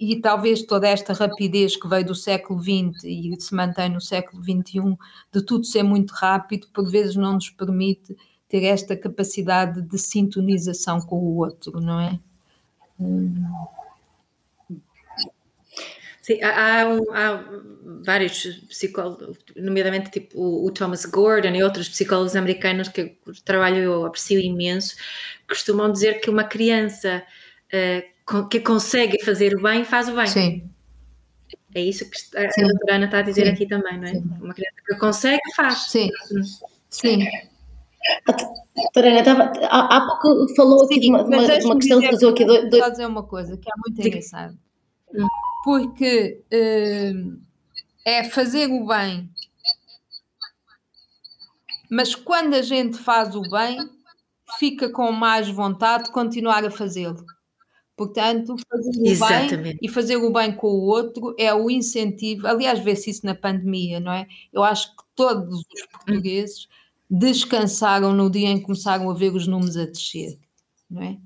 e 0.00 0.16
talvez 0.20 0.62
toda 0.62 0.88
esta 0.88 1.12
rapidez 1.12 1.76
que 1.76 1.88
veio 1.88 2.04
do 2.04 2.14
século 2.14 2.60
XX 2.60 3.04
e 3.04 3.36
se 3.38 3.54
mantém 3.54 3.88
no 3.88 4.00
século 4.00 4.42
XXI, 4.42 4.96
de 5.32 5.42
tudo 5.42 5.64
ser 5.64 5.82
muito 5.82 6.12
rápido, 6.12 6.66
por 6.72 6.88
vezes 6.88 7.16
não 7.16 7.34
nos 7.34 7.50
permite 7.50 8.16
ter 8.48 8.64
esta 8.64 8.96
capacidade 8.96 9.82
de 9.82 9.98
sintonização 9.98 11.00
com 11.00 11.16
o 11.16 11.36
outro, 11.36 11.80
não 11.80 12.00
é? 12.00 12.18
Sim, 16.26 16.42
há, 16.42 16.82
há, 16.82 17.44
vários 18.04 18.44
psicólogos, 18.68 19.38
nomeadamente 19.54 20.10
tipo 20.10 20.36
o, 20.36 20.66
o, 20.66 20.72
Thomas 20.72 21.04
Gordon 21.04 21.50
e 21.50 21.62
outros 21.62 21.88
psicólogos 21.88 22.34
americanos 22.34 22.88
que 22.88 23.16
o 23.24 23.32
trabalho 23.44 23.76
eu 23.76 24.04
aprecio 24.04 24.40
imenso, 24.40 24.96
costumam 25.48 25.92
dizer 25.92 26.14
que 26.20 26.28
uma 26.28 26.42
criança 26.42 27.22
uh, 27.72 28.48
que 28.48 28.58
consegue 28.58 29.24
fazer 29.24 29.54
o 29.54 29.62
bem, 29.62 29.84
faz 29.84 30.08
o 30.08 30.16
bem. 30.16 30.26
Sim. 30.26 30.68
É 31.72 31.80
isso 31.80 32.10
que 32.10 32.36
a 32.36 32.50
Sim. 32.50 32.62
doutora 32.62 32.96
Ana 32.96 33.04
está 33.04 33.18
a 33.18 33.22
dizer 33.22 33.46
Sim. 33.46 33.52
aqui 33.52 33.66
também, 33.68 33.96
não 33.96 34.08
é? 34.08 34.14
Sim. 34.14 34.24
Uma 34.40 34.52
criança 34.52 34.76
que 34.84 34.96
consegue, 34.96 35.54
faz. 35.54 35.78
Sim. 35.92 36.10
Sim. 36.90 37.24
Doutora 38.74 39.10
Ana, 39.10 39.20
estava, 39.20 39.52
há, 39.62 39.96
há 39.96 40.06
pouco 40.06 40.52
falou 40.56 40.84
aqui 40.86 40.98
de 40.98 41.08
uma, 41.08 41.22
de 41.22 41.36
uma, 41.36 41.58
de 41.58 41.64
uma 41.66 41.76
questão 41.76 42.00
que 42.00 42.12
usou 42.12 42.30
aqui. 42.30 42.44
Dois, 42.44 42.90
dizer 42.90 43.06
uma 43.06 43.22
coisa 43.22 43.56
que 43.56 43.68
é 43.68 43.72
muito 43.86 44.04
engraçado. 44.04 44.58
Hum. 45.14 45.28
Porque 45.66 46.44
uh, 46.54 47.42
é 48.04 48.22
fazer 48.22 48.68
o 48.68 48.86
bem, 48.86 49.28
mas 51.90 52.14
quando 52.14 52.54
a 52.54 52.62
gente 52.62 52.96
faz 52.96 53.34
o 53.34 53.42
bem, 53.42 53.76
fica 54.60 54.88
com 54.88 55.10
mais 55.10 55.48
vontade 55.48 56.04
de 56.04 56.12
continuar 56.12 56.64
a 56.64 56.70
fazê-lo. 56.70 57.26
Portanto, 57.96 58.54
fazer 58.70 58.96
o 58.96 59.08
Exatamente. 59.08 59.56
bem 59.56 59.78
e 59.82 59.88
fazer 59.88 60.16
o 60.18 60.32
bem 60.32 60.54
com 60.54 60.68
o 60.68 60.84
outro 60.84 61.34
é 61.36 61.52
o 61.52 61.68
incentivo. 61.68 62.46
Aliás, 62.46 62.78
vê-se 62.78 63.10
isso 63.10 63.26
na 63.26 63.34
pandemia, 63.34 63.98
não 63.98 64.12
é? 64.12 64.28
Eu 64.52 64.62
acho 64.62 64.94
que 64.94 65.02
todos 65.16 65.52
os 65.52 65.86
portugueses 65.90 66.68
descansaram 67.10 68.12
no 68.12 68.30
dia 68.30 68.50
em 68.50 68.60
que 68.60 68.66
começaram 68.66 69.10
a 69.10 69.14
ver 69.14 69.34
os 69.34 69.48
números 69.48 69.76
a 69.76 69.86
descer, 69.86 70.38
não 70.88 71.02
é? 71.02 71.16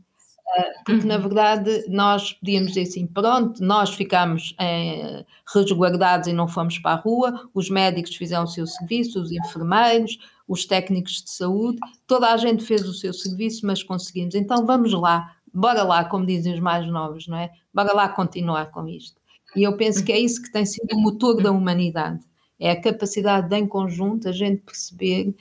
Ah, 0.57 0.73
porque, 0.85 1.07
na 1.07 1.17
uhum. 1.17 1.23
verdade, 1.23 1.85
nós 1.89 2.33
podíamos 2.33 2.69
dizer 2.73 2.83
assim: 2.83 3.07
pronto, 3.07 3.63
nós 3.63 3.95
ficámos 3.95 4.55
eh, 4.59 5.25
resguardados 5.55 6.29
e 6.29 6.33
não 6.33 6.49
fomos 6.49 6.79
para 6.79 6.93
a 6.93 7.01
rua, 7.01 7.49
os 7.55 7.71
médicos 7.71 8.17
fizeram 8.17 8.45
o 8.45 8.49
seu 8.49 8.67
serviço, 8.67 9.21
os 9.21 9.31
enfermeiros, 9.31 10.19
os 10.49 10.65
técnicos 10.65 11.23
de 11.23 11.31
saúde, 11.31 11.79
toda 12.07 12.33
a 12.33 12.37
gente 12.37 12.65
fez 12.65 12.89
o 12.89 12.93
seu 12.93 13.13
serviço, 13.13 13.65
mas 13.65 13.83
conseguimos. 13.83 14.35
Então 14.35 14.67
vamos 14.67 14.93
lá, 14.93 15.33
bora 15.55 15.85
lá, 15.85 16.05
como 16.05 16.27
dizem 16.27 16.55
os 16.55 16.61
mais 16.61 16.87
novos, 16.87 17.29
não 17.29 17.39
é? 17.39 17.51
Bora 17.73 17.93
lá 17.93 18.09
continuar 18.09 18.67
com 18.73 18.89
isto. 18.89 19.21
E 19.55 19.63
eu 19.63 19.77
penso 19.77 20.05
que 20.05 20.13
é 20.13 20.19
isso 20.19 20.43
que 20.43 20.53
tem 20.53 20.67
sido 20.67 20.97
o 20.97 21.01
motor 21.01 21.41
da 21.43 21.51
humanidade. 21.51 22.21
É 22.59 22.73
a 22.73 22.81
capacidade 22.81 23.49
de, 23.49 23.57
em 23.57 23.67
conjunto, 23.67 24.29
a 24.29 24.33
gente 24.33 24.63
perceber 24.63 25.35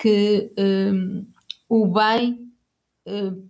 que 0.00 0.50
um, 0.58 1.26
o 1.68 1.86
bem 1.86 2.38
um, 3.06 3.48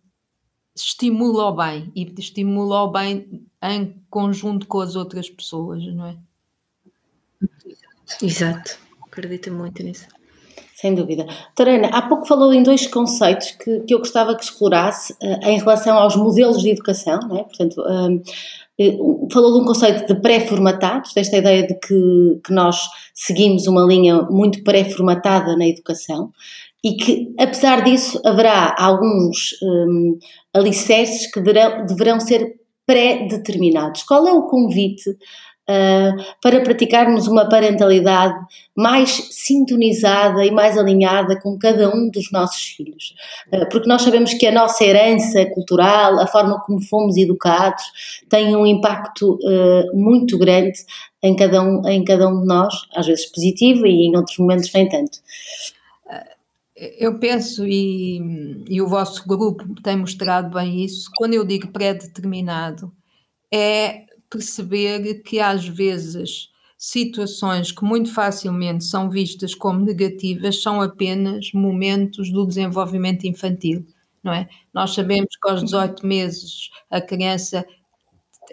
estimula 0.75 1.49
o 1.49 1.57
bem 1.57 1.93
e 1.95 2.13
estimula 2.19 2.83
o 2.83 2.91
bem 2.91 3.47
em 3.63 3.95
conjunto 4.09 4.67
com 4.67 4.81
as 4.81 4.97
outras 4.97 5.29
pessoas, 5.29 5.85
não 5.87 6.07
é? 6.07 6.17
Exato, 8.23 8.79
acredito 9.07 9.53
muito 9.53 9.83
nisso. 9.83 10.07
Sem 10.75 10.95
dúvida. 10.97 11.27
Torena, 11.55 11.89
há 11.89 12.03
pouco 12.03 12.27
falou 12.27 12.53
em 12.53 12.63
dois 12.63 12.89
conceitos 12.89 13.53
que, 13.53 13.81
que 13.81 13.95
eu 13.95 13.99
gostava 13.99 14.35
que 14.35 14.43
explorasse 14.43 15.13
uh, 15.13 15.49
em 15.49 15.59
relação 15.59 15.97
aos 15.97 16.17
modelos 16.17 16.61
de 16.61 16.71
educação, 16.71 17.21
não 17.21 17.39
é? 17.39 17.45
Portanto, 17.45 17.81
uh, 17.81 19.31
falou 19.33 19.53
de 19.53 19.61
um 19.61 19.65
conceito 19.65 20.13
de 20.13 20.21
pré-formatados, 20.21 21.13
desta 21.15 21.37
ideia 21.37 21.67
de 21.67 21.75
que, 21.75 22.41
que 22.45 22.53
nós 22.53 22.81
seguimos 23.15 23.69
uma 23.69 23.83
linha 23.83 24.23
muito 24.23 24.65
pré-formatada 24.65 25.57
na 25.57 25.69
educação 25.69 26.33
e 26.83 26.95
que, 26.95 27.33
apesar 27.39 27.85
disso, 27.85 28.21
haverá 28.25 28.75
alguns 28.77 29.57
um, 29.63 30.19
alicerces 30.55 31.31
que 31.31 31.41
deverão, 31.41 32.21
ser 32.21 32.57
pré-determinados. 32.87 34.03
Qual 34.03 34.27
é 34.27 34.33
o 34.33 34.47
convite 34.47 35.11
uh, 35.11 36.25
para 36.41 36.61
praticarmos 36.61 37.27
uma 37.27 37.49
parentalidade 37.49 38.35
mais 38.77 39.11
sintonizada 39.31 40.45
e 40.45 40.51
mais 40.51 40.79
alinhada 40.79 41.39
com 41.41 41.59
cada 41.59 41.95
um 41.95 42.11
dos 42.11 42.31
nossos 42.33 42.63
filhos. 42.63 43.15
Uh, 43.53 43.69
porque 43.71 43.89
nós 43.89 44.03
sabemos 44.03 44.35
que 44.35 44.47
a 44.47 44.53
nossa 44.53 44.85
herança 44.85 45.45
cultural, 45.47 46.19
a 46.19 46.27
forma 46.27 46.61
como 46.65 46.81
fomos 46.83 47.17
educados, 47.17 47.85
tem 48.29 48.57
um 48.57 48.67
impacto 48.67 49.39
uh, 49.43 49.97
muito 49.97 50.39
grande 50.39 50.79
em 51.23 51.37
cada, 51.37 51.63
um, 51.63 51.87
em 51.89 52.05
cada 52.05 52.29
um 52.29 52.41
de 52.41 52.47
nós, 52.47 52.75
às 52.95 53.07
vezes 53.07 53.27
positivo 53.27 53.87
e 53.87 54.09
em 54.09 54.17
outros 54.17 54.39
momentos 54.39 54.73
nem 54.73 54.89
tanto. 54.89 55.19
Eu 56.99 57.19
penso, 57.19 57.65
e, 57.65 58.19
e 58.69 58.83
o 58.83 58.89
vosso 58.89 59.27
grupo 59.27 59.81
tem 59.83 59.97
mostrado 59.97 60.53
bem 60.53 60.85
isso, 60.85 61.11
quando 61.17 61.35
eu 61.35 61.45
digo 61.45 61.69
pré-determinado, 61.69 62.93
é 63.53 64.07
perceber 64.31 65.23
que 65.23 65.39
às 65.41 65.67
vezes 65.69 66.49
situações 66.79 67.71
que 67.71 67.85
muito 67.85 68.13
facilmente 68.13 68.85
são 68.85 69.09
vistas 69.09 69.55
como 69.55 69.85
negativas 69.85 70.61
são 70.61 70.81
apenas 70.81 71.53
momentos 71.53 72.33
do 72.33 72.47
desenvolvimento 72.47 73.25
infantil, 73.27 73.87
não 74.25 74.33
é? 74.33 74.49
Nós 74.75 74.93
sabemos 74.95 75.37
que 75.41 75.49
aos 75.49 75.63
18 75.63 76.05
meses 76.05 76.71
a 76.91 77.01
criança 77.01 77.65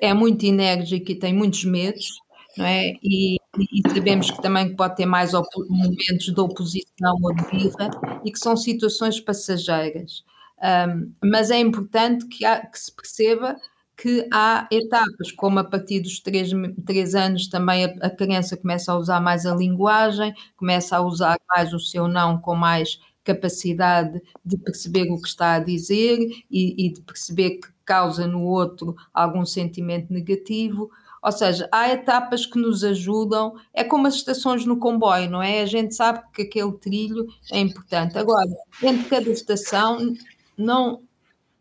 é 0.01 0.13
muito 0.13 0.45
enérgica 0.45 1.11
e 1.11 1.15
tem 1.19 1.33
muitos 1.33 1.63
medos, 1.65 2.21
não 2.57 2.65
é? 2.65 2.93
E, 3.03 3.38
e 3.57 3.81
sabemos 3.93 4.29
que 4.29 4.41
também 4.41 4.75
pode 4.75 4.95
ter 4.95 5.05
mais 5.05 5.31
momentos 5.33 6.25
de 6.25 6.39
oposição 6.39 7.17
ou 7.21 7.33
de 7.33 7.43
birra 7.49 7.89
e 8.23 8.31
que 8.31 8.39
são 8.39 8.55
situações 8.55 9.19
passageiras. 9.19 10.23
Um, 10.61 11.11
mas 11.23 11.49
é 11.49 11.57
importante 11.57 12.25
que, 12.27 12.45
há, 12.45 12.65
que, 12.65 12.77
se 12.77 12.91
perceba 12.91 13.55
que 13.97 14.27
há 14.31 14.67
etapas, 14.71 15.31
como 15.31 15.59
a 15.59 15.63
partir 15.63 16.01
dos 16.01 16.19
três, 16.19 16.51
três 16.85 17.15
anos 17.15 17.47
também 17.47 17.85
a, 17.85 18.07
a, 18.07 18.09
criança 18.09 18.57
começa 18.57 18.91
a 18.91 18.97
usar 18.97 19.21
mais 19.21 19.45
a 19.45 19.55
linguagem, 19.55 20.33
começa 20.55 20.97
a 20.97 21.01
usar 21.01 21.37
mais 21.47 21.73
o 21.73 21.79
seu 21.79 22.07
não 22.07 22.37
com 22.37 22.55
mais 22.55 22.99
capacidade 23.23 24.21
de 24.43 24.57
perceber 24.57 25.11
o 25.11 25.21
que 25.21 25.27
está 25.27 25.53
a 25.55 25.59
dizer 25.59 26.19
e, 26.49 26.85
e 26.85 26.93
de 26.93 27.01
perceber 27.01 27.51
que 27.51 27.67
causa 27.85 28.27
no 28.27 28.43
outro 28.43 28.95
algum 29.13 29.45
sentimento 29.45 30.11
negativo. 30.11 30.89
Ou 31.29 31.37
seja, 31.37 31.69
há 31.71 31.89
etapas 31.89 32.43
que 32.47 32.57
nos 32.57 32.83
ajudam, 32.83 33.53
é 33.71 33.83
como 33.83 34.07
as 34.07 34.15
estações 34.15 34.65
no 34.65 34.79
comboio, 34.79 35.29
não 35.29 35.43
é? 35.43 35.61
A 35.61 35.65
gente 35.67 35.93
sabe 35.93 36.23
que 36.33 36.41
aquele 36.41 36.71
trilho 36.71 37.27
é 37.51 37.59
importante. 37.59 38.17
Agora, 38.17 38.49
entre 38.81 39.07
cada 39.07 39.29
estação, 39.29 40.11
não 40.57 40.99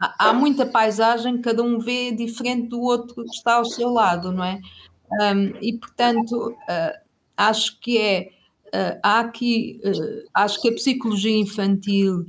há 0.01 0.33
muita 0.33 0.65
paisagem, 0.65 1.43
cada 1.43 1.63
um 1.63 1.79
vê 1.79 2.11
diferente 2.13 2.69
do 2.69 2.81
outro 2.81 3.25
que 3.25 3.31
está 3.31 3.57
ao 3.57 3.67
seu 3.67 3.91
lado, 3.91 4.33
não 4.33 4.43
é? 4.43 4.59
Um, 5.21 5.55
e 5.61 5.77
portanto, 5.77 6.51
uh, 6.51 6.99
acho 7.37 7.79
que 7.79 7.99
é, 7.99 8.31
uh, 8.69 9.01
há 9.03 9.21
aqui, 9.21 9.83
uh, 9.85 10.29
acho 10.33 10.63
que 10.63 10.71
a 10.71 10.75
psicologia 10.75 11.37
infantil 11.37 12.25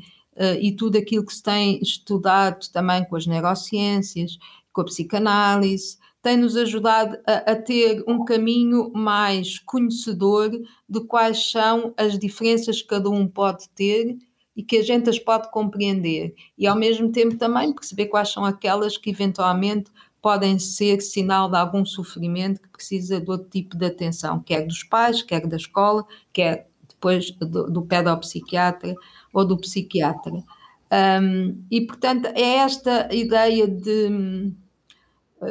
e 0.62 0.72
tudo 0.72 0.98
aquilo 0.98 1.26
que 1.26 1.34
se 1.34 1.44
tem 1.44 1.82
estudado 1.82 2.66
também 2.72 3.04
com 3.04 3.18
as 3.18 3.28
neurociências, 3.28 4.38
com 4.72 4.80
a 4.80 4.86
psicanálise, 4.86 5.99
tem-nos 6.22 6.56
ajudado 6.58 7.18
a, 7.26 7.52
a, 7.52 7.56
ter 7.56 8.04
um 8.08 8.26
caminho 8.26 8.92
mais 8.94 9.60
conhecedor 9.60 10.52
de 10.88 11.00
quais 11.06 11.52
são 11.52 11.94
as 11.98 12.18
diferenças 12.18 12.82
que 12.82 12.88
cada 12.88 13.10
um 13.10 13.28
pode 13.28 13.70
ter 13.70 14.18
e 14.56 14.64
que 14.64 14.78
a 14.78 14.84
gente 14.84 15.10
as 15.10 15.18
pode 15.18 15.50
compreender 15.52 16.34
e 16.58 16.68
ao 16.68 16.76
mesmo 16.76 17.12
tempo 17.12 17.38
também 17.38 17.72
perceber 17.72 18.08
quais 18.08 18.30
são 18.30 18.44
aquelas 18.44 18.98
que 18.98 19.10
eventualmente 19.10 19.90
podem 20.22 20.60
ser 20.60 21.02
sinal 21.02 21.50
de 21.50 21.56
algum 21.56 21.86
sofrimento 21.86 22.62
que 22.62 22.70
precisa 22.70 23.22
de 23.22 23.32
outro 23.32 23.50
tipo 23.50 23.78
de 23.78 23.86
atenção, 23.86 24.42
quer 24.42 24.66
dos 24.68 24.84
pais, 24.84 25.22
quer 25.22 25.48
da 25.48 25.56
escola, 25.56 26.06
quer 26.34 26.68
depois 26.90 27.32
do, 27.32 27.72
do 27.72 27.82
pedopsiquiatra 27.84 28.94
ou 29.32 29.46
do 29.46 29.58
psiquiatra. 29.58 30.44
Um, 30.92 31.64
e 31.72 31.82
portanto 31.82 32.26
é 32.26 32.58
esta 32.58 33.14
ideia 33.14 33.66
de 33.66 34.52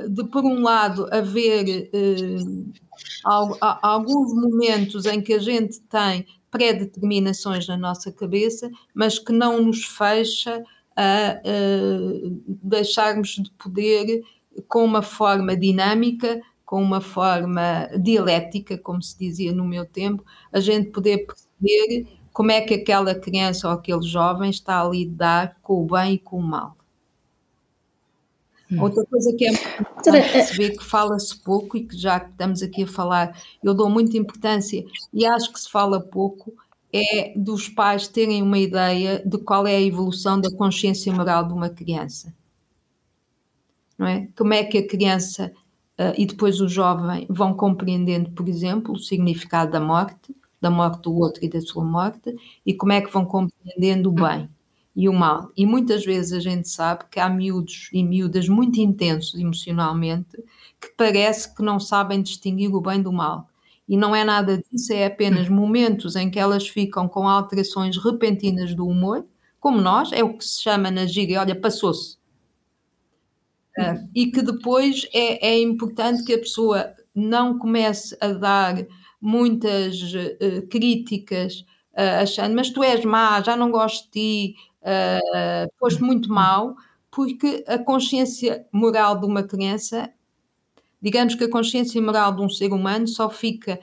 de, 0.09 0.25
por 0.25 0.45
um 0.45 0.63
lado, 0.63 1.09
haver 1.11 1.89
eh, 1.93 2.37
alguns 3.83 4.33
momentos 4.35 5.07
em 5.07 5.21
que 5.21 5.35
a 5.35 5.39
gente 5.39 5.81
tem 5.83 6.27
pré-determinações 6.51 7.67
na 7.67 7.77
nossa 7.77 8.11
cabeça, 8.11 8.71
mas 8.95 9.19
que 9.19 9.33
não 9.33 9.63
nos 9.63 9.85
fecha 9.85 10.63
a, 10.97 11.41
deixarmos 12.47 13.31
de 13.31 13.51
poder, 13.53 14.23
com 14.67 14.85
uma 14.85 15.03
forma 15.03 15.57
dinâmica, 15.57 16.41
com 16.67 16.83
uma 16.83 17.01
forma 17.01 17.89
dialética, 17.99 18.77
como 18.77 19.03
se 19.03 19.19
dizia 19.19 19.53
no 19.53 19.65
meu 19.65 19.87
tempo, 19.87 20.25
a 20.53 20.61
gente 20.61 20.91
poder 20.91 21.27
perceber 21.27 22.07
como 22.33 22.51
é 22.51 22.61
que 22.61 22.75
aquela 22.75 23.15
criança 23.15 23.69
ou 23.69 23.75
aquele 23.75 24.03
jovem 24.03 24.51
está 24.51 24.81
a 24.81 24.89
lidar 24.89 25.57
com 25.63 25.83
o 25.83 25.87
bem 25.87 26.15
e 26.15 26.19
com 26.19 26.39
o 26.39 26.43
mal. 26.43 26.78
Hum. 28.71 28.83
Outra 28.83 29.05
coisa 29.07 29.33
que 29.35 29.47
é 29.47 29.53
importante 29.53 30.17
é 30.17 30.33
perceber 30.33 30.77
que 30.77 30.85
fala-se 30.85 31.37
pouco 31.39 31.77
e 31.77 31.87
que 31.87 31.97
já 31.97 32.21
que 32.21 32.31
estamos 32.31 32.63
aqui 32.63 32.83
a 32.83 32.87
falar, 32.87 33.37
eu 33.63 33.73
dou 33.73 33.89
muita 33.89 34.17
importância 34.17 34.85
e 35.13 35.25
acho 35.25 35.53
que 35.53 35.61
se 35.61 35.71
fala 35.71 36.01
pouco, 36.01 36.53
é 36.93 37.33
dos 37.37 37.69
pais 37.69 38.09
terem 38.09 38.43
uma 38.43 38.59
ideia 38.59 39.23
de 39.25 39.39
qual 39.39 39.67
é 39.67 39.77
a 39.77 39.81
evolução 39.81 40.41
da 40.41 40.51
consciência 40.51 41.13
moral 41.13 41.47
de 41.47 41.53
uma 41.53 41.69
criança. 41.69 42.33
Não 43.99 44.07
é? 44.07 44.29
Como 44.37 44.53
é 44.55 44.65
que 44.65 44.79
a 44.79 44.87
criança 44.87 45.53
uh, 45.99 46.15
e 46.17 46.27
depois 46.27 46.61
o 46.61 46.69
jovem 46.69 47.27
vão 47.29 47.55
compreendendo, 47.55 48.31
por 48.31 48.49
exemplo, 48.49 48.95
o 48.95 48.99
significado 48.99 49.73
da 49.73 49.81
morte, 49.81 50.35
da 50.61 50.71
morte 50.71 51.03
do 51.03 51.17
outro 51.17 51.45
e 51.45 51.49
da 51.49 51.61
sua 51.61 51.85
morte, 51.85 52.35
e 52.65 52.75
como 52.75 52.93
é 52.93 53.01
que 53.01 53.13
vão 53.13 53.25
compreendendo 53.25 54.11
o 54.11 54.13
bem 54.13 54.49
e 54.99 55.09
o 55.09 55.13
mal. 55.13 55.53
E 55.57 55.65
muitas 55.65 56.05
vezes 56.05 56.33
a 56.33 56.41
gente 56.41 56.69
sabe 56.69 57.05
que 57.09 57.21
há 57.21 57.31
miúdos 57.31 57.89
e 57.93 58.03
miúdas 58.03 58.49
muito 58.49 58.81
intensos 58.81 59.39
emocionalmente 59.39 60.37
que 60.81 60.89
parece 60.97 61.55
que 61.55 61.63
não 61.63 61.79
sabem 61.79 62.21
distinguir 62.21 62.75
o 62.75 62.81
bem 62.81 63.01
do 63.01 63.13
mal. 63.13 63.49
E 63.89 63.97
não 63.97 64.15
é 64.15 64.25
nada 64.25 64.61
disso, 64.69 64.93
é 64.93 65.07
apenas 65.07 65.49
momentos 65.49 66.17
em 66.17 66.29
que 66.29 66.39
elas 66.39 66.67
ficam 66.67 67.09
com 67.09 67.29
alterações 67.29 67.97
repentinas 67.97 68.75
do 68.75 68.89
humor, 68.89 69.25
como 69.61 69.81
nós, 69.81 70.11
é 70.11 70.25
o 70.25 70.37
que 70.37 70.45
se 70.45 70.63
chama 70.63 70.91
na 70.91 71.07
gíria, 71.07 71.41
olha, 71.41 71.55
passou-se. 71.55 72.17
Uh, 73.79 74.09
e 74.13 74.33
que 74.33 74.43
depois 74.43 75.09
é, 75.15 75.51
é 75.51 75.61
importante 75.61 76.25
que 76.25 76.35
a 76.35 76.39
pessoa 76.39 76.93
não 77.15 77.57
comece 77.57 78.17
a 78.21 78.33
dar 78.33 78.85
muitas 79.21 80.13
uh, 80.13 80.67
críticas, 80.69 81.61
uh, 81.93 82.23
achando, 82.23 82.57
mas 82.57 82.71
tu 82.71 82.83
és 82.83 83.05
má, 83.05 83.41
já 83.41 83.57
não 83.57 83.71
gosto 83.71 84.07
de 84.07 84.11
ti, 84.11 84.57
uh, 84.89 86.05
muito 86.05 86.33
mal, 86.33 86.77
porque 87.11 87.65
a 87.67 87.79
consciência 87.79 88.67
moral 88.73 89.19
de 89.19 89.27
uma 89.27 89.43
criança, 89.43 90.11
digamos 91.01 91.35
que 91.35 91.45
a 91.45 91.51
consciência 91.51 92.01
moral 92.01 92.35
de 92.35 92.43
um 92.43 92.49
ser 92.49 92.73
humano 92.73 93.07
só 93.09 93.29
fica 93.29 93.79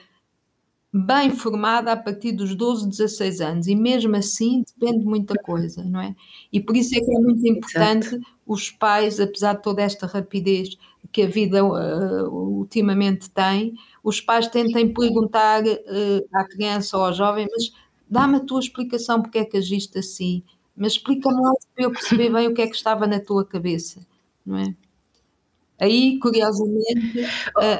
bem 0.97 1.29
formada 1.29 1.91
a 1.91 1.97
partir 1.97 2.31
dos 2.31 2.55
12, 2.55 2.87
16 2.87 3.41
anos, 3.41 3.67
e 3.67 3.75
mesmo 3.75 4.15
assim 4.15 4.63
depende 4.79 4.99
de 4.99 5.05
muita 5.05 5.35
coisa, 5.35 5.83
não 5.83 5.99
é? 5.99 6.15
E 6.53 6.61
por 6.61 6.73
isso 6.77 6.95
é 6.95 7.01
que 7.01 7.11
é 7.11 7.19
muito 7.19 7.45
importante 7.45 8.07
Exato. 8.07 8.23
os 8.47 8.71
pais, 8.71 9.19
apesar 9.19 9.55
de 9.55 9.61
toda 9.61 9.81
esta 9.81 10.07
rapidez 10.07 10.77
que 11.11 11.23
a 11.23 11.27
vida 11.27 11.65
uh, 11.65 12.29
ultimamente 12.29 13.29
tem, 13.29 13.73
os 14.01 14.21
pais 14.21 14.47
tentem 14.47 14.93
perguntar 14.93 15.63
uh, 15.65 16.25
à 16.33 16.45
criança 16.45 16.97
ou 16.97 17.03
ao 17.03 17.13
jovem, 17.13 17.45
mas 17.51 17.73
dá-me 18.09 18.37
a 18.37 18.39
tua 18.39 18.61
explicação 18.61 19.21
porque 19.21 19.39
é 19.39 19.45
que 19.45 19.57
agiste 19.57 19.99
assim, 19.99 20.43
mas 20.75 20.93
explica-me 20.93 21.41
lá 21.41 21.51
para 21.73 21.85
eu 21.85 21.91
perceber 21.91 22.31
bem 22.31 22.47
o 22.47 22.53
que 22.53 22.61
é 22.61 22.67
que 22.67 22.75
estava 22.75 23.07
na 23.07 23.19
tua 23.19 23.45
cabeça, 23.45 23.99
não 24.45 24.57
é? 24.57 24.73
Aí, 25.79 26.17
curiosamente, 26.19 27.19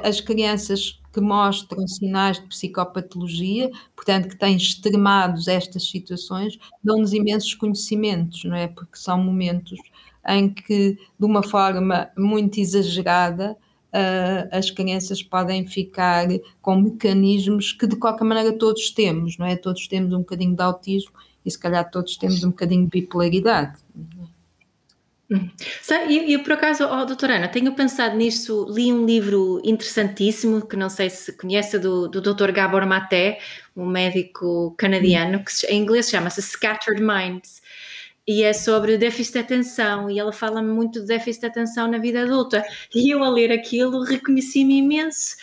as 0.04 0.20
crianças 0.20 1.00
que 1.14 1.22
mostram 1.22 1.88
sinais 1.88 2.38
de 2.38 2.48
psicopatologia, 2.48 3.72
portanto, 3.96 4.28
que 4.28 4.38
têm 4.38 4.58
extremados 4.58 5.48
estas 5.48 5.88
situações, 5.90 6.60
dão-nos 6.84 7.14
imensos 7.14 7.54
conhecimentos, 7.54 8.44
não 8.44 8.56
é? 8.56 8.68
Porque 8.68 8.98
são 8.98 9.18
momentos 9.24 9.80
em 10.28 10.50
que, 10.50 10.98
de 11.18 11.26
uma 11.26 11.42
forma 11.42 12.10
muito 12.18 12.60
exagerada, 12.60 13.56
as 14.52 14.70
crianças 14.70 15.24
podem 15.24 15.66
ficar 15.66 16.28
com 16.62 16.76
mecanismos 16.76 17.72
que, 17.72 17.88
de 17.88 17.96
qualquer 17.96 18.26
maneira, 18.26 18.58
todos 18.58 18.90
temos, 18.90 19.38
não 19.38 19.46
é? 19.46 19.56
Todos 19.56 19.88
temos 19.88 20.12
um 20.14 20.20
bocadinho 20.20 20.56
de 20.56 20.62
autismo 20.62 21.12
e 21.46 21.52
se 21.52 21.58
calhar 21.58 21.90
todos 21.90 22.18
temos 22.18 22.44
um 22.44 22.50
bocadinho 22.50 22.84
de 22.84 22.90
bipolaridade. 22.90 23.78
Hum. 25.30 25.50
E, 26.08 26.34
eu, 26.34 26.44
por 26.44 26.54
acaso, 26.54 26.84
oh, 26.84 27.06
doutora 27.06 27.38
Ana, 27.38 27.48
tenho 27.48 27.74
pensado 27.74 28.16
nisso, 28.16 28.68
li 28.70 28.94
um 28.94 29.06
livro 29.06 29.60
interessantíssimo, 29.64 30.66
que 30.66 30.76
não 30.76 30.90
sei 30.90 31.10
se 31.10 31.34
conhece, 31.34 31.80
do, 31.80 32.08
do 32.08 32.22
Dr. 32.22 32.52
Gabor 32.52 32.86
Maté, 32.86 33.40
um 33.76 33.88
médico 33.88 34.76
canadiano, 34.78 35.44
que 35.44 35.66
em 35.68 35.82
inglês 35.82 36.10
chama-se 36.10 36.42
Scattered 36.42 37.02
Minds, 37.02 37.62
e 38.28 38.44
é 38.44 38.54
sobre 38.54 38.98
déficit 38.98 39.34
de 39.34 39.40
atenção, 39.40 40.10
e 40.10 40.20
ela 40.20 40.32
fala 40.32 40.62
muito 40.62 41.02
de 41.02 41.08
déficit 41.08 41.42
de 41.42 41.48
atenção 41.48 41.88
na 41.90 41.98
vida 41.98 42.24
adulta, 42.24 42.64
e 42.94 43.14
eu 43.14 43.24
a 43.24 43.30
ler 43.30 43.52
aquilo 43.52 44.04
reconheci-me 44.04 44.80
imenso, 44.80 45.38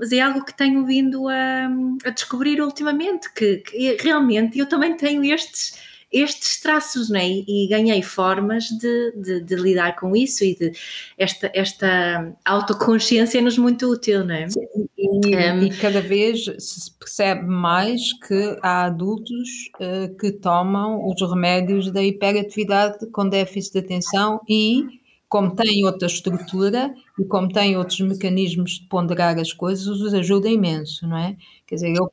mas 0.00 0.12
é 0.12 0.20
algo 0.20 0.44
que 0.44 0.56
tenho 0.56 0.84
vindo 0.84 1.28
a, 1.28 1.68
a 2.04 2.10
descobrir 2.10 2.60
ultimamente, 2.60 3.32
que, 3.32 3.58
que, 3.58 3.96
realmente 4.00 4.58
eu 4.58 4.66
também 4.66 4.96
tenho 4.96 5.24
estes, 5.24 5.78
estes 6.14 6.60
traços, 6.60 7.10
não 7.10 7.18
é? 7.18 7.26
E, 7.26 7.66
ganhei 7.68 8.00
formas 8.00 8.68
de, 8.68 9.12
de, 9.16 9.40
de, 9.40 9.56
lidar 9.56 9.96
com 9.96 10.14
isso 10.14 10.44
e 10.44 10.54
de 10.54 10.72
esta, 11.18 11.50
esta 11.52 12.32
autoconsciência-nos 12.44 13.58
muito 13.58 13.90
útil, 13.90 14.24
não 14.24 14.34
é? 14.34 14.48
Sim, 14.48 14.60
e, 14.96 15.36
um, 15.36 15.62
e, 15.64 15.70
cada 15.70 16.00
vez 16.00 16.44
se 16.58 16.90
percebe 16.92 17.46
mais 17.46 18.12
que 18.26 18.56
há 18.62 18.84
adultos 18.84 19.70
uh, 19.80 20.16
que 20.16 20.30
tomam 20.30 21.04
os 21.04 21.20
remédios 21.20 21.90
da 21.90 22.02
hiperatividade 22.02 23.04
com 23.10 23.28
déficit 23.28 23.72
de 23.72 23.78
atenção 23.80 24.40
e 24.48 24.84
como 25.28 25.56
tem 25.56 25.84
outra 25.84 26.06
estrutura 26.06 26.94
e 27.18 27.24
como 27.24 27.52
tem 27.52 27.76
outros 27.76 27.98
mecanismos 28.00 28.78
de 28.78 28.86
ponderar 28.86 29.36
as 29.36 29.52
coisas, 29.52 29.88
os 29.88 30.14
ajuda 30.14 30.48
imenso, 30.48 31.08
não 31.08 31.16
é? 31.16 31.36
Quer 31.66 31.74
dizer, 31.74 31.96
eu 31.96 32.08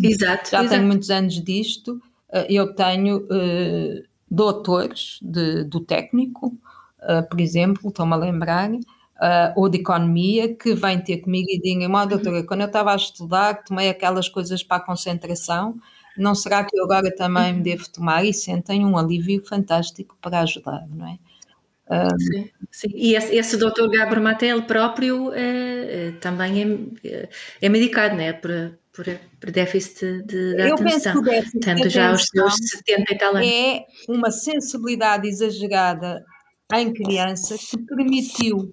exato, 0.00 0.50
já 0.50 0.60
exato. 0.60 0.68
tenho 0.68 0.86
muitos 0.86 1.10
anos 1.10 1.42
disto, 1.42 2.00
eu 2.48 2.74
tenho 2.74 3.18
uh, 3.18 4.02
doutores 4.30 5.18
de, 5.20 5.64
do 5.64 5.80
técnico, 5.80 6.46
uh, 7.02 7.28
por 7.28 7.40
exemplo, 7.40 7.90
estou-me 7.90 8.14
a 8.14 8.16
lembrar, 8.16 8.70
uh, 8.70 8.80
ou 9.54 9.68
de 9.68 9.78
economia, 9.78 10.54
que 10.54 10.74
vêm 10.74 10.98
ter 10.98 11.18
comigo 11.18 11.48
e 11.50 11.60
dizem, 11.60 11.86
oh, 11.86 12.06
doutora, 12.06 12.42
quando 12.42 12.62
eu 12.62 12.66
estava 12.66 12.92
a 12.92 12.96
estudar, 12.96 13.62
tomei 13.62 13.90
aquelas 13.90 14.28
coisas 14.28 14.62
para 14.62 14.78
a 14.78 14.86
concentração, 14.86 15.76
não 16.16 16.34
será 16.34 16.64
que 16.64 16.76
eu 16.76 16.84
agora 16.84 17.14
também 17.14 17.54
me 17.54 17.62
devo 17.62 17.88
tomar? 17.90 18.24
E 18.24 18.32
sentem 18.32 18.84
um 18.84 18.96
alívio 18.98 19.42
fantástico 19.44 20.16
para 20.20 20.40
ajudar, 20.40 20.86
não 20.88 21.06
é? 21.06 21.18
sim, 22.18 22.50
sim, 22.70 22.88
E 22.94 23.14
esse, 23.14 23.36
esse 23.36 23.56
doutor 23.58 23.90
Gabor 23.90 24.18
Mate, 24.20 24.46
ele 24.46 24.62
próprio 24.62 25.30
é, 25.34 26.12
também 26.20 26.88
é, 27.04 27.28
é 27.60 27.68
medicado, 27.68 28.14
né? 28.14 28.32
Por, 28.32 28.72
por, 28.92 29.06
por 29.40 29.50
déficit 29.50 30.22
de, 30.22 30.54
de 30.54 30.62
atenção. 30.62 31.22
Tanto 31.62 31.88
já 31.88 32.10
aos 32.10 32.26
seus 32.26 32.56
70 32.56 33.14
e 33.14 33.18
tal 33.18 33.36
anos. 33.36 33.48
É 33.48 33.86
uma 34.08 34.30
sensibilidade 34.30 35.26
exagerada 35.26 36.24
em 36.74 36.92
criança 36.92 37.56
que 37.58 37.78
permitiu 37.78 38.72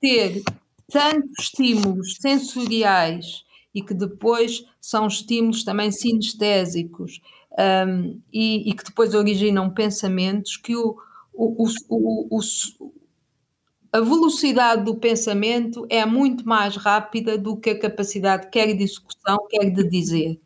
ter 0.00 0.42
tantos 0.90 1.32
estímulos 1.40 2.16
sensoriais 2.20 3.44
e 3.74 3.82
que 3.82 3.94
depois 3.94 4.64
são 4.80 5.06
estímulos 5.06 5.64
também 5.64 5.90
sinestésicos 5.90 7.20
um, 7.58 8.20
e, 8.32 8.70
e, 8.70 8.74
que 8.74 8.84
depois 8.84 9.14
originam 9.14 9.70
pensamentos 9.70 10.56
que 10.56 10.76
o, 10.76 10.96
o, 11.32 11.66
o, 11.88 12.36
o, 12.36 12.92
a 13.92 14.00
velocidade 14.00 14.84
do 14.84 14.96
pensamento 14.96 15.86
é 15.88 16.04
muito 16.04 16.46
mais 16.46 16.76
rápida 16.76 17.38
do 17.38 17.56
que 17.56 17.70
a 17.70 17.78
capacidade 17.78 18.48
quer 18.50 18.74
de 18.74 18.84
execução, 18.84 19.38
quer 19.48 19.70
de 19.70 19.84
dizer, 19.88 20.38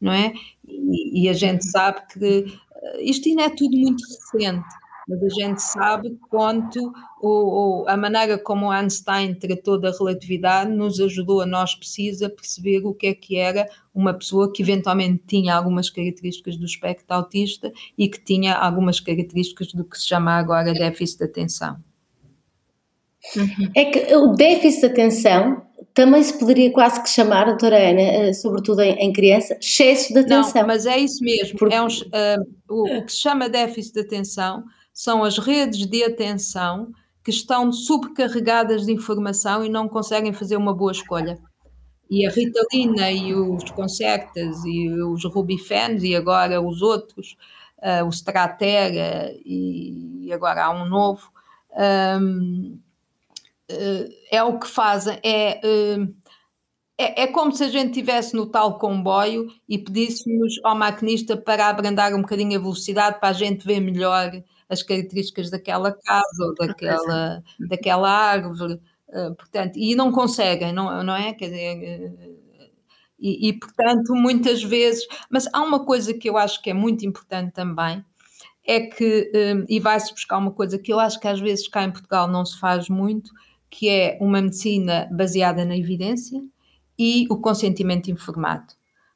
não 0.00 0.12
é? 0.12 0.32
E, 0.66 1.24
e 1.24 1.28
a 1.28 1.32
gente 1.32 1.64
sabe 1.64 2.00
que 2.12 2.58
eh, 2.82 3.02
isto 3.02 3.28
ainda 3.28 3.42
é 3.42 3.50
tudo 3.50 3.76
muito 3.76 4.02
recente, 4.04 4.64
mas 5.08 5.22
a 5.22 5.28
gente 5.28 5.62
sabe 5.62 6.18
quanto 6.28 6.92
o, 7.20 7.82
o, 7.82 7.88
a 7.88 7.96
maneira 7.96 8.38
como 8.38 8.70
Einstein 8.70 9.34
tratou 9.34 9.80
da 9.80 9.90
relatividade 9.90 10.70
nos 10.70 11.00
ajudou 11.00 11.40
a 11.40 11.46
nós 11.46 11.74
precisos 11.74 12.22
a 12.22 12.28
perceber 12.28 12.84
o 12.84 12.94
que 12.94 13.06
é 13.06 13.14
que 13.14 13.36
era 13.36 13.68
uma 13.94 14.12
pessoa 14.12 14.52
que 14.52 14.62
eventualmente 14.62 15.22
tinha 15.26 15.54
algumas 15.54 15.88
características 15.88 16.56
do 16.56 16.66
espectro 16.66 17.06
autista 17.16 17.72
e 17.96 18.08
que 18.08 18.20
tinha 18.20 18.54
algumas 18.54 19.00
características 19.00 19.72
do 19.72 19.84
que 19.84 19.98
se 19.98 20.06
chama 20.06 20.32
agora 20.32 20.74
déficit 20.74 21.18
de 21.18 21.24
atenção. 21.24 21.87
É 23.74 23.84
que 23.86 24.14
o 24.14 24.32
déficit 24.34 24.80
de 24.80 24.86
atenção 24.86 25.62
também 25.98 26.22
se 26.22 26.38
poderia 26.38 26.72
quase 26.72 27.02
que 27.02 27.08
chamar, 27.08 27.46
doutora 27.46 27.76
Ana, 27.76 28.00
eh, 28.00 28.32
sobretudo 28.32 28.80
em, 28.82 28.94
em 28.94 29.12
criança, 29.12 29.58
excesso 29.60 30.12
de 30.12 30.20
atenção. 30.20 30.62
Não, 30.62 30.68
mas 30.68 30.86
é 30.86 30.96
isso 30.96 31.22
mesmo. 31.24 31.58
Porque... 31.58 31.74
É 31.74 31.82
um, 31.82 31.86
uh, 31.86 32.46
o, 32.68 32.98
o, 32.98 33.04
que 33.04 33.12
se 33.12 33.18
chama 33.18 33.48
déficit 33.48 33.94
de 33.94 34.00
atenção 34.02 34.62
são 34.92 35.24
as 35.24 35.38
redes 35.38 35.86
de 35.86 36.04
atenção 36.04 36.88
que 37.24 37.30
estão 37.30 37.72
subcarregadas 37.72 38.86
de 38.86 38.92
informação 38.92 39.64
e 39.64 39.68
não 39.68 39.88
conseguem 39.88 40.32
fazer 40.32 40.56
uma 40.56 40.72
boa 40.72 40.92
escolha. 40.92 41.38
E 42.10 42.24
a 42.26 42.30
Ritalina 42.30 43.10
e 43.10 43.34
os 43.34 43.68
Concertas 43.70 44.64
e 44.64 44.88
os 44.88 45.24
Rubifens 45.24 46.02
e 46.04 46.14
agora 46.14 46.60
os 46.60 46.80
outros, 46.80 47.36
uh, 47.78 48.06
o 48.06 48.08
Stratera 48.10 49.34
e 49.44 50.30
agora 50.32 50.64
há 50.64 50.70
um 50.70 50.88
novo, 50.88 51.28
um, 51.76 52.76
uh, 52.76 52.87
é 54.30 54.42
o 54.42 54.58
que 54.58 54.66
fazem, 54.66 55.18
é, 55.22 55.60
uh, 55.64 56.14
é, 56.96 57.22
é, 57.22 57.26
como 57.28 57.52
se 57.52 57.62
a 57.64 57.68
gente 57.68 57.90
estivesse 57.90 58.34
no 58.34 58.46
tal 58.46 58.78
comboio 58.78 59.48
e 59.68 59.78
pedíssemos 59.78 60.54
ao 60.64 60.76
maquinista 60.76 61.36
para 61.36 61.68
abrandar 61.68 62.14
um 62.14 62.22
bocadinho 62.22 62.58
a 62.58 62.62
velocidade 62.62 63.20
para 63.20 63.28
a 63.28 63.32
gente 63.32 63.66
ver 63.66 63.80
melhor 63.80 64.32
as 64.68 64.82
características 64.82 65.50
daquela 65.50 65.92
casa 65.92 66.44
ou 66.44 66.54
daquela, 66.54 67.42
daquela 67.68 68.10
árvore, 68.10 68.74
uh, 69.08 69.34
portanto, 69.36 69.76
e 69.76 69.94
não 69.94 70.10
conseguem, 70.12 70.72
não, 70.72 71.02
não 71.04 71.14
é? 71.14 71.32
Quer 71.34 71.46
dizer, 71.46 72.38
e, 73.18 73.48
e, 73.48 73.52
portanto, 73.52 74.14
muitas 74.14 74.62
vezes, 74.62 75.06
mas 75.30 75.48
há 75.52 75.60
uma 75.62 75.84
coisa 75.84 76.14
que 76.14 76.28
eu 76.28 76.36
acho 76.36 76.62
que 76.62 76.70
é 76.70 76.74
muito 76.74 77.04
importante 77.04 77.52
também, 77.52 78.04
é 78.64 78.80
que, 78.80 79.32
e 79.66 79.80
vai-se 79.80 80.12
buscar 80.12 80.36
uma 80.36 80.52
coisa 80.52 80.78
que 80.78 80.92
eu 80.92 81.00
acho 81.00 81.18
que 81.18 81.26
às 81.26 81.40
vezes 81.40 81.66
cá 81.68 81.84
em 81.84 81.90
Portugal 81.90 82.28
não 82.28 82.44
se 82.44 82.60
faz 82.60 82.88
muito, 82.88 83.30
que 83.70 83.88
é 83.88 84.18
uma 84.20 84.40
medicina 84.40 85.08
baseada 85.12 85.64
na 85.64 85.76
evidência 85.76 86.42
e 86.98 87.26
o 87.30 87.36
consentimento 87.36 88.10
informado. 88.10 88.72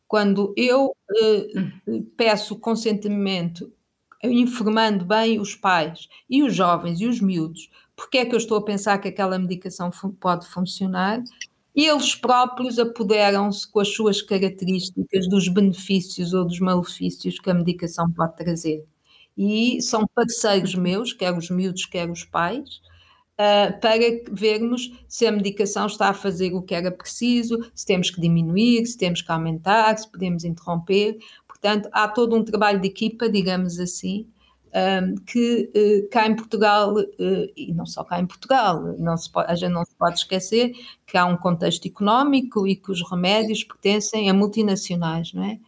Quando 0.07 0.53
eu 0.57 0.87
uh, 0.87 2.03
peço 2.17 2.59
consentimento 2.59 3.71
informando 4.23 5.05
bem 5.05 5.41
os 5.41 5.55
pais 5.55 6.09
e 6.29 6.43
os 6.43 6.55
jovens 6.55 7.01
e 7.01 7.07
os 7.07 7.21
miúdos, 7.21 7.71
porque 7.97 8.19
é 8.19 8.25
que 8.25 8.35
eu 8.35 8.39
estou 8.39 8.59
a 8.59 8.65
pensar 8.65 8.99
que 8.99 9.09
aquela 9.09 9.39
medicação 9.39 9.91
pode 10.21 10.47
funcionar, 10.47 11.23
eles 11.75 12.15
próprios 12.15 12.79
apoderam-se 12.79 13.67
com 13.67 13.81
as 13.81 13.89
suas 13.89 14.21
características 14.21 15.27
dos 15.29 15.49
benefícios 15.49 16.35
ou 16.35 16.45
dos 16.45 16.61
malefícios 16.61 17.39
que 17.39 17.51
a 17.51 17.55
medicação 17.55 18.11
pode 18.13 18.37
trazer. 18.37 18.85
E 19.37 19.81
são 19.81 20.07
parceiros 20.15 20.75
meus, 20.75 21.13
quer 21.13 21.37
os 21.37 21.49
miúdos, 21.49 21.87
quer 21.87 22.11
os 22.11 22.25
pais, 22.25 22.83
uh, 23.43 23.81
para 23.81 23.99
vermos 24.31 24.93
se 25.09 25.27
a 25.27 25.33
medicação 25.33 25.87
está 25.87 26.09
a 26.09 26.15
fazer 26.15 26.55
o 26.55 26.63
que 26.63 26.75
era 26.75 26.91
preciso, 26.91 27.59
se 27.75 27.85
temos 27.85 28.11
que 28.11 28.21
diminuir, 28.21 28.87
se 28.87 28.97
temos 28.97 29.23
que 29.23 29.33
aumentar, 29.33 29.99
se 29.99 30.09
podemos 30.09 30.45
interromper, 30.45 31.19
Portanto, 31.63 31.89
há 31.93 32.09
todo 32.09 32.35
um 32.35 32.45
trabalho 32.45 32.81
de 32.81 32.89
equipa, 32.89 33.29
digamos 33.29 33.79
assim, 33.79 34.27
um, 34.75 35.15
que 35.25 35.71
uh, 35.73 36.11
cá 36.11 36.27
em 36.27 36.35
Portugal, 36.35 36.97
e 37.57 37.73
não 37.73 37.87
só 37.87 38.03
cá 38.03 38.19
em 38.19 38.27
Portugal, 38.27 38.83
não 38.99 39.17
se 39.17 39.31
pode, 39.31 39.49
a 39.49 39.55
gente 39.55 39.71
não 39.71 39.85
se 39.85 39.93
pode 39.97 40.19
esquecer 40.19 40.73
que 41.07 41.17
há 41.17 41.25
um 41.25 41.37
contexto 41.37 41.87
económico 41.87 42.67
e 42.67 42.75
que 42.75 42.91
os 42.91 43.09
remédios 43.09 43.63
pertencem 43.63 44.29
a 44.29 44.35
multinacionais, 44.35 45.33
não 45.33 45.45
é? 45.45 45.59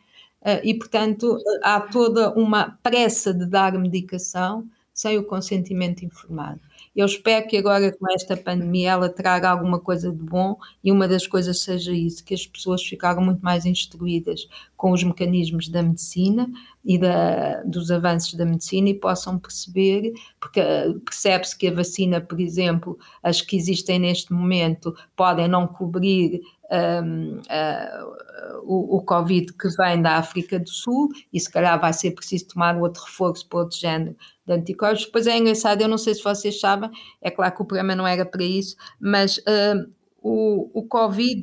E, 0.65 0.75
portanto, 0.75 1.39
há 1.63 1.81
toda 1.81 2.31
uma 2.33 2.77
pressa 2.83 3.33
de 3.33 3.47
dar 3.47 3.73
medicação 3.79 4.67
sem 4.93 5.17
o 5.17 5.25
consentimento 5.25 6.05
informado. 6.05 6.61
Eu 6.95 7.07
espero 7.07 7.49
que 7.49 7.57
agora 7.57 7.91
com 7.91 8.09
esta 8.13 8.37
pandemia 8.37 8.93
ela 8.93 9.09
traga 9.09 9.51
alguma 9.51 9.81
coisa 9.81 10.13
de 10.13 10.23
bom 10.23 10.57
e 10.83 10.93
uma 10.93 11.09
das 11.09 11.27
coisas 11.27 11.61
seja 11.61 11.93
isso, 11.93 12.25
que 12.25 12.35
as 12.35 12.47
pessoas 12.47 12.85
ficaram 12.85 13.21
muito 13.21 13.41
mais 13.41 13.67
instruídas 13.67 14.49
com 14.77 14.93
os 14.93 15.03
mecanismos 15.03 15.69
da 15.69 15.83
medicina 15.83 16.49
e 16.85 16.97
da, 16.97 17.63
dos 17.65 17.91
avanços 17.91 18.35
da 18.35 18.45
medicina 18.45 18.91
e 18.91 18.95
possam 18.95 19.39
perceber, 19.39 20.13
porque 20.39 20.61
eh, 20.61 20.95
percebe-se 21.05 21.57
que 21.57 21.67
a 21.67 21.75
vacina, 21.75 22.21
por 22.21 22.39
exemplo, 22.39 22.97
as 23.23 23.41
que 23.41 23.57
existem 23.57 23.99
neste 23.99 24.33
momento 24.33 24.95
podem 25.17 25.49
não 25.49 25.67
cobrir 25.67 26.43
um, 26.71 27.39
uh, 27.39 28.63
o, 28.65 28.97
o, 28.97 29.03
Covid 29.03 29.53
que 29.53 29.69
vem 29.77 30.01
da 30.01 30.17
África 30.17 30.59
do 30.59 30.69
Sul 30.69 31.11
e 31.33 31.39
se 31.39 31.51
calhar 31.51 31.79
vai 31.81 31.93
ser 31.93 32.13
preciso 32.13 32.49
tomar 32.49 32.77
outro 32.77 33.03
reforço 33.05 33.47
para 33.47 33.61
outro 33.61 33.79
género 33.79 34.17
de 34.47 34.53
anticorpos. 34.53 35.07
Depois 35.07 35.27
é 35.27 35.39
engraçado, 35.39 35.81
eu 35.81 35.89
não 35.89 35.99
sei 35.99 36.15
se 36.15 36.23
vocês 36.23 36.61
sabem, 36.61 36.91
é 37.21 37.31
claro 37.31 37.55
que 37.55 37.63
o 37.63 37.65
programa 37.65 37.95
não 37.95 38.07
era 38.07 38.25
para 38.25 38.45
isso, 38.45 38.77
mas 39.01 39.39
uh, 39.39 39.91
o, 40.23 40.81
o 40.81 40.87
Covid, 40.87 41.43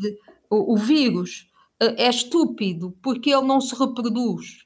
o, 0.50 0.74
o 0.74 0.78
vírus, 0.78 1.48
uh, 1.82 1.94
é 1.98 2.10
estúpido 2.10 2.94
porque 3.02 3.30
ele 3.30 3.46
não 3.46 3.62
se 3.62 3.76
reproduz. 3.76 4.62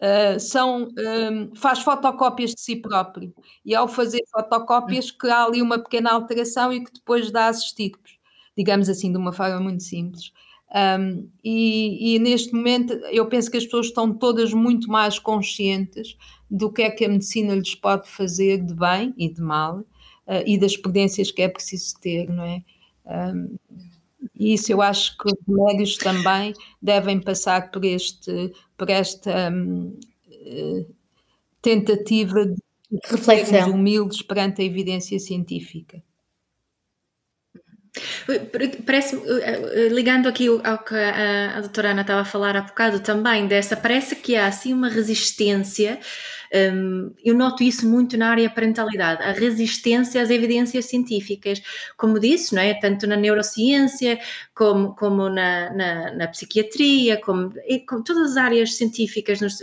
Uh, 0.00 0.38
são, 0.38 0.92
um, 0.96 1.56
faz 1.56 1.80
fotocópias 1.80 2.54
de 2.54 2.60
si 2.60 2.76
próprio 2.76 3.34
e 3.66 3.74
ao 3.74 3.88
fazer 3.88 4.22
fotocópias 4.30 5.10
que 5.10 5.28
há 5.28 5.44
ali 5.44 5.60
uma 5.60 5.76
pequena 5.76 6.12
alteração 6.12 6.72
e 6.72 6.84
que 6.84 6.92
depois 6.92 7.32
dá 7.32 7.48
as 7.48 7.64
estirpes, 7.64 8.12
digamos 8.56 8.88
assim, 8.88 9.10
de 9.10 9.18
uma 9.18 9.32
forma 9.32 9.58
muito 9.58 9.82
simples. 9.82 10.30
Um, 10.72 11.28
e, 11.42 12.14
e, 12.14 12.18
neste 12.18 12.52
momento 12.52 12.92
eu 13.10 13.26
penso 13.26 13.50
que 13.50 13.56
as 13.56 13.64
pessoas 13.64 13.86
estão 13.86 14.12
todas 14.12 14.52
muito 14.52 14.86
mais 14.88 15.18
conscientes 15.18 16.14
do 16.50 16.72
que 16.72 16.82
é 16.82 16.90
que 16.90 17.04
a 17.04 17.08
medicina 17.08 17.54
lhes 17.54 17.74
pode 17.74 18.08
fazer 18.08 18.64
de 18.64 18.74
bem 18.74 19.14
e 19.16 19.28
de 19.28 19.40
mal 19.40 19.78
uh, 19.78 20.42
e 20.46 20.58
das 20.58 20.72
experiências 20.72 21.30
que 21.30 21.42
é 21.42 21.48
preciso 21.48 21.98
ter, 22.00 22.28
não 22.28 22.44
é? 22.44 22.62
Um, 23.04 23.56
E 24.34 24.54
isso 24.54 24.72
eu 24.72 24.82
acho 24.82 25.16
que 25.16 25.28
os 25.28 25.38
médios 25.46 25.96
também 25.96 26.54
devem 26.82 27.20
passar 27.20 27.70
por, 27.70 27.84
este, 27.84 28.52
por 28.76 28.90
esta 28.90 29.50
um, 29.50 29.98
tentativa 31.62 32.46
de 32.46 32.56
reflexão 33.04 33.70
humildes 33.72 34.22
perante 34.22 34.62
a 34.62 34.64
evidência 34.64 35.18
científica. 35.18 36.02
Parece, 38.86 39.16
eh, 39.16 39.86
eh, 39.86 39.88
ligando 39.88 40.28
aqui 40.28 40.46
ao 40.46 40.78
que 40.78 40.94
a, 40.94 41.56
a 41.56 41.60
doutora 41.60 41.90
Ana 41.90 42.02
estava 42.02 42.20
a 42.20 42.24
falar 42.24 42.56
há 42.56 42.62
bocado 42.62 43.00
também, 43.00 43.46
dessa, 43.48 43.76
parece 43.76 44.16
que 44.16 44.36
há 44.36 44.46
assim 44.46 44.72
uma 44.72 44.88
resistência 44.88 45.98
um, 46.54 47.12
eu 47.24 47.34
noto 47.34 47.62
isso 47.62 47.88
muito 47.88 48.16
na 48.16 48.30
área 48.30 48.48
parentalidade, 48.48 49.22
a 49.22 49.32
resistência 49.32 50.22
às 50.22 50.30
evidências 50.30 50.86
científicas, 50.86 51.62
como 51.96 52.18
disse, 52.18 52.54
não 52.54 52.62
é? 52.62 52.74
tanto 52.74 53.06
na 53.06 53.16
neurociência, 53.16 54.18
como, 54.54 54.94
como 54.94 55.28
na, 55.28 55.72
na, 55.72 56.12
na 56.12 56.28
psiquiatria, 56.28 57.20
como, 57.20 57.52
como, 57.86 58.02
todas 58.02 58.32
as 58.32 58.36
áreas 58.36 58.76
científicas, 58.76 59.40
nos, 59.40 59.58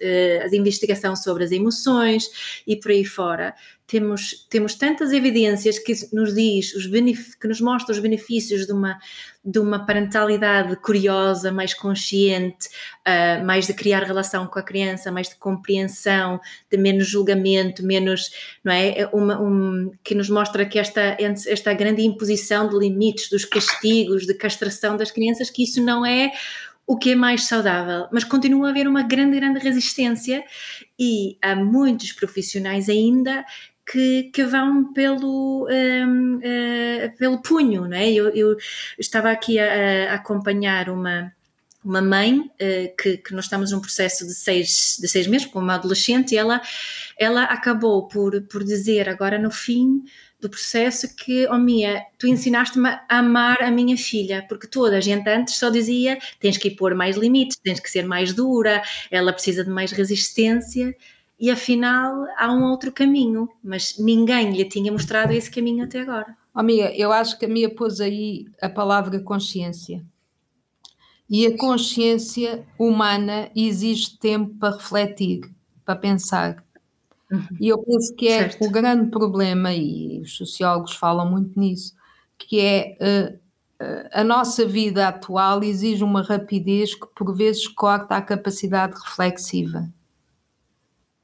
eh, 0.00 0.48
a 0.50 0.56
investigação 0.56 1.14
sobre 1.14 1.44
as 1.44 1.52
emoções 1.52 2.62
e 2.66 2.76
por 2.76 2.90
aí 2.90 3.04
fora 3.04 3.54
temos, 3.92 4.46
temos 4.48 4.74
tantas 4.74 5.12
evidências 5.12 5.78
que 5.78 5.92
nos 6.14 6.34
diz, 6.34 6.74
os 6.74 6.86
que 6.86 7.46
nos 7.46 7.60
mostra 7.60 7.92
os 7.92 7.98
benefícios 7.98 8.64
de 8.64 8.72
uma, 8.72 8.98
de 9.44 9.58
uma 9.58 9.84
parentalidade 9.84 10.76
curiosa, 10.76 11.52
mais 11.52 11.74
consciente, 11.74 12.68
uh, 13.06 13.44
mais 13.44 13.66
de 13.66 13.74
criar 13.74 14.02
relação 14.02 14.46
com 14.46 14.58
a 14.58 14.62
criança, 14.62 15.12
mais 15.12 15.28
de 15.28 15.34
compreensão, 15.34 16.40
de 16.70 16.78
menos 16.78 17.06
julgamento, 17.06 17.84
menos, 17.84 18.30
não 18.64 18.72
é? 18.72 19.00
é 19.00 19.06
uma, 19.08 19.38
um, 19.38 19.92
que 20.02 20.14
nos 20.14 20.30
mostra 20.30 20.64
que 20.64 20.78
esta, 20.78 21.18
esta 21.46 21.74
grande 21.74 22.00
imposição 22.00 22.66
de 22.70 22.78
limites, 22.78 23.28
dos 23.28 23.44
castigos, 23.44 24.26
de 24.26 24.32
castração 24.32 24.96
das 24.96 25.10
crianças, 25.10 25.50
que 25.50 25.64
isso 25.64 25.82
não 25.82 26.06
é 26.06 26.32
o 26.86 26.96
que 26.96 27.12
é 27.12 27.14
mais 27.14 27.44
saudável, 27.44 28.08
mas 28.10 28.24
continua 28.24 28.68
a 28.68 28.70
haver 28.70 28.88
uma 28.88 29.02
grande, 29.02 29.36
grande 29.36 29.60
resistência 29.60 30.42
e 30.98 31.36
há 31.40 31.54
muitos 31.54 32.12
profissionais 32.12 32.88
ainda 32.88 33.44
que, 33.90 34.24
que 34.32 34.44
vão 34.44 34.92
pelo, 34.92 35.68
um, 35.68 36.36
uh, 36.36 36.40
eh, 36.42 37.08
pelo 37.18 37.42
punho, 37.42 37.88
não 37.88 37.96
é? 37.96 38.10
Eu, 38.10 38.28
eu 38.30 38.56
estava 38.98 39.30
aqui 39.30 39.58
a, 39.58 40.12
a 40.12 40.14
acompanhar 40.14 40.88
uma, 40.88 41.32
uma 41.84 42.00
mãe 42.00 42.38
uh, 42.38 42.96
que, 42.96 43.18
que 43.18 43.34
nós 43.34 43.44
estamos 43.44 43.72
num 43.72 43.80
processo 43.80 44.26
de 44.26 44.34
seis, 44.34 44.96
de 45.00 45.08
seis 45.08 45.26
meses 45.26 45.46
com 45.46 45.58
uma 45.58 45.74
adolescente 45.74 46.32
e 46.32 46.38
ela, 46.38 46.60
ela 47.18 47.44
acabou 47.44 48.06
por, 48.06 48.40
por 48.42 48.62
dizer 48.62 49.08
agora 49.08 49.38
no 49.38 49.50
fim 49.50 50.04
do 50.40 50.50
processo 50.50 51.14
que, 51.14 51.46
oh 51.48 51.58
Mia, 51.58 52.02
tu 52.18 52.26
ensinaste-me 52.26 52.88
a 52.88 53.04
amar 53.08 53.62
a 53.62 53.70
minha 53.70 53.96
filha, 53.96 54.44
porque 54.48 54.66
toda 54.66 54.96
a 54.96 55.00
gente 55.00 55.28
antes 55.28 55.54
só 55.54 55.70
dizia 55.70 56.18
tens 56.40 56.56
que 56.56 56.68
pôr 56.70 56.96
mais 56.96 57.16
limites, 57.16 57.56
tens 57.62 57.78
que 57.78 57.88
ser 57.88 58.04
mais 58.04 58.32
dura, 58.32 58.82
ela 59.08 59.32
precisa 59.32 59.62
de 59.62 59.70
mais 59.70 59.92
resistência 59.92 60.94
e 61.42 61.50
afinal 61.50 62.24
há 62.38 62.52
um 62.52 62.70
outro 62.70 62.92
caminho, 62.92 63.48
mas 63.64 63.98
ninguém 63.98 64.52
lhe 64.52 64.64
tinha 64.64 64.92
mostrado 64.92 65.32
esse 65.32 65.50
caminho 65.50 65.84
até 65.84 66.02
agora. 66.02 66.36
Oh, 66.54 66.60
amiga, 66.60 66.92
eu 66.94 67.10
acho 67.10 67.36
que 67.36 67.46
a 67.46 67.48
Mia 67.48 67.68
pôs 67.68 68.00
aí 68.00 68.46
a 68.62 68.68
palavra 68.68 69.18
consciência. 69.18 70.00
E 71.28 71.44
a 71.44 71.58
consciência 71.58 72.62
humana 72.78 73.50
exige 73.56 74.16
tempo 74.18 74.54
para 74.54 74.76
refletir, 74.76 75.50
para 75.84 75.96
pensar. 75.96 76.62
Uhum. 77.28 77.44
E 77.58 77.66
eu 77.66 77.78
penso 77.78 78.14
que 78.14 78.28
é 78.28 78.50
certo. 78.50 78.64
o 78.64 78.70
grande 78.70 79.10
problema, 79.10 79.74
e 79.74 80.20
os 80.20 80.36
sociólogos 80.36 80.94
falam 80.94 81.28
muito 81.28 81.58
nisso, 81.58 81.92
que 82.38 82.60
é 82.60 82.96
uh, 83.80 84.08
a 84.12 84.22
nossa 84.22 84.64
vida 84.64 85.08
atual 85.08 85.64
exige 85.64 86.04
uma 86.04 86.22
rapidez 86.22 86.94
que 86.94 87.06
por 87.16 87.34
vezes 87.34 87.66
corta 87.66 88.14
a 88.14 88.22
capacidade 88.22 88.94
reflexiva. 88.94 89.88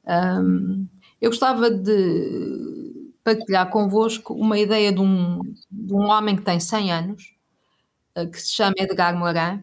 Um, 0.09 0.87
eu 1.21 1.31
gostava 1.31 1.71
de 1.71 3.13
partilhar 3.23 3.71
convosco 3.71 4.33
uma 4.35 4.59
ideia 4.59 4.91
de 4.93 5.01
um, 5.01 5.41
de 5.71 5.93
um 5.93 6.07
homem 6.09 6.37
que 6.37 6.43
tem 6.43 6.59
100 6.59 6.93
anos, 6.93 7.25
uh, 8.17 8.29
que 8.31 8.41
se 8.41 8.53
chama 8.53 8.75
Edgar 8.79 9.17
Morin, 9.19 9.63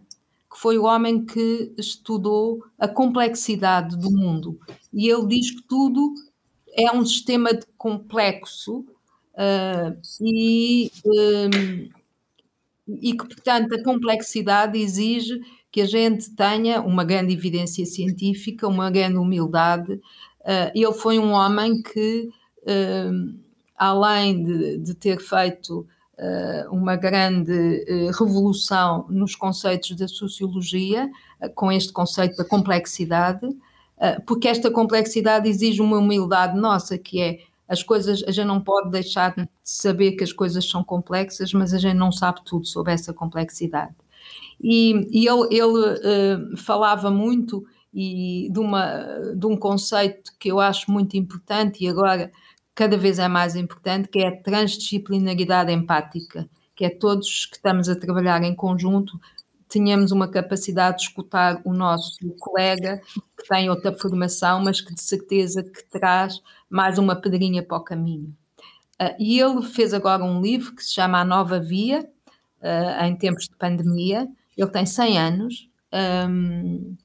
que 0.52 0.60
foi 0.60 0.78
o 0.78 0.84
homem 0.86 1.26
que 1.26 1.74
estudou 1.78 2.64
a 2.80 2.88
complexidade 2.88 3.98
do 3.98 4.12
mundo. 4.12 4.60
E 4.94 5.10
ele 5.10 5.26
diz 5.28 5.52
que 5.52 5.64
tudo 5.64 6.14
é 6.78 6.92
um 6.92 7.06
sistema 7.06 7.50
complexo 7.78 8.86
uh, 9.34 9.98
e, 10.22 10.92
um, 11.06 11.90
e 12.88 13.12
que, 13.14 13.26
portanto, 13.26 13.74
a 13.74 13.84
complexidade 13.84 14.78
exige 14.78 15.42
que 15.72 15.82
a 15.82 15.86
gente 15.86 16.30
tenha 16.32 16.82
uma 16.82 17.04
grande 17.04 17.34
evidência 17.34 17.86
científica, 17.86 18.68
uma 18.68 18.90
grande 18.90 19.18
humildade 19.18 20.00
Uh, 20.46 20.70
ele 20.76 20.94
foi 20.94 21.18
um 21.18 21.32
homem 21.32 21.82
que, 21.82 22.30
uh, 22.62 23.36
além 23.76 24.44
de, 24.44 24.78
de, 24.78 24.94
ter 24.94 25.20
feito 25.20 25.80
uh, 26.20 26.72
uma 26.72 26.96
grande 26.96 27.84
revolução 28.18 29.08
nos 29.10 29.36
conceitos 29.36 29.96
da 29.96 30.08
sociologia, 30.08 31.10
com 31.56 31.72
este 31.72 31.92
conceito 31.92 32.38
da 32.38 32.46
complexidade, 32.46 33.46
porque 34.26 34.48
esta 34.48 34.70
complexidade 34.70 35.50
exige 35.50 35.82
uma 35.82 35.98
humildade 35.98 36.58
nossa, 36.58 36.98
que 36.98 37.22
é 37.22 37.40
as 37.68 37.82
coisas, 37.82 38.24
a 38.28 38.32
gente 38.32 38.46
não 38.46 38.62
pode 38.62 38.92
deixar 38.92 39.34
de 39.36 39.48
saber 39.64 40.14
que 40.14 40.24
as 40.24 40.32
coisas 40.32 40.70
são 40.70 40.84
complexas, 40.84 41.54
mas 41.54 41.74
a 41.74 41.78
gente 41.78 41.96
não 41.96 42.12
sabe 42.12 42.42
tudo 42.46 42.66
sobre 42.66 42.94
essa 42.94 43.14
complexidade. 43.14 43.94
E, 44.62 45.08
e 45.12 45.28
ele, 45.28 45.48
ele 45.52 46.58
falava 46.58 47.10
muito 47.10 47.66
e 47.96 48.50
de, 48.52 48.60
uma, 48.60 49.34
de 49.36 49.46
um 49.46 49.56
conceito 49.56 50.34
que 50.38 50.52
eu 50.52 50.60
acho 50.60 50.92
muito 50.92 51.16
importante 51.16 51.84
e 51.84 51.88
agora 51.88 52.32
cada 52.76 52.98
vez 52.98 53.20
é 53.20 53.28
mais 53.28 53.56
importante, 53.56 54.10
que 54.10 54.20
é 54.20 54.28
a 54.28 54.36
transdisciplinaridade 54.36 55.72
empática, 55.72 56.46
que 56.76 56.84
é 56.84 56.90
todos 56.90 57.46
que 57.46 57.56
estamos 57.56 57.88
a 57.88 57.96
trabalhar 57.96 58.44
em 58.44 58.54
conjunto 58.54 59.18
tenhamos 59.76 60.12
uma 60.12 60.28
capacidade 60.28 60.98
de 60.98 61.04
escutar 61.04 61.60
o 61.66 61.74
nosso 61.74 62.18
colega 62.40 63.02
que 63.38 63.48
tem 63.50 63.70
outra 63.70 63.92
formação, 63.92 64.64
mas 64.64 64.80
que 64.80 64.94
de 64.94 65.02
certeza 65.02 65.64
que 65.64 65.84
traz 65.90 66.42
mais 66.70 66.98
uma 66.98 67.16
pedrinha 67.16 67.62
para 67.62 67.78
o 67.78 67.82
caminho. 67.82 68.34
Uh, 69.02 69.16
e 69.20 69.40
ele 69.40 69.62
fez 69.64 69.94
agora 69.94 70.24
um 70.24 70.42
livro 70.42 70.74
que 70.74 70.84
se 70.84 70.94
chama 70.94 71.20
A 71.20 71.26
Nova 71.26 71.60
Via, 71.60 72.08
uh, 72.62 73.04
em 73.04 73.18
tempos 73.18 73.50
de 73.50 73.56
pandemia. 73.56 74.28
Ele 74.58 74.70
tem 74.70 74.86
100 74.86 75.20
anos. 75.20 75.70
Um, 76.30 76.96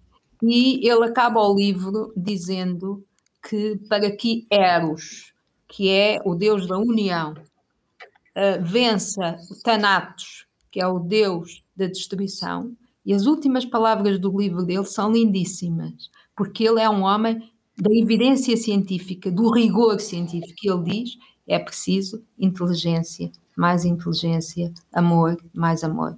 e 0.42 0.88
ele 0.88 1.04
acaba 1.04 1.40
o 1.40 1.54
livro 1.54 2.12
dizendo 2.16 3.04
que 3.48 3.76
para 3.88 4.10
que 4.10 4.46
Eros, 4.50 5.32
que 5.68 5.88
é 5.88 6.20
o 6.24 6.34
deus 6.34 6.66
da 6.66 6.78
união, 6.78 7.32
uh, 7.32 8.62
vença 8.62 9.38
Thanatos, 9.62 10.46
que 10.70 10.80
é 10.80 10.86
o 10.86 10.98
deus 10.98 11.62
da 11.76 11.86
destruição, 11.86 12.72
e 13.04 13.14
as 13.14 13.26
últimas 13.26 13.64
palavras 13.64 14.18
do 14.18 14.36
livro 14.38 14.64
dele 14.64 14.84
são 14.84 15.12
lindíssimas, 15.12 16.10
porque 16.36 16.64
ele 16.64 16.80
é 16.80 16.88
um 16.88 17.02
homem 17.02 17.50
da 17.76 17.90
evidência 17.92 18.56
científica, 18.56 19.30
do 19.30 19.50
rigor 19.50 19.98
científico. 20.00 20.54
Ele 20.62 21.02
diz: 21.02 21.18
é 21.48 21.58
preciso 21.58 22.22
inteligência, 22.38 23.30
mais 23.56 23.84
inteligência, 23.84 24.72
amor, 24.92 25.38
mais 25.52 25.82
amor. 25.82 26.16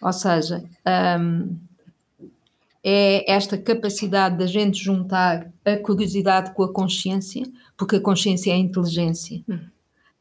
Ou 0.00 0.12
seja, 0.12 0.64
um, 1.20 1.56
é 2.82 3.30
esta 3.30 3.58
capacidade 3.58 4.38
da 4.38 4.46
gente 4.46 4.82
juntar 4.82 5.46
a 5.64 5.76
curiosidade 5.76 6.54
com 6.54 6.62
a 6.62 6.72
consciência, 6.72 7.46
porque 7.76 7.96
a 7.96 8.00
consciência 8.00 8.52
é 8.52 8.54
a 8.54 8.58
inteligência, 8.58 9.42
hum. 9.48 9.58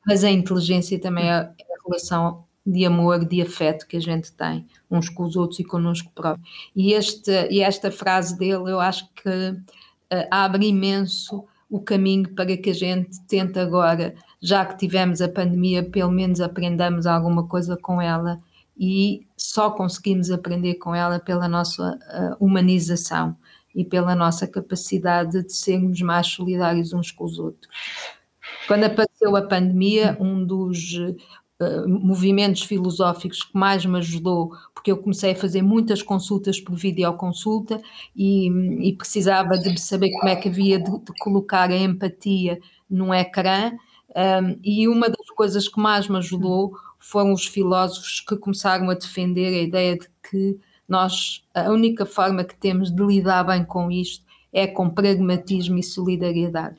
mas 0.05 0.23
a 0.23 0.29
inteligência 0.29 0.99
também 0.99 1.25
é 1.25 1.33
a 1.33 1.51
relação 1.85 2.43
de 2.65 2.85
amor, 2.85 3.25
de 3.25 3.41
afeto 3.41 3.87
que 3.87 3.97
a 3.97 4.01
gente 4.01 4.31
tem 4.33 4.67
uns 4.91 5.09
com 5.09 5.23
os 5.23 5.35
outros 5.35 5.59
e 5.59 5.63
connosco 5.63 6.11
próprios. 6.13 6.47
E, 6.75 6.93
este, 6.93 7.31
e 7.49 7.61
esta 7.61 7.91
frase 7.91 8.37
dele 8.37 8.71
eu 8.71 8.79
acho 8.79 9.07
que 9.15 9.29
uh, 9.29 10.27
abre 10.29 10.67
imenso 10.67 11.45
o 11.69 11.79
caminho 11.79 12.29
para 12.33 12.57
que 12.57 12.71
a 12.71 12.73
gente 12.73 13.19
tente 13.27 13.59
agora, 13.59 14.15
já 14.41 14.65
que 14.65 14.77
tivemos 14.77 15.21
a 15.21 15.29
pandemia, 15.29 15.83
pelo 15.83 16.11
menos 16.11 16.41
aprendamos 16.41 17.05
alguma 17.05 17.47
coisa 17.47 17.77
com 17.77 18.01
ela 18.01 18.39
e 18.79 19.27
só 19.35 19.69
conseguimos 19.69 20.31
aprender 20.31 20.75
com 20.75 20.95
ela 20.95 21.19
pela 21.19 21.49
nossa 21.49 21.91
uh, 21.95 22.43
humanização 22.43 23.35
e 23.75 23.83
pela 23.83 24.15
nossa 24.15 24.47
capacidade 24.47 25.43
de 25.43 25.53
sermos 25.53 26.01
mais 26.01 26.27
solidários 26.27 26.93
uns 26.93 27.11
com 27.11 27.25
os 27.25 27.37
outros. 27.37 27.67
Quando 28.67 28.85
apareceu 28.85 29.35
a 29.35 29.41
pandemia, 29.41 30.15
um 30.19 30.45
dos 30.45 30.93
uh, 30.93 31.89
movimentos 31.89 32.63
filosóficos 32.63 33.43
que 33.43 33.57
mais 33.57 33.85
me 33.85 33.97
ajudou, 33.97 34.55
porque 34.73 34.91
eu 34.91 34.97
comecei 34.97 35.31
a 35.31 35.35
fazer 35.35 35.61
muitas 35.61 36.01
consultas 36.01 36.59
por 36.59 36.75
videoconsulta 36.75 37.81
e, 38.15 38.47
e 38.87 38.95
precisava 38.95 39.57
de 39.57 39.77
saber 39.79 40.09
como 40.11 40.29
é 40.29 40.37
que 40.37 40.47
havia 40.47 40.79
de, 40.79 40.89
de 40.89 41.13
colocar 41.19 41.69
a 41.69 41.77
empatia 41.77 42.59
num 42.89 43.13
ecrã, 43.13 43.71
um, 44.15 44.59
e 44.63 44.87
uma 44.87 45.09
das 45.09 45.29
coisas 45.35 45.67
que 45.67 45.79
mais 45.79 46.07
me 46.07 46.17
ajudou 46.17 46.73
foram 46.99 47.33
os 47.33 47.47
filósofos 47.47 48.19
que 48.19 48.35
começaram 48.35 48.89
a 48.89 48.93
defender 48.93 49.47
a 49.47 49.63
ideia 49.63 49.97
de 49.97 50.07
que 50.29 50.59
nós, 50.87 51.41
a 51.53 51.69
única 51.69 52.05
forma 52.05 52.43
que 52.43 52.55
temos 52.55 52.91
de 52.91 53.01
lidar 53.03 53.43
bem 53.43 53.63
com 53.63 53.89
isto 53.89 54.25
é 54.51 54.67
com 54.67 54.89
pragmatismo 54.89 55.77
e 55.77 55.83
solidariedade. 55.83 56.75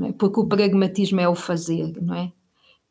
É? 0.00 0.12
Porque 0.12 0.40
o 0.40 0.46
pragmatismo 0.46 1.20
é 1.20 1.28
o 1.28 1.34
fazer, 1.34 1.92
não 2.00 2.14
é? 2.14 2.32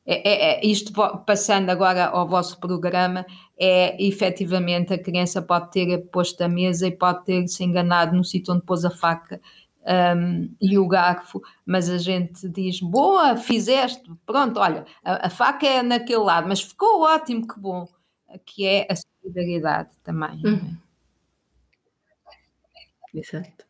É, 0.05 0.29
é, 0.29 0.53
é, 0.53 0.65
isto 0.65 0.91
passando 1.25 1.69
agora 1.69 2.07
ao 2.07 2.27
vosso 2.27 2.59
programa, 2.59 3.25
é 3.57 4.03
efetivamente 4.03 4.91
a 4.93 4.97
criança 4.97 5.41
pode 5.41 5.71
ter 5.71 5.97
posto 6.09 6.41
a 6.41 6.47
mesa 6.47 6.87
e 6.87 6.91
pode 6.91 7.23
ter 7.23 7.47
se 7.47 7.63
enganado 7.63 8.15
no 8.15 8.23
sítio 8.23 8.53
onde 8.53 8.65
pôs 8.65 8.83
a 8.83 8.89
faca 8.89 9.39
um, 9.85 10.55
e 10.61 10.77
o 10.77 10.87
garfo, 10.87 11.41
mas 11.65 11.89
a 11.89 11.97
gente 11.97 12.47
diz: 12.49 12.79
Boa, 12.79 13.35
fizeste, 13.35 14.03
pronto, 14.25 14.59
olha, 14.59 14.85
a, 15.03 15.27
a, 15.27 15.29
faca 15.29 15.65
é 15.65 15.81
naquele 15.81 16.19
lado, 16.19 16.47
mas 16.47 16.61
ficou 16.61 17.01
ótimo, 17.01 17.47
que 17.47 17.59
bom, 17.59 17.87
que 18.45 18.65
é 18.65 18.87
a 18.89 18.95
solidariedade 18.95 19.89
também. 20.03 20.41
Hum. 20.45 20.75
Exato. 23.13 23.65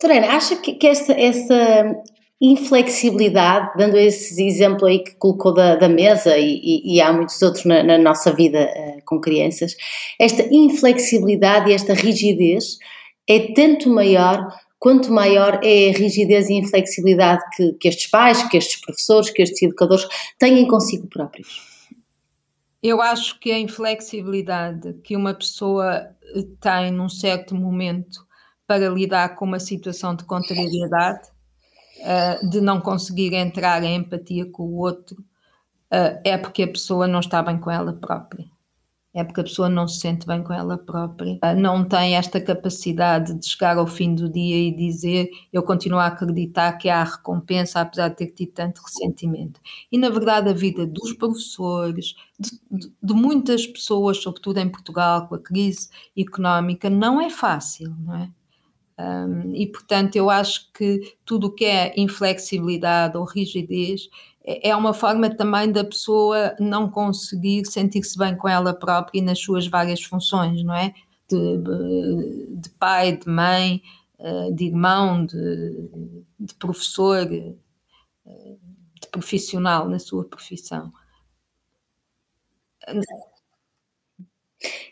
Torena, 0.00 0.28
acha 0.28 0.56
que, 0.56 0.74
que 0.74 0.86
esta, 0.86 1.12
essa 1.12 2.02
inflexibilidade, 2.40 3.76
dando 3.76 3.96
esse 3.96 4.46
exemplo 4.46 4.86
aí 4.86 5.00
que 5.00 5.14
colocou 5.16 5.52
da, 5.52 5.74
da 5.74 5.88
mesa 5.88 6.38
e, 6.38 6.60
e, 6.62 6.94
e, 6.94 7.00
há 7.00 7.12
muitos 7.12 7.40
outros 7.42 7.64
na, 7.64 7.82
na 7.82 7.98
nossa 7.98 8.32
vida 8.32 8.64
uh, 8.64 9.02
com 9.04 9.20
crianças, 9.20 9.76
esta 10.18 10.42
inflexibilidade 10.52 11.70
e 11.70 11.74
esta 11.74 11.94
rigidez 11.94 12.78
é 13.28 13.52
tanto 13.52 13.90
maior 13.90 14.48
quanto 14.78 15.12
maior 15.12 15.60
é 15.62 15.90
a 15.90 15.98
rigidez 15.98 16.48
e 16.48 16.54
inflexibilidade 16.54 17.42
que, 17.56 17.72
que 17.72 17.88
estes 17.88 18.08
pais, 18.08 18.42
que 18.48 18.56
estes 18.56 18.80
professores, 18.80 19.30
que 19.30 19.42
estes 19.42 19.62
educadores 19.62 20.06
têm 20.38 20.66
consigo 20.66 21.06
próprios. 21.08 21.68
Eu 22.82 23.02
acho 23.02 23.38
que 23.40 23.50
a 23.50 23.58
inflexibilidade 23.58 24.94
que 25.02 25.16
uma 25.16 25.34
pessoa 25.34 26.08
tem 26.60 26.92
num 26.92 27.08
certo 27.08 27.54
momento 27.54 28.24
para 28.66 28.88
lidar 28.88 29.34
com 29.34 29.44
uma 29.44 29.58
situação 29.58 30.14
de 30.14 30.24
contrariedade 30.24 31.26
uh, 31.98 32.48
de 32.48 32.60
não 32.60 32.80
conseguir 32.80 33.34
entrar 33.34 33.82
em 33.82 33.96
empatia 33.96 34.46
com 34.46 34.62
o 34.62 34.78
outro, 34.78 35.16
uh, 35.16 36.20
é 36.22 36.36
porque 36.36 36.62
a 36.62 36.68
pessoa 36.68 37.08
não 37.08 37.20
está 37.20 37.42
bem 37.42 37.58
com 37.58 37.70
ela 37.70 37.92
própria. 37.94 38.44
É 39.14 39.24
porque 39.24 39.40
a 39.40 39.44
pessoa 39.44 39.68
não 39.70 39.88
se 39.88 40.00
sente 40.00 40.26
bem 40.26 40.42
com 40.42 40.52
ela 40.52 40.76
própria, 40.76 41.38
uh, 41.42 41.58
não 41.58 41.82
tem 41.82 42.14
esta 42.14 42.40
capacidade 42.40 43.34
de 43.34 43.46
chegar 43.46 43.78
ao 43.78 43.86
fim 43.86 44.14
do 44.14 44.28
dia 44.28 44.56
e 44.56 44.70
dizer 44.70 45.30
eu 45.52 45.62
continuo 45.62 45.98
a 45.98 46.06
acreditar 46.06 46.72
que 46.74 46.90
há 46.90 47.02
recompensa, 47.02 47.80
apesar 47.80 48.08
de 48.10 48.16
ter 48.16 48.26
tido 48.28 48.52
tanto 48.52 48.82
ressentimento. 48.82 49.60
E 49.90 49.96
na 49.96 50.10
verdade, 50.10 50.50
a 50.50 50.52
vida 50.52 50.86
dos 50.86 51.14
professores, 51.14 52.16
de, 52.38 52.50
de, 52.70 52.92
de 53.02 53.14
muitas 53.14 53.66
pessoas, 53.66 54.18
sobretudo 54.18 54.58
em 54.58 54.68
Portugal, 54.68 55.26
com 55.26 55.34
a 55.36 55.38
crise 55.38 55.88
económica, 56.16 56.90
não 56.90 57.20
é 57.20 57.30
fácil, 57.30 57.94
não 57.98 58.14
é? 58.14 58.28
Um, 58.98 59.54
e, 59.54 59.66
portanto, 59.68 60.16
eu 60.16 60.28
acho 60.28 60.72
que 60.72 61.14
tudo 61.24 61.46
o 61.46 61.52
que 61.52 61.64
é 61.64 61.94
inflexibilidade 61.96 63.16
ou 63.16 63.24
rigidez 63.24 64.08
é, 64.48 64.74
uma 64.74 64.94
forma 64.94 65.28
também 65.28 65.70
da 65.70 65.84
pessoa 65.84 66.56
não 66.58 66.88
conseguir 66.88 67.66
sentir-se 67.66 68.16
bem 68.16 68.34
com 68.34 68.48
ela 68.48 68.72
própria 68.72 69.18
e 69.18 69.22
nas 69.22 69.38
suas 69.38 69.66
várias 69.66 70.02
funções, 70.02 70.64
não 70.64 70.74
é? 70.74 70.94
De, 71.28 71.58
de 72.56 72.70
pai, 72.70 73.16
de 73.16 73.28
mãe, 73.28 73.82
eh, 74.18 74.50
de 74.50 74.64
irmão, 74.64 75.24
de, 75.24 75.90
de 76.40 76.54
professor, 76.54 77.30
eh, 77.30 77.54
de 79.00 79.08
profissional 79.12 79.88
na 79.88 79.98
sua 79.98 80.24
profissão. 80.24 80.92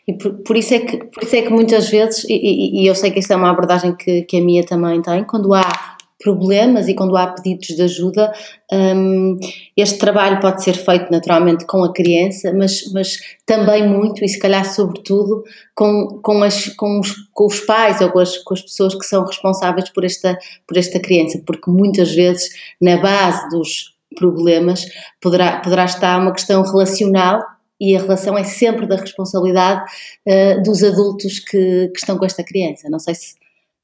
E 0.07 0.13
por, 0.13 0.33
por, 0.43 0.55
isso 0.55 0.73
é 0.73 0.79
que, 0.79 0.97
por 1.05 1.23
isso 1.23 1.35
é 1.35 1.41
que 1.41 1.49
muitas 1.49 1.89
vezes, 1.89 2.23
e, 2.29 2.83
e, 2.83 2.87
eu 2.87 2.95
sei 2.95 3.11
que 3.11 3.19
esta 3.19 3.33
é 3.33 3.37
uma 3.37 3.49
abordagem 3.49 3.95
que, 3.95 4.21
que 4.21 4.37
a 4.37 4.41
minha 4.41 4.65
também 4.65 5.01
tem, 5.01 5.23
quando 5.25 5.53
há 5.53 5.96
problemas 6.19 6.87
e 6.87 6.95
quando 6.95 7.15
há 7.15 7.27
pedidos 7.27 7.67
de 7.67 7.81
ajuda, 7.81 8.33
um, 8.71 9.37
este 9.75 9.97
trabalho 9.99 10.39
pode 10.39 10.63
ser 10.63 10.73
feito 10.73 11.11
naturalmente 11.11 11.65
com 11.65 11.83
a 11.83 11.93
criança, 11.93 12.51
mas, 12.53 12.91
mas 12.91 13.17
também 13.45 13.87
muito 13.87 14.23
e 14.23 14.27
se 14.27 14.39
calhar 14.39 14.65
sobretudo 14.65 15.43
com, 15.75 16.19
com, 16.23 16.43
as, 16.43 16.67
com, 16.69 16.99
os, 16.99 17.13
com 17.33 17.45
os 17.45 17.59
pais 17.61 18.01
ou 18.01 18.11
com 18.11 18.19
as, 18.19 18.37
com 18.39 18.53
as 18.53 18.61
pessoas 18.61 18.95
que 18.95 19.05
são 19.05 19.25
responsáveis 19.25 19.89
por 19.89 20.03
esta, 20.03 20.37
por 20.67 20.77
esta 20.77 20.99
criança, 20.99 21.41
porque 21.45 21.69
muitas 21.69 22.13
vezes 22.13 22.49
na 22.81 22.97
base 22.97 23.49
dos 23.49 23.95
problemas 24.15 24.85
poderá, 25.21 25.59
poderá 25.59 25.85
estar 25.85 26.19
uma 26.19 26.33
questão 26.33 26.63
relacional 26.63 27.41
e 27.79 27.95
a 27.95 27.99
relação 27.99 28.35
é 28.35 28.43
sempre 28.43 28.87
da 28.87 28.95
responsabilidade 28.95 29.83
uh, 30.27 30.63
dos 30.63 30.83
adultos 30.83 31.39
que, 31.39 31.89
que, 31.89 31.99
estão 31.99 32.17
com 32.17 32.25
esta 32.25 32.43
criança. 32.43 32.89
Não 32.89 32.97
sei 32.97 33.13
se, 33.13 33.35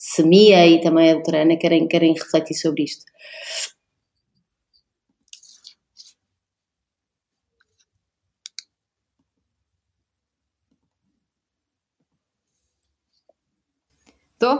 se 0.05 0.21
Mia 0.21 0.67
e 0.67 0.81
também 0.81 1.09
a 1.09 1.13
doutora 1.13 1.43
Ana 1.43 1.55
querem, 1.57 1.87
querem 1.87 2.13
refletir 2.13 2.55
sobre 2.55 2.83
isto. 2.83 3.05
Estou? 14.33 14.55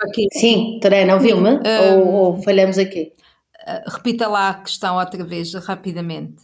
Aqui. 0.00 0.28
Sim, 0.32 0.78
Terena, 0.80 1.14
ouviu-me? 1.14 1.50
Um, 1.58 1.98
ou, 1.98 2.14
ou 2.14 2.42
falhamos 2.42 2.78
aqui? 2.78 3.12
Eh, 3.66 3.84
repita 3.86 4.26
lá 4.28 4.50
a 4.50 4.54
questão 4.62 4.96
outra 4.96 5.22
vez, 5.24 5.52
rapidamente. 5.54 6.42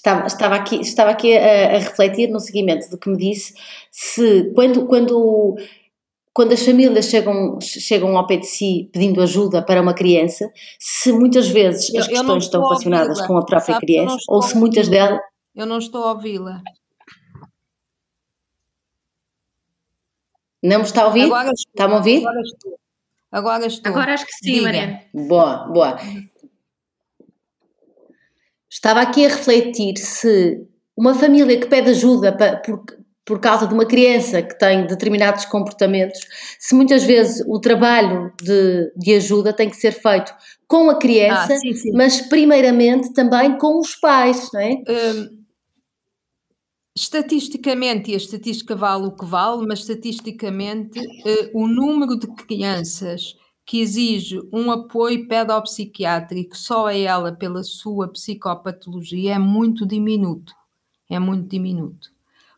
Estava, 0.00 0.26
estava 0.26 0.54
aqui, 0.54 0.80
estava 0.80 1.10
aqui 1.10 1.36
a, 1.36 1.74
a, 1.74 1.78
refletir 1.78 2.30
no 2.30 2.40
seguimento 2.40 2.88
do 2.88 2.96
que 2.96 3.10
me 3.10 3.18
disse, 3.18 3.52
se 3.90 4.50
quando, 4.54 4.86
quando, 4.86 5.56
quando 6.32 6.52
as 6.52 6.64
famílias 6.64 7.04
chegam, 7.04 7.60
chegam 7.60 8.16
ao 8.16 8.26
pé 8.26 8.38
de 8.38 8.46
si 8.46 8.88
pedindo 8.94 9.20
ajuda 9.20 9.60
para 9.60 9.82
uma 9.82 9.92
criança, 9.92 10.50
se 10.78 11.12
muitas 11.12 11.48
vezes 11.48 11.94
as 11.94 12.06
eu, 12.06 12.12
questões 12.12 12.28
eu 12.28 12.38
estão 12.38 12.62
relacionadas 12.62 13.20
com 13.26 13.36
a 13.36 13.44
própria 13.44 13.74
Sabe, 13.74 13.86
criança, 13.86 14.16
ou 14.26 14.40
se 14.40 14.56
muitas 14.56 14.88
delas. 14.88 15.20
Eu 15.54 15.66
não 15.66 15.76
estou 15.76 16.02
a 16.02 16.12
ouvi-la. 16.12 16.62
Não 20.62 20.78
me 20.78 20.84
está 20.84 21.02
a 21.02 21.06
ouvir? 21.08 21.28
Está-me 21.74 21.92
a 21.92 21.96
ouvir? 21.98 22.18
Agora 22.20 22.40
estou. 22.40 22.78
Agora 23.30 23.66
estou. 23.66 23.92
Agora 23.92 24.14
acho 24.14 24.24
que 24.24 24.32
sim. 24.32 24.62
Mariana. 24.62 25.02
Boa, 25.12 25.66
boa. 25.66 25.98
Estava 28.80 29.02
aqui 29.02 29.26
a 29.26 29.28
refletir 29.28 29.98
se 29.98 30.66
uma 30.96 31.14
família 31.14 31.60
que 31.60 31.66
pede 31.66 31.90
ajuda 31.90 32.34
para, 32.34 32.56
por, 32.56 32.82
por 33.26 33.38
causa 33.38 33.66
de 33.66 33.74
uma 33.74 33.84
criança 33.84 34.40
que 34.40 34.58
tem 34.58 34.86
determinados 34.86 35.44
comportamentos, 35.44 36.18
se 36.58 36.74
muitas 36.74 37.04
vezes 37.04 37.44
o 37.46 37.60
trabalho 37.60 38.32
de, 38.40 38.90
de 38.96 39.14
ajuda 39.16 39.52
tem 39.52 39.68
que 39.68 39.76
ser 39.76 39.92
feito 39.92 40.32
com 40.66 40.88
a 40.88 40.98
criança, 40.98 41.52
ah, 41.52 41.58
sim, 41.58 41.74
sim. 41.74 41.92
mas 41.92 42.22
primeiramente 42.22 43.12
também 43.12 43.58
com 43.58 43.78
os 43.78 43.94
pais, 43.96 44.48
não 44.50 44.60
é? 44.60 44.82
Um, 44.88 45.40
Estatisticamente, 46.96 48.10
e 48.10 48.14
a 48.14 48.16
estatística 48.16 48.74
vale 48.74 49.06
o 49.06 49.12
que 49.12 49.24
vale, 49.24 49.66
mas 49.66 49.80
estatisticamente 49.80 50.98
eh, 50.98 51.50
o 51.54 51.68
número 51.68 52.18
de 52.18 52.26
crianças 52.34 53.36
que 53.70 53.80
exige 53.80 54.40
um 54.52 54.68
apoio 54.72 55.28
pedopsiquiátrico 55.28 56.58
só 56.58 56.88
a 56.88 56.96
ela 56.96 57.30
pela 57.30 57.62
sua 57.62 58.08
psicopatologia 58.08 59.34
é 59.36 59.38
muito 59.38 59.86
diminuto. 59.86 60.52
É 61.08 61.20
muito 61.20 61.48
diminuto. 61.48 62.10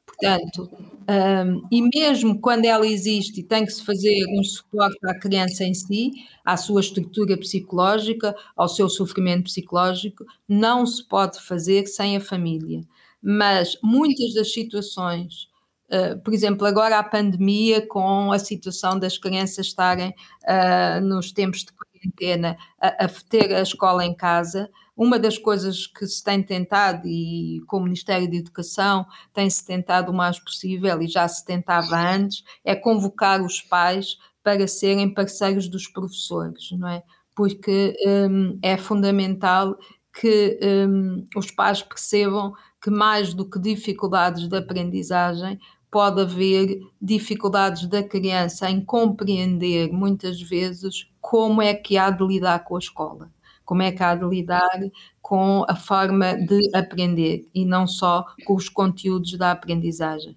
Portanto, 0.06 0.70
um, 0.72 1.68
e 1.70 1.82
mesmo 1.94 2.40
quando 2.40 2.64
ela 2.64 2.86
existe 2.86 3.40
e 3.40 3.42
tem 3.42 3.66
que 3.66 3.72
se 3.72 3.84
fazer 3.84 4.24
um 4.30 4.42
suporte 4.42 4.98
à 5.04 5.14
criança 5.14 5.64
em 5.64 5.74
si, 5.74 6.12
à 6.42 6.56
sua 6.56 6.80
estrutura 6.80 7.36
psicológica, 7.36 8.34
ao 8.56 8.66
seu 8.66 8.88
sofrimento 8.88 9.44
psicológico, 9.44 10.24
não 10.48 10.86
se 10.86 11.04
pode 11.04 11.42
fazer 11.42 11.86
sem 11.88 12.16
a 12.16 12.22
família 12.22 12.82
mas 13.24 13.78
muitas 13.80 14.34
das 14.34 14.52
situações, 14.52 15.46
uh, 15.92 16.18
por 16.20 16.32
exemplo, 16.32 16.66
agora 16.66 16.98
a 16.98 17.02
pandemia, 17.02 17.86
com 17.86 18.32
a 18.32 18.38
situação 18.38 18.98
das 18.98 19.18
crianças 19.18 19.66
estarem 19.66 20.14
uh, 20.44 21.00
nos 21.00 21.32
tempos 21.32 21.64
de 21.64 21.72
quarentena 21.72 22.56
a, 22.80 23.04
a 23.04 23.08
ter 23.28 23.54
a 23.54 23.62
escola 23.62 24.04
em 24.04 24.14
casa, 24.14 24.68
uma 24.96 25.18
das 25.18 25.38
coisas 25.38 25.86
que 25.86 26.06
se 26.06 26.22
tem 26.22 26.42
tentado, 26.42 27.06
e 27.06 27.60
com 27.66 27.78
o 27.78 27.82
Ministério 27.82 28.30
da 28.30 28.36
Educação 28.36 29.06
tem-se 29.32 29.66
tentado 29.66 30.12
o 30.12 30.14
mais 30.14 30.38
possível, 30.38 31.00
e 31.00 31.08
já 31.08 31.26
se 31.28 31.44
tentava 31.44 31.96
antes, 31.96 32.44
é 32.64 32.74
convocar 32.74 33.42
os 33.42 33.60
pais 33.60 34.18
para 34.42 34.66
serem 34.66 35.12
parceiros 35.12 35.68
dos 35.68 35.86
professores, 35.86 36.70
não 36.72 36.88
é? 36.88 37.02
Porque 37.34 37.96
um, 38.06 38.58
é 38.60 38.76
fundamental 38.76 39.78
que 40.20 40.58
um, 40.62 41.26
os 41.34 41.50
pais 41.50 41.82
percebam 41.82 42.52
que 42.82 42.90
mais 42.90 43.32
do 43.32 43.48
que 43.48 43.58
dificuldades 43.58 44.48
de 44.48 44.56
aprendizagem 44.56 45.58
pode 45.92 46.22
haver 46.22 46.80
dificuldades 47.00 47.86
da 47.86 48.02
criança 48.02 48.70
em 48.70 48.82
compreender 48.82 49.92
muitas 49.92 50.40
vezes 50.40 51.06
como 51.20 51.60
é 51.60 51.74
que 51.74 51.98
há 51.98 52.10
de 52.10 52.26
lidar 52.26 52.64
com 52.64 52.76
a 52.76 52.78
escola, 52.78 53.30
como 53.62 53.82
é 53.82 53.92
que 53.92 54.02
há 54.02 54.14
de 54.14 54.24
lidar 54.24 54.80
com 55.20 55.66
a 55.68 55.76
forma 55.76 56.34
de 56.34 56.74
aprender 56.74 57.46
e 57.54 57.66
não 57.66 57.86
só 57.86 58.24
com 58.46 58.54
os 58.54 58.70
conteúdos 58.70 59.36
da 59.36 59.52
aprendizagem. 59.52 60.34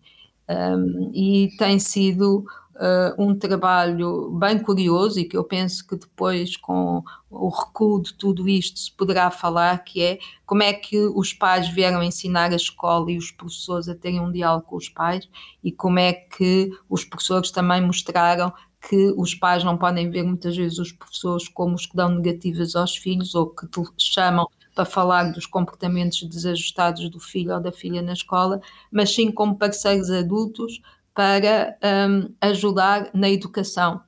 Um, 0.47 1.12
e 1.14 1.49
tem 1.58 1.80
sido 1.80 2.45
uh, 2.76 3.22
um 3.22 3.38
trabalho 3.38 4.30
bem 4.32 4.60
curioso 4.60 5.20
e 5.20 5.26
que 5.26 5.38
eu 5.38 5.44
penso 5.44 5.86
que 5.88 5.96
depois, 5.96 6.58
com 6.58 7.04
o 7.30 7.50
recuo 7.50 8.02
de 8.02 8.14
tudo 8.14 8.48
isto, 8.48 8.80
se 8.80 8.92
poderá 8.92 9.32
falar, 9.32 9.84
que 9.84 10.02
é 10.02 10.20
como 10.46 10.64
é 10.64 10.74
que 10.74 10.98
os 11.00 11.34
pais 11.34 11.68
vieram 11.70 12.04
ensinar 12.04 12.52
a 12.52 12.56
escola 12.56 13.12
e 13.12 13.18
os 13.18 13.32
professores 13.32 13.90
a 13.90 13.96
terem 13.96 14.20
um 14.20 14.32
diálogo 14.32 14.66
com 14.66 14.76
os 14.76 14.90
pais 14.90 15.28
e 15.64 15.72
como 15.72 16.00
é 16.00 16.14
que 16.14 16.72
os 16.90 17.04
professores 17.04 17.52
também 17.52 17.82
mostraram 17.82 18.54
que 18.88 19.14
os 19.18 19.34
pais 19.34 19.64
não 19.64 19.78
podem 19.78 20.10
ver 20.10 20.24
muitas 20.24 20.56
vezes 20.56 20.78
os 20.78 20.92
professores 20.92 21.48
como 21.48 21.74
os 21.74 21.88
que 21.88 21.96
dão 21.96 22.10
negativas 22.10 22.76
aos 22.76 22.96
filhos 22.96 23.34
ou 23.34 23.48
que 23.48 23.68
chamam 23.98 24.48
para 24.76 24.86
falar 24.86 25.32
dos 25.32 25.46
comportamentos 25.46 26.22
desajustados 26.24 27.10
do 27.10 27.20
filho 27.20 27.54
ou 27.54 27.62
da 27.62 27.72
filha 27.72 28.02
na 28.02 28.12
escola, 28.12 28.62
mas 28.92 29.16
sim 29.16 29.32
como 29.32 29.58
parceiros 29.58 30.12
adultos 30.12 30.82
para 31.16 31.78
um, 32.09 32.30
ajudar 32.41 33.09
na 33.13 33.30
educação 33.30 34.01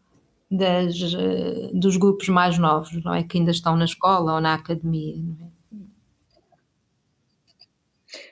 das, 0.51 1.01
uh, 1.01 1.71
dos 1.73 1.95
grupos 1.97 2.27
mais 2.27 2.57
novos, 2.57 3.01
não 3.03 3.13
é? 3.13 3.23
Que 3.23 3.37
ainda 3.37 3.51
estão 3.51 3.75
na 3.75 3.85
escola 3.85 4.35
ou 4.35 4.41
na 4.41 4.53
academia. 4.53 5.15
É? 5.41 5.47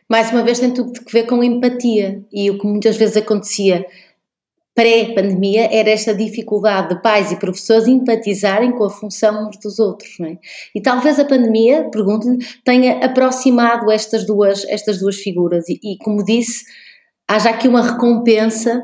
Mais 0.07 0.29
uma 0.31 0.43
vez 0.43 0.59
tem 0.59 0.73
tudo 0.73 0.91
a 0.99 1.11
ver 1.11 1.23
com 1.23 1.43
empatia 1.43 2.23
e 2.31 2.51
o 2.51 2.59
que 2.59 2.67
muitas 2.67 2.97
vezes 2.97 3.17
acontecia 3.17 3.85
pré-pandemia 4.75 5.69
era 5.71 5.89
esta 5.89 6.13
dificuldade 6.13 6.89
de 6.89 7.01
pais 7.01 7.31
e 7.31 7.39
professores 7.39 7.87
empatizarem 7.87 8.73
com 8.73 8.83
a 8.83 8.89
função 8.89 9.47
uns 9.47 9.57
dos 9.57 9.79
outros, 9.79 10.19
não 10.19 10.27
é? 10.27 10.37
E 10.75 10.81
talvez 10.81 11.17
a 11.17 11.23
pandemia, 11.23 11.89
pergunto-lhe, 11.89 12.45
tenha 12.65 13.03
aproximado 13.05 13.89
estas 13.89 14.25
duas, 14.25 14.65
estas 14.65 14.99
duas 14.99 15.15
figuras 15.15 15.69
e, 15.69 15.79
e, 15.81 15.97
como 15.99 16.25
disse, 16.25 16.65
haja 17.27 17.49
aqui 17.49 17.67
uma 17.67 17.81
recompensa 17.81 18.83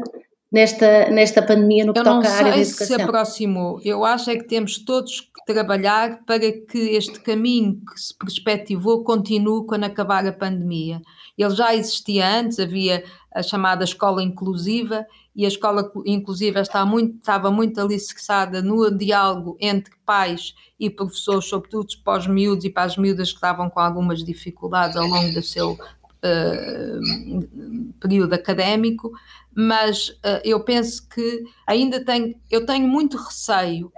nesta, 0.51 1.09
nesta 1.09 1.41
pandemia 1.41 1.85
no 1.85 1.93
que 1.93 1.99
eu 1.99 2.03
toca 2.03 2.27
à 2.27 2.33
área 2.33 2.51
da 2.51 2.57
educação. 2.57 2.87
se 2.87 3.01
aproximou. 3.01 3.79
Eu 3.83 4.03
acho 4.03 4.29
é 4.29 4.35
que 4.35 4.43
temos 4.43 4.77
todos 4.79 5.21
que 5.21 5.45
trabalhar 5.45 6.19
para 6.25 6.39
que 6.39 6.77
este 6.77 7.19
caminho 7.19 7.79
que 7.85 7.99
se 7.99 8.17
perspectivou 8.17 9.03
continue 9.03 9.65
quando 9.65 9.85
acabar 9.85 10.25
a 10.25 10.33
pandemia. 10.33 11.01
Ele 11.37 11.55
já 11.55 11.73
existia 11.73 12.27
antes, 12.39 12.59
havia 12.59 13.03
a 13.33 13.41
chamada 13.41 13.83
escola 13.85 14.21
inclusiva 14.21 15.05
e 15.33 15.45
a 15.45 15.47
escola 15.47 15.89
inclusiva 16.05 16.59
está 16.59 16.85
muito, 16.85 17.15
estava 17.17 17.49
muito 17.49 17.79
alicerçada 17.79 18.61
no 18.61 18.91
diálogo 18.91 19.55
entre 19.59 19.93
pais 20.05 20.53
e 20.77 20.89
professores, 20.89 21.45
sobretudo 21.45 21.87
para 22.03 22.19
os 22.19 22.27
miúdos 22.27 22.65
e 22.65 22.69
para 22.69 22.83
as 22.83 22.97
miúdas 22.97 23.29
que 23.29 23.35
estavam 23.35 23.69
com 23.69 23.79
algumas 23.79 24.23
dificuldades 24.23 24.97
ao 24.97 25.07
longo 25.07 25.33
do 25.33 25.41
seu 25.41 25.77
uh, 26.23 27.93
período 27.99 28.33
académico, 28.33 29.11
mas 29.55 30.09
uh, 30.09 30.41
eu 30.43 30.63
penso 30.63 31.07
que 31.07 31.43
ainda 31.67 32.03
tenho, 32.03 32.35
eu 32.49 32.65
tenho 32.65 32.87
muito 32.87 33.17
receio 33.17 33.91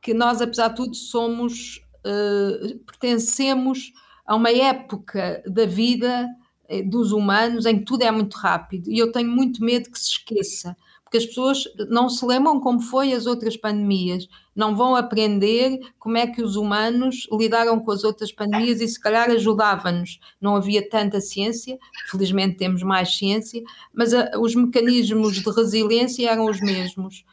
que 0.00 0.14
nós, 0.14 0.40
apesar 0.40 0.68
de 0.68 0.76
tudo, 0.76 0.96
somos, 0.96 1.80
uh, 2.04 2.78
pertencemos 2.86 3.92
a 4.26 4.34
uma 4.34 4.50
época 4.50 5.42
da 5.46 5.66
vida 5.66 6.28
dos 6.86 7.12
humanos 7.12 7.66
em 7.66 7.80
que 7.80 7.84
tudo 7.84 8.02
é 8.02 8.10
muito 8.10 8.34
rápido. 8.34 8.90
E 8.90 8.96
eu 8.98 9.12
tenho 9.12 9.30
muito 9.30 9.62
medo 9.62 9.90
que 9.90 9.98
se 9.98 10.12
esqueça 10.12 10.74
porque 11.12 11.18
as 11.18 11.26
pessoas 11.26 11.64
não 11.90 12.08
se 12.08 12.24
lembram 12.24 12.58
como 12.58 12.80
foi 12.80 13.12
as 13.12 13.26
outras 13.26 13.54
pandemias, 13.54 14.26
não 14.56 14.74
vão 14.74 14.96
aprender 14.96 15.78
como 15.98 16.16
é 16.16 16.26
que 16.26 16.40
os 16.40 16.56
humanos 16.56 17.28
lidaram 17.30 17.78
com 17.80 17.90
as 17.90 18.02
outras 18.02 18.32
pandemias 18.32 18.80
e 18.80 18.88
se 18.88 18.98
calhar 18.98 19.28
ajudava-nos. 19.28 20.18
Não 20.40 20.56
havia 20.56 20.88
tanta 20.88 21.20
ciência, 21.20 21.78
felizmente 22.10 22.56
temos 22.56 22.82
mais 22.82 23.14
ciência, 23.14 23.62
mas 23.92 24.14
a, 24.14 24.30
os 24.38 24.54
mecanismos 24.54 25.34
de 25.34 25.50
resiliência 25.50 26.30
eram 26.30 26.46
os 26.46 26.62
mesmos. 26.62 27.26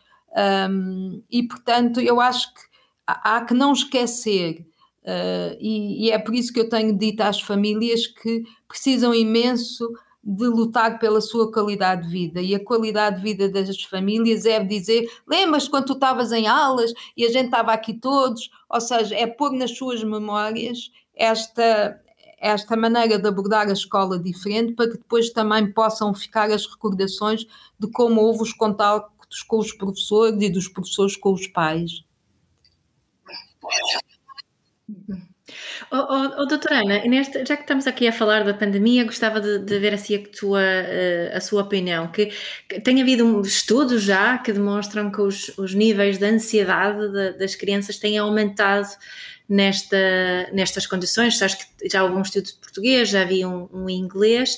Um, 0.69 1.23
e 1.31 1.43
portanto, 1.43 2.01
eu 2.01 2.19
acho 2.19 2.53
que 2.53 2.61
há, 3.07 3.37
há 3.37 3.45
que 3.45 3.53
não 3.53 3.71
esquecer. 3.71 4.59
Uh, 5.03 5.55
e, 5.57 6.07
e 6.07 6.11
é 6.11 6.19
por 6.19 6.35
isso 6.35 6.51
que 6.51 6.59
eu 6.59 6.67
tenho 6.67 6.97
dito 6.97 7.21
às 7.21 7.39
famílias 7.39 8.05
que 8.05 8.43
precisam 8.67 9.15
imenso 9.15 9.89
de 10.31 10.45
lutar 10.45 10.99
pela 10.99 11.21
sua 11.21 11.51
qualidade 11.51 12.03
de 12.03 12.09
vida. 12.09 12.39
E 12.39 12.53
a 12.53 12.63
qualidade 12.63 13.15
de 13.15 13.23
vida 13.23 13.49
das 13.49 13.83
famílias 13.83 14.45
é 14.45 14.63
dizer: 14.63 15.09
lembras 15.27 15.67
quando 15.67 15.87
tu 15.87 15.93
estavas 15.93 16.31
em 16.31 16.47
aulas 16.47 16.93
e 17.17 17.25
a 17.25 17.31
gente 17.31 17.45
estava 17.45 17.73
aqui 17.73 17.95
todos? 17.95 18.51
Ou 18.69 18.79
seja, 18.79 19.15
é 19.15 19.25
pôr 19.25 19.51
nas 19.53 19.75
suas 19.75 20.03
memórias 20.03 20.91
esta, 21.15 21.99
esta 22.39 22.77
maneira 22.77 23.17
de 23.17 23.27
abordar 23.27 23.67
a 23.67 23.73
escola 23.73 24.19
diferente 24.19 24.73
para 24.73 24.91
que 24.91 24.97
depois 24.97 25.31
também 25.31 25.71
possam 25.71 26.13
ficar 26.13 26.51
as 26.51 26.67
recordações 26.67 27.47
de 27.79 27.87
como 27.91 28.21
houve 28.21 28.43
os 28.43 28.53
contactos 28.53 29.41
com 29.41 29.57
os 29.57 29.73
professores 29.73 30.39
e 30.43 30.49
dos 30.49 30.67
professores 30.67 31.17
com 31.17 31.33
os 31.33 31.47
pais. 31.47 32.03
Oh, 35.91 35.97
oh, 35.97 36.41
oh, 36.41 36.45
doutora 36.45 36.81
Ana, 36.81 37.01
já 37.23 37.55
que 37.55 37.63
estamos 37.63 37.87
aqui 37.87 38.07
a 38.07 38.11
falar 38.11 38.43
da 38.43 38.53
pandemia, 38.53 39.03
gostava 39.03 39.39
de, 39.39 39.59
de 39.59 39.79
ver 39.79 39.93
assim 39.93 40.15
a, 40.15 40.27
tua, 40.27 40.61
eh, 40.61 41.31
a 41.33 41.41
sua 41.41 41.61
opinião. 41.63 42.07
Que, 42.11 42.31
que 42.67 42.79
tem 42.81 43.01
havido 43.01 43.41
estudos 43.41 44.03
já 44.03 44.37
que 44.37 44.51
demonstram 44.51 45.11
que 45.11 45.21
os, 45.21 45.49
os 45.57 45.73
níveis 45.73 46.17
de 46.17 46.25
ansiedade 46.25 47.11
de, 47.11 47.37
das 47.37 47.55
crianças 47.55 47.97
têm 47.97 48.17
aumentado 48.17 48.87
nesta, 49.47 49.97
nestas 50.53 50.85
condições. 50.85 51.37
Sabes 51.37 51.55
que 51.55 51.89
já 51.89 52.03
houve 52.03 52.15
um 52.15 52.21
estudo 52.21 52.45
de 52.45 52.53
português, 52.53 53.09
já 53.09 53.21
havia 53.21 53.49
um, 53.49 53.67
um 53.73 53.89
inglês. 53.89 54.57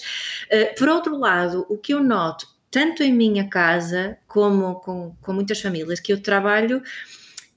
Uh, 0.52 0.78
por 0.78 0.90
outro 0.90 1.18
lado, 1.18 1.66
o 1.70 1.78
que 1.78 1.94
eu 1.94 2.04
noto, 2.04 2.46
tanto 2.70 3.02
em 3.02 3.14
minha 3.14 3.48
casa 3.48 4.18
como 4.28 4.76
com, 4.76 5.16
com 5.22 5.34
muitas 5.34 5.62
famílias 5.62 6.00
que 6.00 6.12
eu 6.12 6.22
trabalho, 6.22 6.82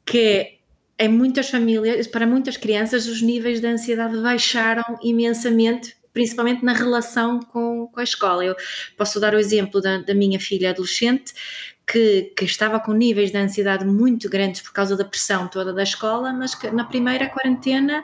que 0.04 0.18
é 0.18 0.53
em 0.98 1.08
muitas 1.08 1.50
famílias, 1.50 2.06
para 2.06 2.26
muitas 2.26 2.56
crianças, 2.56 3.06
os 3.06 3.20
níveis 3.20 3.60
de 3.60 3.66
ansiedade 3.66 4.16
baixaram 4.18 4.98
imensamente, 5.02 5.96
principalmente 6.12 6.64
na 6.64 6.72
relação 6.72 7.40
com, 7.40 7.88
com 7.88 8.00
a 8.00 8.04
escola. 8.04 8.44
Eu 8.44 8.54
posso 8.96 9.18
dar 9.18 9.34
o 9.34 9.38
exemplo 9.38 9.80
da, 9.80 9.98
da 9.98 10.14
minha 10.14 10.38
filha 10.38 10.70
adolescente, 10.70 11.34
que, 11.86 12.32
que, 12.36 12.44
estava 12.44 12.80
com 12.80 12.92
níveis 12.92 13.30
de 13.30 13.36
ansiedade 13.36 13.84
muito 13.84 14.30
grandes 14.30 14.62
por 14.62 14.72
causa 14.72 14.96
da 14.96 15.04
pressão 15.04 15.48
toda 15.48 15.72
da 15.72 15.82
escola, 15.82 16.32
mas 16.32 16.54
que 16.54 16.70
na 16.70 16.84
primeira 16.84 17.28
quarentena 17.28 18.02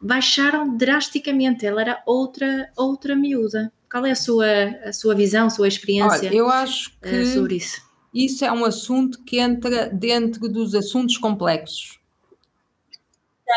baixaram 0.00 0.76
drasticamente. 0.76 1.66
Ela 1.66 1.82
era 1.82 2.02
outra, 2.06 2.70
outra 2.76 3.14
miúda. 3.14 3.70
Qual 3.90 4.06
é 4.06 4.12
a 4.12 4.16
sua, 4.16 4.46
a 4.84 4.92
sua 4.92 5.14
visão, 5.14 5.46
a 5.46 5.50
sua 5.50 5.68
experiência 5.68 6.28
Olha, 6.28 6.36
eu 6.36 6.48
acho 6.48 6.92
eh, 7.02 7.10
que 7.10 7.26
sobre 7.26 7.56
isso? 7.56 7.82
Isso 8.14 8.44
é 8.44 8.52
um 8.52 8.64
assunto 8.64 9.22
que 9.24 9.38
entra 9.38 9.90
dentro 9.90 10.48
dos 10.48 10.74
assuntos 10.74 11.18
complexos 11.18 11.98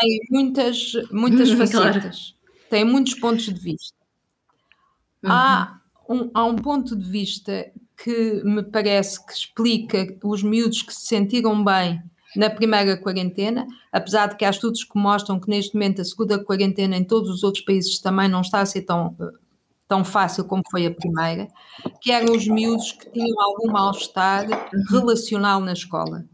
tem 0.00 0.20
muitas, 0.30 0.92
muitas 1.10 1.50
facetas, 1.52 2.34
claro. 2.34 2.68
tem 2.70 2.84
muitos 2.84 3.14
pontos 3.14 3.44
de 3.44 3.60
vista. 3.60 3.94
Uhum. 5.22 5.30
Há, 5.30 5.80
um, 6.08 6.30
há 6.34 6.44
um 6.44 6.56
ponto 6.56 6.96
de 6.96 7.08
vista 7.08 7.70
que 8.02 8.42
me 8.44 8.62
parece 8.62 9.24
que 9.24 9.32
explica 9.32 10.16
os 10.24 10.42
miúdos 10.42 10.82
que 10.82 10.92
se 10.92 11.06
sentiram 11.06 11.62
bem 11.62 12.00
na 12.34 12.48
primeira 12.50 12.96
quarentena, 12.96 13.66
apesar 13.92 14.26
de 14.26 14.36
que 14.36 14.44
há 14.44 14.50
estudos 14.50 14.82
que 14.84 14.98
mostram 14.98 15.38
que 15.38 15.48
neste 15.48 15.74
momento 15.74 16.00
a 16.00 16.04
segunda 16.04 16.42
quarentena 16.42 16.96
em 16.96 17.04
todos 17.04 17.30
os 17.30 17.44
outros 17.44 17.64
países 17.64 17.98
também 17.98 18.28
não 18.28 18.40
está 18.40 18.60
a 18.60 18.66
ser 18.66 18.82
tão, 18.82 19.14
tão 19.86 20.04
fácil 20.04 20.44
como 20.46 20.62
foi 20.70 20.86
a 20.86 20.90
primeira, 20.90 21.48
que 22.00 22.10
eram 22.10 22.34
os 22.34 22.48
miúdos 22.48 22.92
que 22.92 23.10
tinham 23.10 23.38
algum 23.40 23.70
mal-estar 23.70 24.48
uhum. 24.48 24.82
relacional 24.90 25.60
na 25.60 25.74
escola 25.74 26.24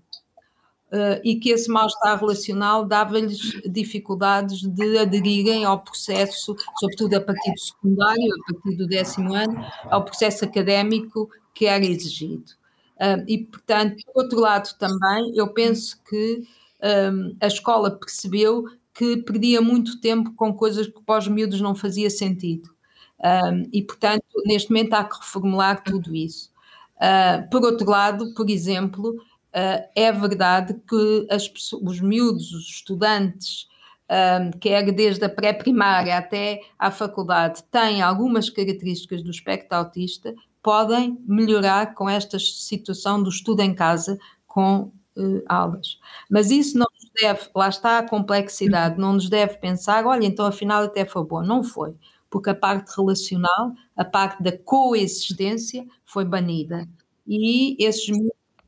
uh, 0.92 1.20
e 1.24 1.36
que 1.36 1.50
esse 1.50 1.70
mal-estar 1.70 2.18
relacional 2.18 2.84
dava-lhes 2.84 3.38
dificuldades 3.66 4.62
de 4.62 4.98
aderirem 4.98 5.64
ao 5.64 5.80
processo, 5.80 6.56
sobretudo 6.78 7.14
a 7.14 7.20
partir 7.20 7.52
do 7.52 7.60
secundário, 7.60 8.34
a 8.34 8.52
partir 8.52 8.76
do 8.76 8.86
décimo 8.86 9.34
ano, 9.34 9.64
ao 9.84 10.04
processo 10.04 10.44
académico 10.44 11.30
que 11.54 11.66
era 11.66 11.84
exigido. 11.84 12.52
Uh, 12.96 13.22
e, 13.28 13.38
portanto, 13.38 13.96
por 14.12 14.24
outro 14.24 14.40
lado 14.40 14.74
também, 14.78 15.32
eu 15.36 15.48
penso 15.48 15.98
que 16.08 16.42
um, 16.82 17.36
a 17.40 17.46
escola 17.46 17.90
percebeu 17.90 18.64
que 18.94 19.16
perdia 19.18 19.60
muito 19.60 20.00
tempo 20.00 20.34
com 20.34 20.52
coisas 20.52 20.88
que 20.88 21.00
para 21.02 21.18
os 21.18 21.28
miúdos 21.28 21.60
não 21.60 21.74
fazia 21.74 22.10
sentido. 22.10 22.68
Um, 23.20 23.68
e, 23.72 23.82
portanto, 23.82 24.24
neste 24.44 24.70
momento 24.70 24.94
há 24.94 25.04
que 25.04 25.16
reformular 25.16 25.82
tudo 25.82 26.14
isso. 26.14 26.50
Uh, 26.96 27.48
por 27.50 27.62
outro 27.62 27.88
lado, 27.88 28.34
por 28.34 28.50
exemplo, 28.50 29.14
Uh, 29.54 29.88
é 29.94 30.12
verdade 30.12 30.74
que 30.88 31.26
as, 31.30 31.50
os 31.72 32.00
miúdos, 32.00 32.52
os 32.52 32.68
estudantes, 32.68 33.66
um, 34.10 34.50
quer 34.58 34.90
desde 34.92 35.24
a 35.24 35.28
pré-primária 35.28 36.16
até 36.16 36.62
à 36.78 36.90
faculdade, 36.90 37.62
têm 37.70 38.02
algumas 38.02 38.48
características 38.50 39.22
do 39.22 39.30
espectro 39.30 39.76
autista, 39.76 40.34
podem 40.62 41.18
melhorar 41.26 41.94
com 41.94 42.08
esta 42.08 42.38
situação 42.38 43.22
do 43.22 43.30
estudo 43.30 43.60
em 43.60 43.74
casa 43.74 44.18
com 44.46 44.90
uh, 45.16 45.42
aulas. 45.48 45.98
Mas 46.28 46.50
isso 46.50 46.78
não 46.78 46.86
nos 46.94 47.10
deve, 47.20 47.48
lá 47.54 47.68
está 47.68 47.98
a 47.98 48.08
complexidade, 48.08 48.98
não 48.98 49.14
nos 49.14 49.28
deve 49.28 49.54
pensar, 49.58 50.06
olha, 50.06 50.26
então 50.26 50.46
afinal 50.46 50.84
até 50.84 51.04
foi 51.04 51.24
bom. 51.24 51.42
Não 51.42 51.62
foi, 51.62 51.94
porque 52.30 52.50
a 52.50 52.54
parte 52.54 52.90
relacional, 52.96 53.72
a 53.96 54.04
parte 54.04 54.42
da 54.42 54.52
coexistência 54.56 55.84
foi 56.04 56.24
banida. 56.24 56.86
E 57.26 57.76
esses 57.82 58.08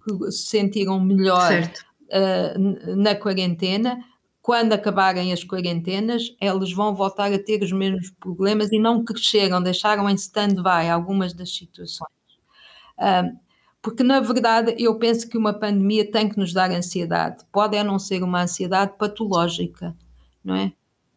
que 0.04 0.32
se 0.32 0.46
sentiram 0.46 1.00
melhor 1.00 1.52
uh, 1.52 2.96
na 2.96 3.14
quarentena 3.14 4.02
quando 4.42 4.72
acabarem 4.72 5.32
as 5.32 5.44
quarentenas, 5.44 6.34
eles 6.40 6.72
vão 6.72 6.94
voltar 6.94 7.32
a 7.32 7.38
ter 7.38 7.62
os 7.62 7.72
mesmos 7.72 8.10
problemas 8.10 8.72
e 8.72 8.78
não 8.78 9.04
cresceram, 9.04 9.62
deixaram 9.62 10.08
em 10.08 10.14
stand-by 10.14 10.88
algumas 10.90 11.32
das 11.32 11.54
situações. 11.54 12.10
porque, 13.82 14.02
na 14.02 14.20
verdade, 14.20 14.74
eu 14.78 14.96
penso 14.96 15.28
que 15.28 15.38
uma 15.38 15.52
pandemia 15.52 16.10
tem 16.10 16.28
que 16.28 16.38
nos 16.38 16.52
dar 16.52 16.70
ansiedade. 16.70 17.44
Pode 17.52 17.76
é 17.76 17.84
não 17.84 17.98
ser 17.98 18.22
uma 18.22 18.42
ansiedade 18.42 18.92
patológica, 18.98 19.94
não 20.44 20.54
é? 20.54 20.72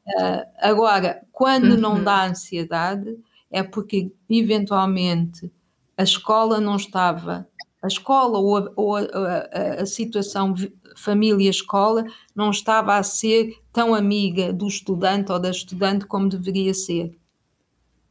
Uh, 0.06 0.46
agora, 0.60 1.22
quando 1.32 1.72
uhum. 1.72 1.80
não 1.80 2.04
dá 2.04 2.26
ansiedade, 2.26 3.18
é 3.50 3.64
porque, 3.64 4.12
eventualmente, 4.30 5.52
a 5.98 6.04
escola 6.04 6.60
não 6.60 6.76
estava 6.76 7.48
a 7.84 7.88
escola 7.88 8.40
ou 8.40 8.58
a, 8.58 8.72
ou 8.78 8.96
a, 8.96 9.02
a, 9.02 9.82
a 9.82 9.86
situação 9.86 10.56
família-escola 10.96 12.06
não 12.34 12.50
estava 12.50 12.96
a 12.96 13.04
ser 13.04 13.60
tão 13.74 13.94
amiga 13.94 14.54
do 14.54 14.68
estudante 14.68 15.32
ou 15.32 15.40
da 15.40 15.50
estudante 15.50 16.06
como 16.06 16.30
deveria 16.30 16.74
ser. 16.74 17.14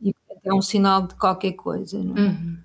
E 0.00 0.14
é 0.44 0.52
um 0.52 0.60
sinal 0.60 1.06
de 1.06 1.14
qualquer 1.14 1.52
coisa. 1.52 1.98
Não 1.98 2.16
é? 2.16 2.20
Uhum. 2.20 2.56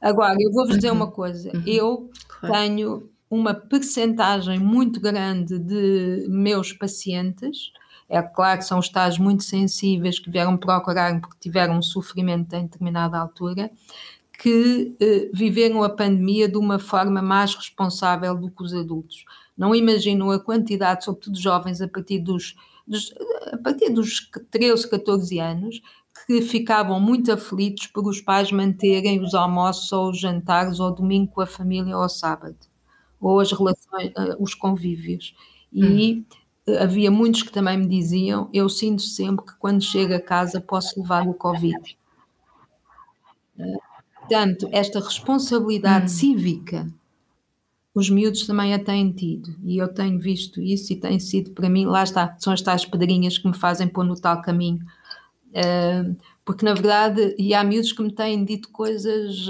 Agora, 0.00 0.36
eu 0.40 0.50
vou-vos 0.52 0.76
dizer 0.76 0.90
uhum. 0.90 0.96
uma 0.96 1.10
coisa: 1.10 1.50
uhum. 1.54 1.62
eu 1.66 2.10
claro. 2.26 2.54
tenho 2.54 3.10
uma 3.28 3.52
percentagem 3.52 4.58
muito 4.58 4.98
grande 5.00 5.58
de 5.58 6.26
meus 6.28 6.72
pacientes. 6.72 7.70
É 8.08 8.22
claro 8.22 8.60
que 8.60 8.64
são 8.64 8.78
estados 8.78 9.18
muito 9.18 9.42
sensíveis 9.42 10.20
que 10.20 10.30
vieram 10.30 10.56
procurar 10.56 11.20
porque 11.20 11.36
tiveram 11.40 11.76
um 11.76 11.82
sofrimento 11.82 12.54
em 12.54 12.62
determinada 12.62 13.18
altura, 13.18 13.68
que 14.38 14.94
eh, 15.00 15.30
viveram 15.32 15.82
a 15.82 15.88
pandemia 15.88 16.48
de 16.48 16.56
uma 16.58 16.78
forma 16.78 17.22
mais 17.22 17.54
responsável 17.54 18.36
do 18.36 18.50
que 18.50 18.62
os 18.62 18.74
adultos. 18.74 19.24
Não 19.56 19.74
imaginam 19.74 20.30
a 20.30 20.38
quantidade, 20.38 21.04
sobretudo 21.04 21.38
jovens, 21.38 21.80
a 21.80 21.88
partir 21.88 22.18
dos, 22.18 22.54
dos, 22.86 23.14
a 23.52 23.56
partir 23.56 23.90
dos 23.90 24.30
13, 24.50 24.88
14 24.88 25.38
anos, 25.38 25.80
que 26.26 26.42
ficavam 26.42 27.00
muito 27.00 27.32
aflitos 27.32 27.86
por 27.86 28.06
os 28.06 28.20
pais 28.20 28.52
manterem 28.52 29.22
os 29.22 29.34
almoços 29.34 29.90
ou 29.92 30.10
os 30.10 30.18
jantares 30.18 30.80
ou 30.80 30.90
domingo 30.90 31.32
com 31.32 31.40
a 31.40 31.46
família 31.46 31.96
ou 31.96 32.08
sábado, 32.08 32.56
ou 33.20 33.40
as 33.40 33.52
relações, 33.52 34.12
eh, 34.16 34.36
os 34.38 34.54
convívios. 34.54 35.34
E 35.72 36.24
hum. 36.66 36.76
havia 36.80 37.10
muitos 37.10 37.42
que 37.42 37.52
também 37.52 37.78
me 37.78 37.88
diziam: 37.88 38.50
Eu 38.52 38.68
sinto 38.68 39.02
sempre 39.02 39.46
que 39.46 39.54
quando 39.58 39.82
chego 39.82 40.14
a 40.14 40.20
casa 40.20 40.60
posso 40.60 41.00
levar 41.00 41.26
o 41.26 41.34
Covid. 41.34 41.96
Portanto, 44.28 44.68
esta 44.72 44.98
responsabilidade 44.98 46.06
hum. 46.06 46.08
cívica, 46.08 46.88
os 47.94 48.10
miúdos 48.10 48.46
também 48.46 48.74
a 48.74 48.78
têm 48.78 49.10
tido, 49.12 49.54
e 49.64 49.78
eu 49.78 49.88
tenho 49.88 50.18
visto 50.18 50.60
isso 50.60 50.92
e 50.92 50.96
tem 50.96 51.18
sido 51.18 51.52
para 51.52 51.68
mim, 51.68 51.86
lá 51.86 52.02
está, 52.02 52.36
são 52.38 52.52
as 52.52 52.60
tais 52.60 52.84
pedrinhas 52.84 53.38
que 53.38 53.46
me 53.46 53.56
fazem 53.56 53.88
pôr 53.88 54.04
no 54.04 54.20
tal 54.20 54.42
caminho. 54.42 54.80
Uh, 55.52 56.14
porque 56.44 56.64
na 56.64 56.74
verdade, 56.74 57.34
e 57.38 57.54
há 57.54 57.64
miúdos 57.64 57.92
que 57.92 58.02
me 58.02 58.12
têm 58.12 58.44
dito 58.44 58.68
coisas 58.68 59.46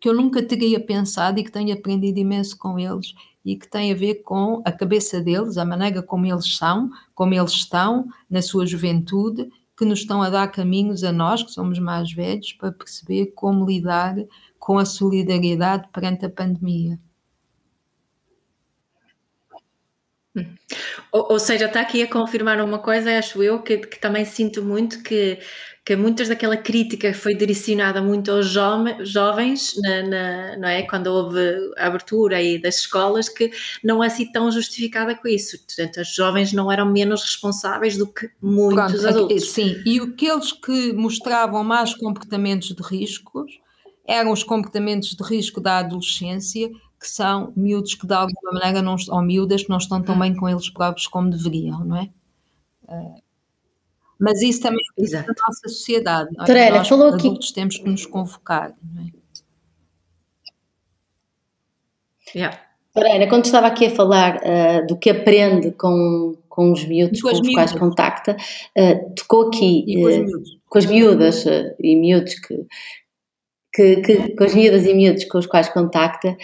que 0.00 0.08
eu 0.08 0.14
nunca 0.14 0.42
teria 0.42 0.80
pensado 0.80 1.38
e 1.38 1.44
que 1.44 1.52
tenho 1.52 1.72
aprendido 1.74 2.18
imenso 2.18 2.56
com 2.56 2.78
eles 2.78 3.14
e 3.44 3.56
que 3.56 3.68
tem 3.68 3.92
a 3.92 3.94
ver 3.94 4.22
com 4.22 4.62
a 4.64 4.72
cabeça 4.72 5.20
deles, 5.20 5.58
a 5.58 5.64
maneira 5.64 6.02
como 6.02 6.26
eles 6.26 6.56
são, 6.56 6.90
como 7.14 7.34
eles 7.34 7.52
estão 7.52 8.06
na 8.30 8.40
sua 8.40 8.66
juventude 8.66 9.50
que 9.76 9.84
nos 9.84 10.00
estão 10.00 10.22
a 10.22 10.30
dar 10.30 10.48
caminhos 10.48 11.02
a 11.04 11.12
nós, 11.12 11.42
que 11.42 11.50
somos 11.50 11.78
mais 11.78 12.12
velhos, 12.12 12.52
para 12.52 12.72
perceber 12.72 13.32
como 13.34 13.66
lidar 13.66 14.14
com 14.58 14.78
a 14.78 14.84
solidariedade 14.84 15.88
perante 15.92 16.26
a 16.26 16.30
pandemia. 16.30 16.98
Ou, 21.10 21.32
ou, 21.32 21.38
seja, 21.38 21.66
está 21.66 21.80
aqui 21.80 22.02
a 22.02 22.10
confirmar 22.10 22.60
uma 22.60 22.78
coisa, 22.78 23.18
acho 23.18 23.42
eu, 23.42 23.60
que, 23.62 23.78
que 23.78 23.98
também 23.98 24.24
sinto 24.24 24.62
muito 24.62 25.02
que 25.02 25.38
que 25.84 25.96
muitas 25.96 26.28
daquela 26.28 26.56
crítica 26.56 27.12
foi 27.12 27.34
direcionada 27.34 28.00
muito 28.00 28.30
aos 28.30 28.46
jovens, 28.46 29.74
na, 29.82 30.02
na, 30.02 30.56
não 30.56 30.68
é? 30.68 30.82
quando 30.82 31.08
houve 31.08 31.40
a 31.76 31.86
abertura 31.86 32.36
aí 32.36 32.60
das 32.60 32.76
escolas, 32.76 33.28
que 33.28 33.50
não 33.82 34.02
é 34.02 34.06
assim 34.06 34.30
tão 34.30 34.50
justificada 34.50 35.14
com 35.16 35.26
isso. 35.26 35.58
Portanto, 35.58 36.00
os 36.00 36.14
jovens 36.14 36.52
não 36.52 36.70
eram 36.70 36.86
menos 36.86 37.22
responsáveis 37.22 37.96
do 37.96 38.06
que 38.06 38.30
muitos 38.40 39.00
Pronto, 39.00 39.08
adultos. 39.08 39.50
Sim, 39.50 39.82
e 39.84 39.98
aqueles 39.98 40.52
que 40.52 40.92
mostravam 40.92 41.64
mais 41.64 41.94
comportamentos 41.94 42.68
de 42.68 42.82
riscos 42.82 43.50
eram 44.06 44.30
os 44.30 44.44
comportamentos 44.44 45.16
de 45.16 45.24
risco 45.24 45.60
da 45.60 45.78
adolescência, 45.78 46.70
que 47.00 47.08
são 47.08 47.52
miúdos 47.56 47.96
que 47.96 48.06
de 48.06 48.14
alguma 48.14 48.52
maneira 48.52 48.80
não, 48.80 48.94
ou 49.08 49.22
miúdas 49.22 49.64
que 49.64 49.70
não 49.70 49.78
estão 49.78 50.00
tão 50.00 50.14
hum. 50.14 50.20
bem 50.20 50.36
com 50.36 50.48
eles 50.48 50.70
próprios 50.70 51.08
como 51.08 51.28
deveriam, 51.28 51.84
não 51.84 51.96
é? 51.96 52.08
Mas 54.22 54.40
isso 54.40 54.62
também 54.62 54.78
é 55.00 55.22
da 55.22 55.34
nossa 55.46 55.68
sociedade. 55.68 56.30
Olha, 56.38 56.70
nós, 56.70 56.86
falou 56.86 57.08
adultos, 57.08 57.46
aqui... 57.46 57.54
temos 57.54 57.76
que 57.76 57.88
nos 57.88 58.06
convocar. 58.06 58.72
Não 58.80 59.02
é? 59.02 59.06
Yeah. 62.34 62.60
Torena, 62.94 63.26
quando 63.26 63.46
estava 63.46 63.66
aqui 63.66 63.86
a 63.86 63.90
falar 63.90 64.36
uh, 64.36 64.86
do 64.86 64.96
que 64.96 65.10
aprende 65.10 65.72
com, 65.72 66.36
com 66.48 66.70
os 66.70 66.84
miúdos 66.84 67.20
com, 67.20 67.28
com 67.28 67.34
os 67.34 67.40
miúdos. 67.40 67.54
quais 67.54 67.72
contacta, 67.72 68.36
uh, 68.78 69.14
tocou 69.16 69.48
aqui 69.48 69.84
com, 69.92 70.08
uh, 70.08 70.42
com, 70.68 70.78
as 70.78 70.86
miúdas 70.86 71.44
e 71.80 71.96
miúdos 71.96 72.34
que, 72.38 72.66
que, 73.74 73.96
que, 74.02 74.36
com 74.36 74.44
as 74.44 74.54
miúdas 74.54 74.86
e 74.86 74.94
miúdos 74.94 75.24
com 75.24 75.38
os 75.38 75.46
quais 75.46 75.68
contacta, 75.70 76.36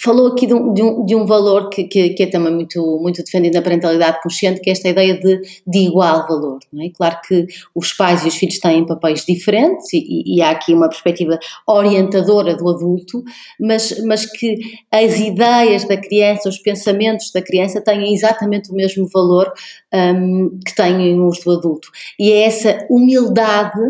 falou 0.00 0.28
aqui 0.28 0.46
de 0.46 0.54
um, 0.54 0.72
de 0.72 0.82
um, 0.82 1.04
de 1.04 1.14
um 1.14 1.26
valor 1.26 1.68
que, 1.68 1.84
que, 1.84 2.10
que, 2.10 2.22
é 2.22 2.26
também 2.26 2.52
muito, 2.52 2.98
muito 3.00 3.22
defendido 3.22 3.54
na 3.54 3.62
parentalidade 3.62 4.22
consciente, 4.22 4.60
que 4.60 4.70
é 4.70 4.72
esta 4.72 4.88
ideia 4.88 5.18
de, 5.18 5.40
de 5.66 5.78
igual 5.78 6.26
valor. 6.26 6.58
Não 6.72 6.84
é? 6.84 6.90
Claro 6.90 7.18
que 7.26 7.46
os 7.74 7.92
pais 7.92 8.24
e 8.24 8.28
os 8.28 8.34
filhos 8.34 8.58
têm 8.58 8.86
papéis 8.86 9.24
diferentes 9.24 9.92
e, 9.92 10.36
e 10.36 10.42
há 10.42 10.50
aqui 10.50 10.72
uma 10.72 10.88
perspectiva 10.88 11.38
orientadora 11.66 12.56
do 12.56 12.68
adulto, 12.68 13.22
mas, 13.60 14.02
mas 14.04 14.26
que 14.26 14.56
as 14.90 15.18
ideias 15.18 15.84
da 15.84 15.96
criança, 15.96 16.48
os 16.48 16.58
pensamentos 16.58 17.30
da 17.32 17.42
criança 17.42 17.80
têm 17.80 18.14
exatamente 18.14 18.70
o 18.70 18.74
mesmo 18.74 19.06
valor 19.12 19.52
um, 19.92 20.58
que 20.64 20.74
têm 20.74 21.20
os 21.20 21.40
do 21.40 21.52
adulto. 21.52 21.88
E 22.18 22.32
é 22.32 22.44
essa 22.44 22.86
humildade 22.90 23.80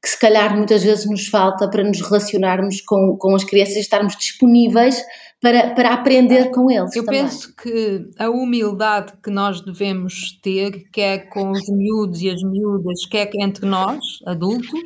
que 0.00 0.08
se 0.08 0.18
calhar 0.18 0.56
muitas 0.56 0.82
vezes 0.82 1.06
nos 1.06 1.26
falta 1.26 1.68
para 1.68 1.82
nos 1.82 2.00
relacionarmos 2.00 2.80
com, 2.80 3.16
com 3.16 3.34
as 3.34 3.44
crianças 3.44 3.76
e 3.76 3.80
estarmos 3.80 4.16
disponíveis 4.16 5.02
para, 5.40 5.74
para 5.74 5.94
aprender 5.94 6.50
com 6.50 6.70
eles. 6.70 6.94
Eu 6.94 7.04
também. 7.04 7.22
penso 7.22 7.54
que 7.54 8.08
a 8.18 8.28
humildade 8.30 9.12
que 9.22 9.30
nós 9.30 9.60
devemos 9.60 10.38
ter, 10.40 10.88
quer 10.92 11.28
com 11.28 11.50
os 11.50 11.68
miúdos 11.68 12.20
e 12.20 12.30
as 12.30 12.42
miúdas, 12.42 13.06
quer 13.06 13.30
entre 13.34 13.66
nós, 13.66 13.98
adultos, 14.24 14.80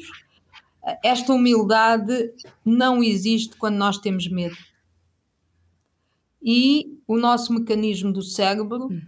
esta 1.04 1.32
humildade 1.32 2.32
não 2.64 3.02
existe 3.02 3.56
quando 3.56 3.76
nós 3.76 3.98
temos 3.98 4.28
medo. 4.28 4.56
E 6.42 6.98
o 7.06 7.16
nosso 7.16 7.52
mecanismo 7.52 8.12
do 8.12 8.22
cérebro 8.22 8.88
hum. 8.90 9.00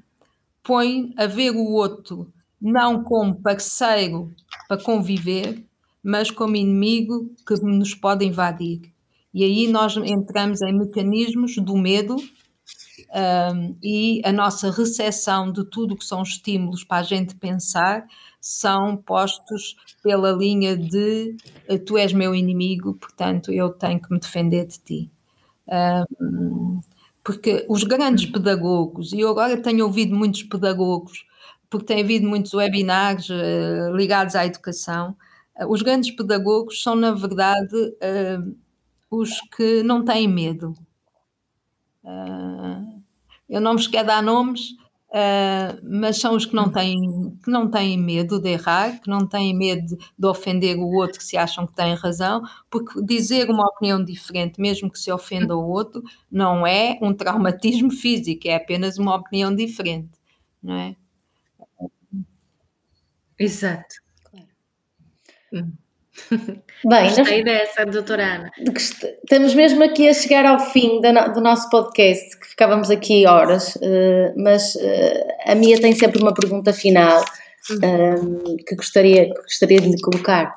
põe 0.62 1.12
a 1.16 1.26
ver 1.26 1.50
o 1.50 1.72
outro 1.72 2.28
não 2.60 3.02
como 3.02 3.42
parceiro 3.42 4.32
para 4.68 4.82
conviver, 4.82 5.62
mas 6.04 6.30
como 6.30 6.54
inimigo 6.54 7.30
que 7.46 7.54
nos 7.62 7.94
pode 7.94 8.26
invadir. 8.26 8.82
E 9.32 9.42
aí 9.42 9.66
nós 9.66 9.96
entramos 9.96 10.60
em 10.62 10.72
mecanismos 10.72 11.56
do 11.56 11.76
medo 11.76 12.16
um, 12.16 13.76
e 13.82 14.20
a 14.24 14.30
nossa 14.30 14.70
recepção 14.70 15.50
de 15.50 15.64
tudo 15.64 15.96
que 15.96 16.04
são 16.04 16.22
estímulos 16.22 16.84
para 16.84 16.98
a 16.98 17.02
gente 17.02 17.34
pensar 17.34 18.06
são 18.40 18.96
postos 18.96 19.74
pela 20.02 20.30
linha 20.30 20.76
de 20.76 21.34
eh, 21.66 21.78
tu 21.78 21.96
és 21.96 22.12
meu 22.12 22.34
inimigo, 22.34 22.92
portanto 22.94 23.50
eu 23.50 23.70
tenho 23.70 23.98
que 23.98 24.12
me 24.12 24.20
defender 24.20 24.66
de 24.66 24.78
ti. 24.78 25.10
Um, 25.66 26.80
porque 27.24 27.64
os 27.70 27.84
grandes 27.84 28.26
pedagogos, 28.26 29.14
e 29.14 29.20
eu 29.20 29.30
agora 29.30 29.56
tenho 29.56 29.86
ouvido 29.86 30.14
muitos 30.14 30.42
pedagogos, 30.42 31.24
porque 31.70 31.86
tem 31.86 32.02
havido 32.02 32.28
muitos 32.28 32.52
webinars 32.52 33.30
uh, 33.30 33.96
ligados 33.96 34.34
à 34.34 34.44
educação, 34.44 35.16
os 35.68 35.82
grandes 35.82 36.10
pedagogos 36.10 36.82
são, 36.82 36.96
na 36.96 37.12
verdade, 37.12 37.76
uh, 37.76 38.56
os 39.10 39.40
que 39.56 39.82
não 39.82 40.04
têm 40.04 40.26
medo. 40.26 40.76
Uh, 42.02 43.02
eu 43.48 43.60
não 43.60 43.74
vos 43.74 43.86
quero 43.86 44.08
dar 44.08 44.22
nomes, 44.22 44.74
Uh, 45.14 45.78
mas 45.84 46.18
são 46.18 46.34
os 46.34 46.44
que 46.44 46.56
não, 46.56 46.68
têm, 46.72 47.38
que 47.44 47.48
não 47.48 47.70
têm 47.70 47.96
medo 47.96 48.40
de 48.40 48.48
errar, 48.48 49.00
que 49.00 49.08
não 49.08 49.24
têm 49.24 49.54
medo 49.54 49.96
de, 49.96 49.96
de, 50.18 50.26
ofender 50.26 50.76
o 50.76 50.92
outro 50.92 51.18
que 51.18 51.24
se 51.24 51.36
acham 51.36 51.68
que 51.68 51.72
têm 51.72 51.94
razão, 51.94 52.42
porque 52.68 53.00
dizer 53.00 53.48
uma 53.48 53.64
opinião 53.64 54.04
diferente, 54.04 54.60
mesmo 54.60 54.90
que 54.90 54.98
se 54.98 55.12
ofenda 55.12 55.56
o 55.56 55.68
outro, 55.68 56.02
não 56.28 56.66
é 56.66 56.98
um 57.00 57.14
traumatismo 57.14 57.92
físico, 57.94 58.48
é 58.48 58.56
apenas 58.56 58.98
uma 58.98 59.14
opinião 59.14 59.54
diferente, 59.54 60.10
não 60.60 60.74
é? 60.74 60.96
Exato. 63.38 64.03
Hum. 65.54 65.72
Bem, 66.86 67.14
Gostei 67.14 67.42
nós, 67.42 67.44
dessa, 67.44 67.86
doutora 67.86 68.24
Ana. 68.24 68.50
Estamos 68.76 69.54
mesmo 69.54 69.82
aqui 69.82 70.08
a 70.08 70.14
chegar 70.14 70.44
ao 70.46 70.60
fim 70.60 71.00
do 71.00 71.40
nosso 71.40 71.68
podcast, 71.70 72.38
que 72.38 72.46
ficávamos 72.48 72.90
aqui 72.90 73.26
horas, 73.26 73.76
eh, 73.82 74.32
mas 74.36 74.76
eh, 74.76 75.26
a 75.46 75.54
minha 75.54 75.80
tem 75.80 75.94
sempre 75.94 76.20
uma 76.20 76.32
pergunta 76.32 76.72
final 76.72 77.24
uhum. 77.70 78.56
que, 78.66 78.76
gostaria, 78.76 79.26
que 79.26 79.42
gostaria 79.42 79.80
de 79.80 79.88
lhe 79.88 80.00
colocar. 80.00 80.54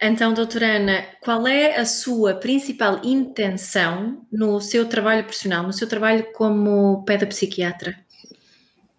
Então, 0.00 0.34
doutora 0.34 0.76
Ana, 0.76 1.04
qual 1.20 1.46
é 1.46 1.76
a 1.76 1.84
sua 1.84 2.34
principal 2.34 3.00
intenção 3.04 4.20
no 4.30 4.60
seu 4.60 4.88
trabalho 4.88 5.24
profissional, 5.24 5.64
no 5.64 5.72
seu 5.72 5.88
trabalho 5.88 6.26
como 6.32 7.04
pedopsiquiatra? 7.04 7.96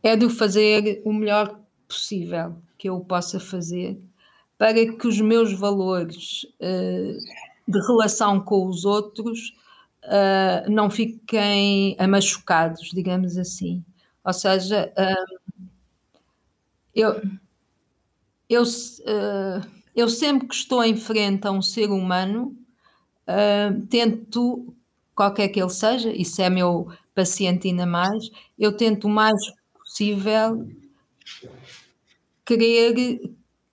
É 0.01 0.15
de 0.15 0.25
o 0.25 0.29
fazer 0.29 1.01
o 1.05 1.13
melhor 1.13 1.59
possível 1.87 2.57
que 2.77 2.89
eu 2.89 2.99
possa 3.01 3.39
fazer 3.39 3.97
para 4.57 4.73
que 4.73 5.07
os 5.07 5.19
meus 5.19 5.53
valores 5.53 6.45
uh, 6.59 7.19
de 7.67 7.79
relação 7.87 8.39
com 8.39 8.67
os 8.67 8.85
outros 8.85 9.53
uh, 10.03 10.69
não 10.69 10.89
fiquem 10.89 11.95
machucados, 12.07 12.89
digamos 12.93 13.37
assim. 13.37 13.83
Ou 14.23 14.33
seja, 14.33 14.91
uh, 14.97 15.59
eu, 16.93 17.21
eu, 18.49 18.63
eu 19.95 20.09
sempre 20.09 20.47
que 20.47 20.55
estou 20.55 20.83
em 20.83 20.95
frente 20.95 21.45
a 21.45 21.51
um 21.51 21.61
ser 21.61 21.89
humano, 21.89 22.55
tento, 23.89 24.73
qualquer 25.13 25.49
que 25.49 25.61
ele 25.61 25.69
seja, 25.69 26.13
se 26.23 26.41
é 26.41 26.49
meu 26.49 26.89
paciente 27.13 27.67
ainda 27.67 27.85
mais, 27.85 28.31
eu 28.57 28.77
tento 28.77 29.07
o 29.07 29.09
mais 29.09 29.35
possível 29.73 30.65
querer 32.45 33.19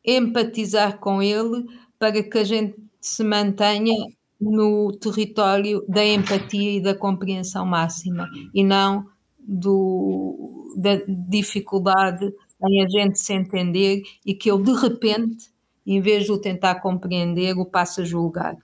empatizar 0.05 0.99
com 0.99 1.23
ele 1.23 1.67
para 1.99 2.23
que 2.23 2.39
a 2.39 2.45
gente 2.45 2.77
se 3.01 3.23
mantenha 3.23 3.95
no 4.41 4.93
território 4.99 5.85
da 5.89 6.05
empatia 6.05 6.79
e 6.79 6.81
da 6.83 6.95
compreensão 6.95 7.65
máxima 7.65 8.29
e 8.53 8.65
não 8.65 9.07
do, 9.39 10.75
da 10.77 10.97
dificuldade 11.07 12.33
em 12.61 12.83
a 12.83 12.89
gente 12.89 13.19
se 13.19 13.33
entender 13.33 14.03
e 14.25 14.35
que 14.35 14.51
ele 14.51 14.63
de 14.63 14.73
repente, 14.73 15.47
em 15.87 16.01
vez 16.01 16.25
de 16.25 16.33
o 16.33 16.39
tentar 16.39 16.77
compreender, 16.77 17.57
o 17.57 17.65
passa 17.65 18.03
a 18.03 18.05
julgar. 18.05 18.57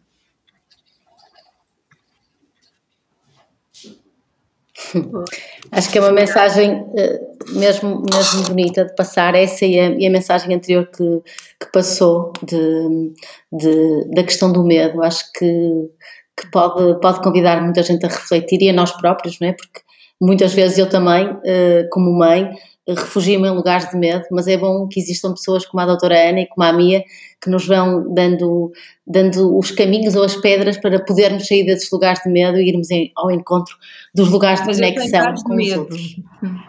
Acho 5.71 5.91
que 5.91 5.99
é 5.99 6.01
uma 6.01 6.13
mensagem 6.13 6.87
eh, 6.97 7.21
mesmo, 7.51 8.05
mesmo 8.13 8.43
bonita 8.49 8.85
de 8.85 8.95
passar, 8.95 9.35
essa 9.35 9.65
e 9.65 9.79
a, 9.79 9.91
e 9.91 10.07
a 10.07 10.11
mensagem 10.11 10.55
anterior 10.55 10.87
que, 10.87 11.23
que 11.61 11.73
passou 11.73 12.33
de, 12.43 13.13
de, 13.53 14.11
da 14.15 14.23
questão 14.23 14.53
do 14.53 14.65
medo. 14.65 15.03
Acho 15.03 15.25
que, 15.33 15.91
que 16.37 16.51
pode, 16.51 17.01
pode 17.01 17.21
convidar 17.23 17.63
muita 17.63 17.83
gente 17.83 18.05
a 18.07 18.09
refletir 18.09 18.63
e 18.63 18.71
a 18.71 18.73
nós 18.73 18.93
próprios, 18.93 19.39
não 19.41 19.49
é? 19.49 19.53
Porque 19.53 19.81
muitas 20.21 20.53
vezes 20.55 20.79
eu 20.79 20.89
também, 20.89 21.37
eh, 21.45 21.87
como 21.91 22.11
mãe, 22.17 22.51
refugio-me 22.95 23.49
em 23.49 23.55
lugares 23.55 23.91
de 23.91 23.97
medo, 23.97 24.25
mas 24.31 24.47
é 24.47 24.57
bom 24.57 24.89
que 24.89 25.01
existam 25.01 25.33
pessoas 25.33 25.67
como 25.67 25.81
a 25.81 25.87
doutora 25.87 26.31
Ana 26.31 26.41
e 26.41 26.47
como 26.47 26.67
a 26.67 26.73
Mia 26.73 27.05
que 27.41 27.51
nos 27.51 27.67
vão 27.67 28.13
dando, 28.13 28.73
dando 29.07 29.57
os 29.57 29.71
caminhos 29.71 30.15
ou 30.17 30.25
as 30.25 30.37
pedras 30.37 30.77
para 30.77 31.03
podermos 31.05 31.47
sair 31.47 31.65
desses 31.65 31.91
lugares 31.91 32.21
de 32.23 32.31
medo 32.31 32.59
e 32.59 32.69
irmos 32.69 32.91
em, 32.91 33.13
ao 33.17 33.31
encontro 33.31 33.77
dos 34.15 34.29
lugares 34.31 34.61
de 34.61 34.67
mas 34.67 34.79
conexão 34.79 35.35
com 35.45 35.55
medo. 35.55 35.71
os 35.71 35.79
outros. 35.79 36.17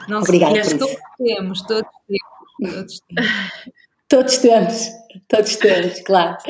Não 0.07 0.21
Obrigada 0.21 0.53
por 0.53 0.61
isso. 0.61 0.77
Todos 0.77 0.97
temos, 1.17 1.61
todos 1.63 1.89
temos. 2.07 2.69
Todos 2.71 2.99
temos. 2.99 3.79
Todos 4.09 4.37
temos, 4.37 4.89
todos 5.27 5.55
temos, 5.57 5.99
claro. 6.01 6.37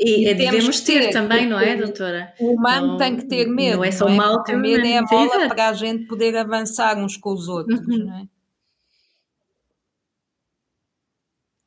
E, 0.00 0.28
e 0.28 0.34
devemos 0.34 0.80
ter, 0.80 1.06
ter, 1.06 1.12
também, 1.12 1.46
não 1.46 1.58
é, 1.58 1.76
doutora? 1.76 2.32
O 2.38 2.52
humano 2.52 2.86
não, 2.88 2.96
tem 2.96 3.16
que 3.16 3.26
ter 3.26 3.46
medo. 3.46 3.78
Não 3.78 3.84
é 3.84 3.90
só 3.90 4.06
o 4.06 4.10
mal 4.10 4.44
que 4.44 4.54
medo 4.54 4.86
é 4.86 4.98
a 4.98 5.02
bola 5.02 5.48
para 5.48 5.68
a 5.68 5.72
gente 5.72 6.04
poder 6.04 6.36
avançar 6.36 6.96
uns 6.96 7.16
com 7.16 7.32
os 7.32 7.48
outros, 7.48 7.80
uhum. 7.80 7.98
não 7.98 8.16
é? 8.16 8.22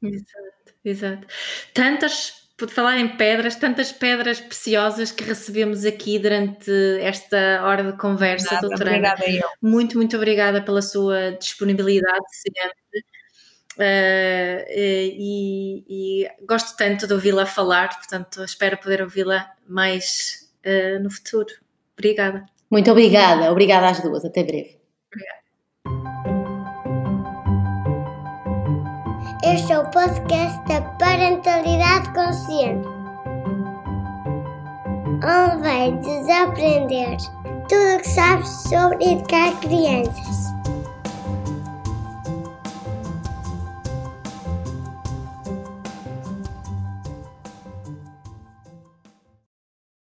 Exato, 0.02 0.74
exato. 0.84 1.28
Tantas, 1.74 2.34
por 2.58 2.70
falar 2.70 2.97
em 2.97 3.16
pedras, 3.16 3.56
tantas 3.56 3.91
pedras 3.91 4.39
preciosas 4.39 5.12
que 5.12 5.24
recebemos 5.24 5.86
aqui 5.86 6.18
durante 6.18 6.72
esta 6.99 7.64
hora 7.64 7.91
de 7.91 7.97
conversa, 7.97 8.56
Nada, 8.56 8.68
doutora. 8.68 8.89
Obrigada 8.91 9.30
eu. 9.30 9.47
Muito, 9.62 9.97
muito 9.97 10.16
obrigada 10.18 10.62
pela 10.62 10.82
sua 10.82 11.32
disponibilidade 11.32 12.26
sempre. 12.32 13.06
Uh, 13.78 14.66
e, 14.70 15.86
e, 15.88 16.45
gosto 16.45 16.76
tanto 16.76 17.08
de 17.08 17.14
ouvi-la 17.14 17.45
falar, 17.45 17.95
portanto, 17.97 18.43
espero 18.43 18.78
poder 18.78 19.02
ouvi-la 19.02 19.49
mais 19.68 20.52
uh, 20.66 21.02
no 21.02 21.10
futuro. 21.10 21.54
Obrigada. 21.93 22.45
Muito 22.70 22.91
obrigada, 22.91 23.52
obrigada 23.52 23.89
às 23.89 24.02
duas. 24.02 24.26
Até 24.26 24.43
breve. 24.43 24.82
Este 29.43 29.73
é 29.73 29.79
o 29.79 29.89
podcast 29.89 30.63
da 30.67 30.81
Parentalidade 30.99 32.13
Consciente, 32.13 32.87
onde 35.17 35.61
vai 35.63 35.91
desaprender 35.93 37.17
tudo 37.67 37.95
o 37.95 37.99
que 38.01 38.07
sabes 38.07 38.49
sobre 38.69 39.03
educar 39.03 39.59
crianças. 39.59 40.51